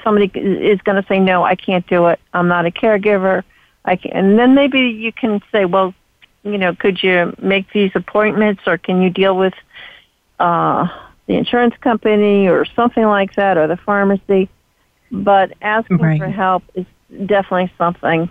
somebody 0.03 0.31
is 0.35 0.79
going 0.81 1.01
to 1.01 1.07
say 1.07 1.19
no, 1.19 1.43
I 1.43 1.55
can't 1.55 1.85
do 1.87 2.07
it. 2.07 2.19
I'm 2.33 2.47
not 2.47 2.65
a 2.65 2.71
caregiver. 2.71 3.43
I 3.89 3.95
can, 3.95 4.11
and 4.11 4.39
then 4.39 4.53
maybe 4.53 4.79
you 4.79 5.11
can 5.11 5.41
say, 5.51 5.65
well, 5.65 5.93
you 6.43 6.57
know, 6.57 6.75
could 6.75 7.01
you 7.01 7.35
make 7.41 7.65
these 7.73 7.91
appointments, 7.95 8.61
or 8.67 8.77
can 8.77 9.01
you 9.01 9.09
deal 9.09 9.35
with 9.35 9.55
uh, 10.39 10.87
the 11.25 11.33
insurance 11.33 11.75
company, 11.81 12.47
or 12.47 12.65
something 12.75 13.03
like 13.03 13.33
that, 13.35 13.57
or 13.57 13.65
the 13.67 13.77
pharmacy? 13.77 14.47
But 15.11 15.53
asking 15.61 15.97
right. 15.97 16.19
for 16.19 16.29
help 16.29 16.63
is 16.75 16.85
definitely 17.25 17.71
something 17.77 18.29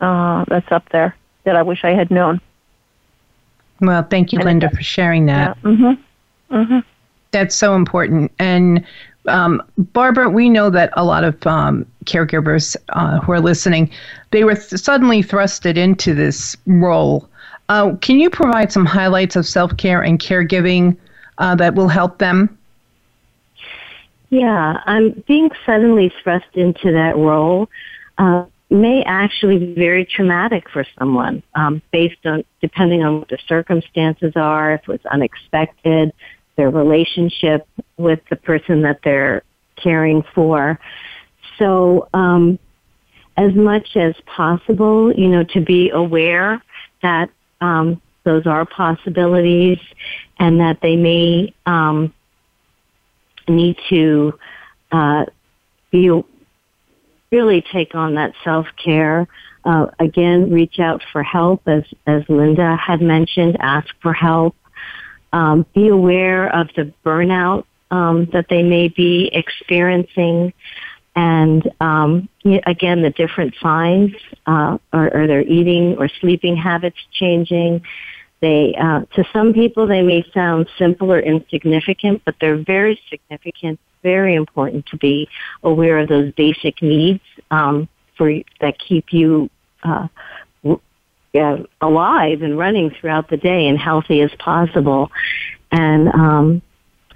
uh, 0.00 0.44
that's 0.48 0.72
up 0.72 0.88
there 0.90 1.14
that 1.44 1.56
I 1.56 1.62
wish 1.62 1.84
I 1.84 1.90
had 1.90 2.10
known. 2.10 2.40
Well, 3.80 4.02
thank 4.02 4.32
you, 4.32 4.38
Linda, 4.38 4.70
for 4.70 4.82
sharing 4.82 5.26
that. 5.26 5.58
Yeah. 5.62 5.70
Mm-hmm. 5.70 6.56
Mm-hmm. 6.56 6.78
That's 7.32 7.54
so 7.54 7.74
important. 7.74 8.32
And 8.38 8.84
um, 9.28 9.62
Barbara, 9.78 10.28
we 10.28 10.48
know 10.48 10.70
that 10.70 10.90
a 10.94 11.04
lot 11.04 11.24
of 11.24 11.46
um, 11.46 11.86
caregivers 12.04 12.76
uh, 12.90 13.20
who 13.20 13.32
are 13.32 13.40
listening, 13.40 13.90
they 14.30 14.44
were 14.44 14.54
th- 14.54 14.80
suddenly 14.80 15.22
thrusted 15.22 15.76
into 15.76 16.14
this 16.14 16.56
role. 16.66 17.28
Uh, 17.68 17.96
can 17.96 18.20
you 18.20 18.30
provide 18.30 18.72
some 18.72 18.86
highlights 18.86 19.36
of 19.36 19.46
self 19.46 19.76
care 19.76 20.02
and 20.02 20.20
caregiving 20.20 20.96
uh, 21.38 21.54
that 21.56 21.74
will 21.74 21.88
help 21.88 22.18
them? 22.18 22.56
Yeah, 24.30 24.82
um, 24.86 25.22
being 25.26 25.50
suddenly 25.64 26.12
thrust 26.22 26.46
into 26.54 26.92
that 26.92 27.16
role 27.16 27.68
uh, 28.18 28.44
may 28.70 29.02
actually 29.04 29.58
be 29.58 29.74
very 29.74 30.04
traumatic 30.04 30.68
for 30.68 30.84
someone, 30.98 31.42
um, 31.54 31.80
based 31.92 32.24
on 32.24 32.44
depending 32.60 33.04
on 33.04 33.20
what 33.20 33.28
the 33.28 33.38
circumstances 33.46 34.32
are, 34.34 34.74
if 34.74 34.82
it 34.82 34.88
was 34.88 35.06
unexpected, 35.10 36.12
their 36.56 36.70
relationship 36.70 37.66
with 37.96 38.20
the 38.30 38.36
person 38.36 38.82
that 38.82 39.00
they're 39.04 39.42
caring 39.76 40.22
for. 40.34 40.78
So, 41.58 42.08
um, 42.14 42.58
as 43.36 43.54
much 43.54 43.96
as 43.96 44.14
possible, 44.24 45.12
you 45.12 45.28
know, 45.28 45.44
to 45.44 45.60
be 45.60 45.90
aware 45.90 46.62
that 47.02 47.28
um, 47.60 48.00
those 48.24 48.46
are 48.46 48.64
possibilities 48.64 49.78
and 50.38 50.60
that 50.60 50.80
they 50.80 50.96
may 50.96 51.54
um, 51.66 52.12
need 53.48 53.76
to 53.90 54.38
uh, 54.90 55.26
be 55.90 56.10
really 57.30 57.62
take 57.72 57.94
on 57.94 58.14
that 58.14 58.32
self 58.42 58.66
care. 58.82 59.28
Uh, 59.64 59.86
again, 59.98 60.50
reach 60.50 60.78
out 60.78 61.02
for 61.12 61.22
help, 61.22 61.62
as 61.66 61.82
as 62.06 62.22
Linda 62.28 62.76
had 62.76 63.00
mentioned. 63.00 63.56
Ask 63.60 63.88
for 64.00 64.12
help. 64.12 64.54
Um, 65.32 65.66
be 65.74 65.88
aware 65.88 66.48
of 66.54 66.68
the 66.76 66.92
burnout 67.04 67.64
um, 67.90 68.26
that 68.32 68.46
they 68.48 68.62
may 68.62 68.88
be 68.88 69.30
experiencing, 69.32 70.52
and 71.14 71.70
um, 71.80 72.28
again, 72.66 73.02
the 73.02 73.10
different 73.10 73.54
signs. 73.60 74.12
Uh, 74.46 74.78
are, 74.92 75.14
are 75.14 75.26
their 75.26 75.42
eating 75.42 75.96
or 75.98 76.08
sleeping 76.20 76.56
habits 76.56 76.98
changing? 77.12 77.82
They, 78.40 78.74
uh, 78.78 79.02
to 79.14 79.24
some 79.32 79.54
people, 79.54 79.86
they 79.86 80.02
may 80.02 80.24
sound 80.34 80.68
simple 80.78 81.10
or 81.10 81.20
insignificant, 81.20 82.22
but 82.24 82.34
they're 82.40 82.62
very 82.62 83.00
significant, 83.08 83.80
very 84.02 84.34
important 84.34 84.86
to 84.86 84.98
be 84.98 85.28
aware 85.62 85.98
of 85.98 86.08
those 86.08 86.32
basic 86.34 86.82
needs 86.82 87.22
um, 87.50 87.88
for 88.16 88.30
that 88.60 88.78
keep 88.78 89.12
you 89.12 89.48
uh, 89.82 90.08
uh, 91.38 91.58
alive 91.80 92.42
and 92.42 92.58
running 92.58 92.90
throughout 92.90 93.28
the 93.28 93.36
day 93.36 93.66
and 93.68 93.78
healthy 93.78 94.20
as 94.20 94.30
possible. 94.38 95.10
And 95.70 96.08
um, 96.08 96.62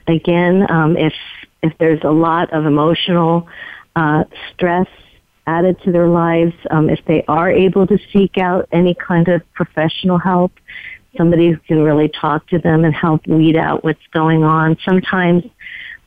again, 0.06 0.70
um, 0.70 0.96
if 0.96 1.14
if 1.62 1.76
there's 1.78 2.02
a 2.04 2.10
lot 2.10 2.52
of 2.52 2.64
emotional 2.64 3.46
uh, 3.94 4.24
stress 4.52 4.88
added 5.46 5.80
to 5.82 5.92
their 5.92 6.08
lives, 6.08 6.54
um, 6.70 6.88
if 6.88 7.00
they 7.06 7.24
are 7.28 7.50
able 7.50 7.86
to 7.86 7.98
seek 8.12 8.38
out 8.38 8.68
any 8.72 8.94
kind 8.94 9.28
of 9.28 9.42
professional 9.52 10.18
help, 10.18 10.52
somebody 11.16 11.50
who 11.50 11.58
can 11.58 11.82
really 11.82 12.08
talk 12.08 12.46
to 12.48 12.58
them 12.58 12.84
and 12.84 12.94
help 12.94 13.26
weed 13.26 13.56
out 13.56 13.84
what's 13.84 14.06
going 14.12 14.42
on. 14.42 14.76
Sometimes 14.88 15.44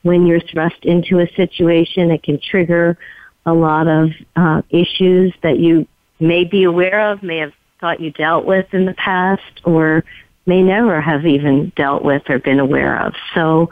when 0.02 0.26
you're 0.26 0.40
thrust 0.40 0.84
into 0.84 1.20
a 1.20 1.28
situation, 1.34 2.10
it 2.10 2.22
can 2.22 2.40
trigger 2.40 2.98
a 3.46 3.52
lot 3.52 3.86
of 3.86 4.10
uh, 4.36 4.62
issues 4.70 5.32
that 5.42 5.58
you 5.58 5.86
may 6.20 6.44
be 6.44 6.64
aware 6.64 7.10
of, 7.10 7.22
may 7.22 7.38
have 7.38 7.52
thought 7.84 8.00
you 8.00 8.10
dealt 8.12 8.46
with 8.46 8.72
in 8.72 8.86
the 8.86 8.94
past, 8.94 9.60
or 9.62 10.02
may 10.46 10.62
never 10.62 11.02
have 11.02 11.26
even 11.26 11.70
dealt 11.76 12.02
with 12.02 12.22
or 12.30 12.38
been 12.38 12.58
aware 12.58 12.98
of. 12.98 13.12
So 13.34 13.68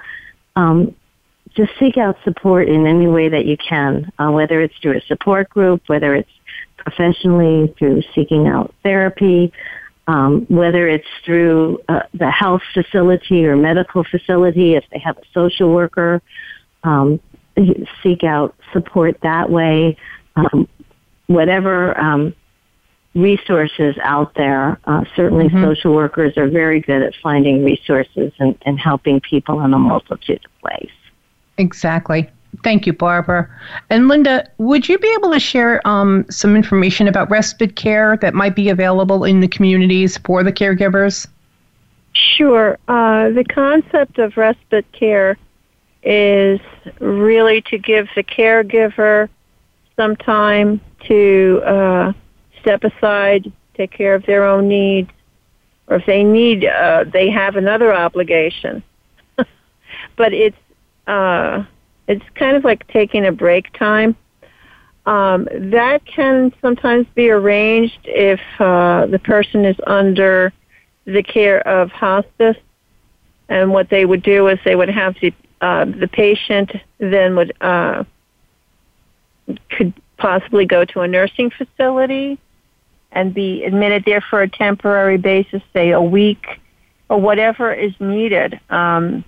um, 0.54 0.94
just 1.56 1.72
seek 1.78 1.96
out 1.96 2.18
support 2.22 2.68
in 2.68 2.86
any 2.86 3.06
way 3.06 3.30
that 3.30 3.46
you 3.46 3.56
can, 3.56 4.12
uh, 4.18 4.30
whether 4.30 4.60
it's 4.60 4.76
through 4.82 4.98
a 4.98 5.00
support 5.06 5.48
group, 5.48 5.80
whether 5.86 6.14
it's 6.14 6.28
professionally 6.76 7.74
through 7.78 8.02
seeking 8.14 8.48
out 8.48 8.74
therapy, 8.82 9.50
um, 10.08 10.44
whether 10.50 10.86
it's 10.86 11.08
through 11.24 11.80
uh, 11.88 12.02
the 12.12 12.30
health 12.30 12.60
facility 12.74 13.46
or 13.46 13.56
medical 13.56 14.04
facility, 14.04 14.74
if 14.74 14.84
they 14.92 14.98
have 14.98 15.16
a 15.16 15.24
social 15.32 15.72
worker, 15.72 16.20
um, 16.84 17.18
seek 18.02 18.24
out 18.24 18.54
support 18.74 19.16
that 19.22 19.48
way. 19.48 19.96
Um, 20.36 20.68
whatever 21.28 21.98
um, 21.98 22.34
resources 23.14 23.96
out 24.02 24.34
there, 24.34 24.78
uh, 24.84 25.04
certainly 25.14 25.48
mm-hmm. 25.48 25.64
social 25.64 25.94
workers 25.94 26.36
are 26.36 26.48
very 26.48 26.80
good 26.80 27.02
at 27.02 27.14
finding 27.22 27.64
resources 27.64 28.32
and, 28.38 28.56
and 28.62 28.78
helping 28.78 29.20
people 29.20 29.60
in 29.60 29.74
a 29.74 29.78
multitude 29.78 30.40
of 30.44 30.50
ways. 30.62 30.90
Exactly. 31.58 32.28
Thank 32.62 32.86
you, 32.86 32.92
Barbara. 32.92 33.48
And 33.90 34.08
Linda, 34.08 34.48
would 34.58 34.88
you 34.88 34.98
be 34.98 35.12
able 35.18 35.32
to 35.32 35.40
share 35.40 35.86
um, 35.86 36.26
some 36.30 36.54
information 36.54 37.08
about 37.08 37.30
respite 37.30 37.76
care 37.76 38.16
that 38.18 38.34
might 38.34 38.54
be 38.54 38.68
available 38.68 39.24
in 39.24 39.40
the 39.40 39.48
communities 39.48 40.18
for 40.18 40.42
the 40.42 40.52
caregivers? 40.52 41.26
Sure. 42.12 42.78
Uh, 42.88 43.30
the 43.30 43.44
concept 43.44 44.18
of 44.18 44.36
respite 44.36 44.90
care 44.92 45.38
is 46.02 46.60
really 46.98 47.62
to 47.62 47.78
give 47.78 48.08
the 48.14 48.22
caregiver 48.22 49.28
some 49.96 50.16
time 50.16 50.80
to 51.06 51.62
uh, 51.64 52.12
step 52.62 52.84
aside, 52.84 53.52
take 53.74 53.90
care 53.90 54.14
of 54.14 54.24
their 54.24 54.44
own 54.44 54.68
needs, 54.68 55.10
or 55.88 55.96
if 55.96 56.06
they 56.06 56.24
need, 56.24 56.64
uh, 56.64 57.04
they 57.12 57.30
have 57.30 57.56
another 57.56 57.92
obligation. 57.94 58.82
but 60.16 60.32
it's 60.32 60.56
uh, 61.06 61.64
it's 62.08 62.24
kind 62.34 62.56
of 62.56 62.64
like 62.64 62.86
taking 62.88 63.26
a 63.26 63.32
break 63.32 63.72
time. 63.78 64.16
Um, 65.04 65.48
that 65.52 66.04
can 66.06 66.52
sometimes 66.60 67.06
be 67.14 67.30
arranged 67.30 67.98
if 68.04 68.40
uh, 68.60 69.06
the 69.06 69.18
person 69.18 69.64
is 69.64 69.76
under 69.86 70.52
the 71.04 71.22
care 71.22 71.66
of 71.66 71.90
hospice. 71.90 72.56
And 73.48 73.72
what 73.72 73.90
they 73.90 74.04
would 74.04 74.22
do 74.22 74.46
is 74.48 74.58
they 74.64 74.76
would 74.76 74.88
have 74.88 75.16
the 75.20 75.34
uh, 75.60 75.84
the 75.84 76.08
patient 76.08 76.72
then 76.98 77.36
would 77.36 77.52
uh, 77.60 78.04
could 79.70 79.92
possibly 80.16 80.64
go 80.64 80.84
to 80.84 81.00
a 81.00 81.08
nursing 81.08 81.50
facility 81.50 82.38
and 83.12 83.32
be 83.34 83.64
admitted 83.64 84.04
there 84.04 84.20
for 84.20 84.42
a 84.42 84.48
temporary 84.48 85.18
basis, 85.18 85.62
say 85.72 85.90
a 85.90 86.00
week 86.00 86.60
or 87.08 87.20
whatever 87.20 87.72
is 87.72 87.92
needed. 88.00 88.58
Um, 88.70 89.24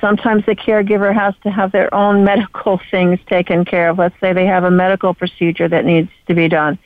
sometimes 0.00 0.44
the 0.46 0.56
caregiver 0.56 1.14
has 1.14 1.34
to 1.44 1.50
have 1.50 1.72
their 1.72 1.92
own 1.94 2.24
medical 2.32 2.80
things 2.90 3.20
taken 3.26 3.64
care 3.64 3.90
of. 3.90 3.98
Let's 3.98 4.18
say 4.20 4.32
they 4.32 4.46
have 4.46 4.64
a 4.64 4.70
medical 4.70 5.14
procedure 5.14 5.68
that 5.68 5.84
needs 5.84 6.10
to 6.26 6.34
be 6.34 6.48
done. 6.48 6.78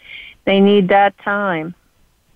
They 0.45 0.61
need 0.61 0.89
that 0.89 1.17
time. 1.19 1.75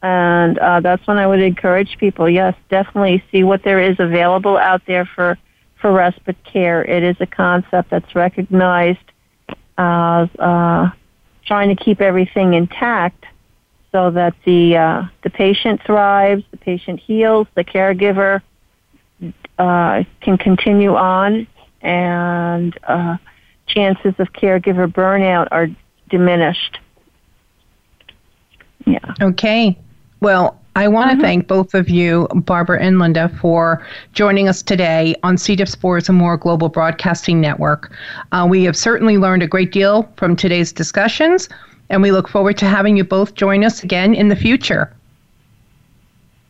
And 0.03 0.59
uh, 0.59 0.81
that's 0.81 1.07
when 1.07 1.19
I 1.19 1.27
would 1.27 1.41
encourage 1.41 1.99
people, 1.99 2.29
yes, 2.29 2.55
definitely 2.71 3.25
see 3.33 3.45
what 3.45 3.63
there 3.63 3.81
is 3.81 3.97
available 3.99 4.57
out 4.57 4.83
there 4.87 5.05
for, 5.05 5.39
for 5.81 5.91
respite 5.91 6.37
care. 6.45 6.85
It 6.85 7.03
is 7.03 7.17
a 7.21 7.27
concept 7.27 7.91
that's 7.91 8.15
recognized 8.15 8.99
as 9.79 10.29
uh, 10.39 10.91
trying 11.45 11.75
to 11.75 11.83
keep 11.83 12.01
everything 12.01 12.55
intact 12.55 13.25
so 13.93 14.11
that 14.11 14.35
the, 14.45 14.77
uh, 14.77 15.03
the 15.23 15.31
patient 15.31 15.81
thrives, 15.85 16.45
the 16.51 16.57
patient 16.57 17.01
heals, 17.01 17.47
the 17.55 17.65
caregiver 17.65 18.43
uh, 19.59 20.05
can 20.21 20.37
continue 20.39 20.95
on, 20.95 21.47
and 21.81 22.79
uh, 22.85 23.17
chances 23.67 24.15
of 24.19 24.33
caregiver 24.33 24.87
burnout 24.91 25.49
are 25.51 25.69
diminished. 26.11 26.79
Yeah. 28.87 29.15
Okay. 29.21 29.79
Well, 30.21 30.61
I 30.77 30.89
want 30.89 31.09
to 31.09 31.15
mm-hmm. 31.15 31.23
thank 31.23 31.49
both 31.49 31.73
of 31.73 31.89
you, 31.89 32.29
Barbara 32.35 32.83
and 32.83 32.99
Linda, 32.99 33.31
for 33.41 33.85
joining 34.13 34.47
us 34.47 34.63
today 34.63 35.15
on 35.23 35.39
C. 35.39 35.57
diff 35.57 35.71
Spores 35.71 36.09
and 36.11 36.19
More 36.19 36.37
Global 36.37 36.69
Broadcasting 36.69 37.41
Network. 37.41 37.91
Uh, 38.33 38.47
we 38.49 38.65
have 38.65 38.77
certainly 38.77 39.17
learned 39.17 39.43
a 39.43 39.47
great 39.47 39.73
deal 39.73 40.07
from 40.17 40.37
today's 40.37 40.73
discussions, 40.73 41.49
and 41.91 42.03
we 42.03 42.11
look 42.11 42.29
forward 42.29 42.59
to 42.59 42.67
having 42.67 42.97
you 42.97 43.05
both 43.05 43.35
join 43.35 43.65
us 43.65 43.83
again 43.83 44.15
in 44.15 44.29
the 44.29 44.37
future. 44.37 44.93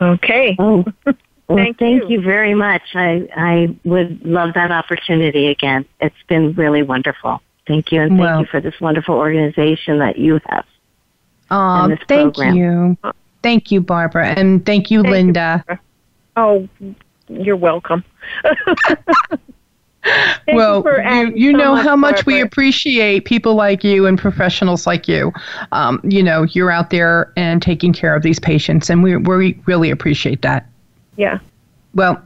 Okay. 0.01 0.57
Oh. 0.59 0.85
Well, 1.05 1.15
thank, 1.49 1.79
thank 1.79 2.03
you. 2.05 2.19
you. 2.19 2.21
very 2.21 2.55
much. 2.55 2.83
I, 2.95 3.29
I 3.37 3.77
would 3.85 4.25
love 4.25 4.55
that 4.55 4.71
opportunity 4.71 5.49
again. 5.49 5.85
It's 6.01 6.15
been 6.29 6.53
really 6.55 6.83
wonderful. 6.83 7.41
Thank 7.67 7.91
you, 7.91 8.01
and 8.01 8.11
thank 8.11 8.21
well, 8.21 8.41
you 8.41 8.47
for 8.47 8.61
this 8.61 8.81
wonderful 8.81 9.17
organization 9.17 9.99
that 9.99 10.19
you 10.19 10.41
have. 10.47 10.65
Oh, 11.51 11.97
thank 12.07 12.35
program. 12.35 12.57
you. 12.57 12.99
Thank 13.43 13.71
you, 13.71 13.81
Barbara, 13.81 14.29
and 14.29 14.65
thank 14.65 14.91
you, 14.91 15.03
thank 15.03 15.13
Linda. 15.13 15.65
You, 15.69 15.79
oh, 16.37 16.69
you're 17.29 17.57
welcome. 17.57 18.05
well, 20.49 20.85
you, 20.85 21.33
you 21.35 21.53
know 21.53 21.77
so 21.77 21.83
how 21.83 21.97
much 21.97 22.27
we 22.27 22.41
appreciate 22.41 23.25
people 23.25 23.55
like 23.55 23.85
you 23.85 24.07
and 24.07 24.19
professionals 24.19 24.87
like 24.87 25.09
you. 25.09 25.33
Um, 25.73 26.01
you 26.05 26.23
know, 26.23 26.45
you're 26.45 26.71
out 26.71 26.91
there 26.91 27.33
and 27.37 27.61
taking 27.61 27.93
care 27.93 28.15
of 28.15 28.23
these 28.23 28.39
patients, 28.39 28.91
and 28.91 29.03
we, 29.03 29.17
we 29.17 29.61
really 29.67 29.91
appreciate 29.91 30.43
that. 30.43 30.67
Yeah. 31.17 31.39
Well, 31.95 32.23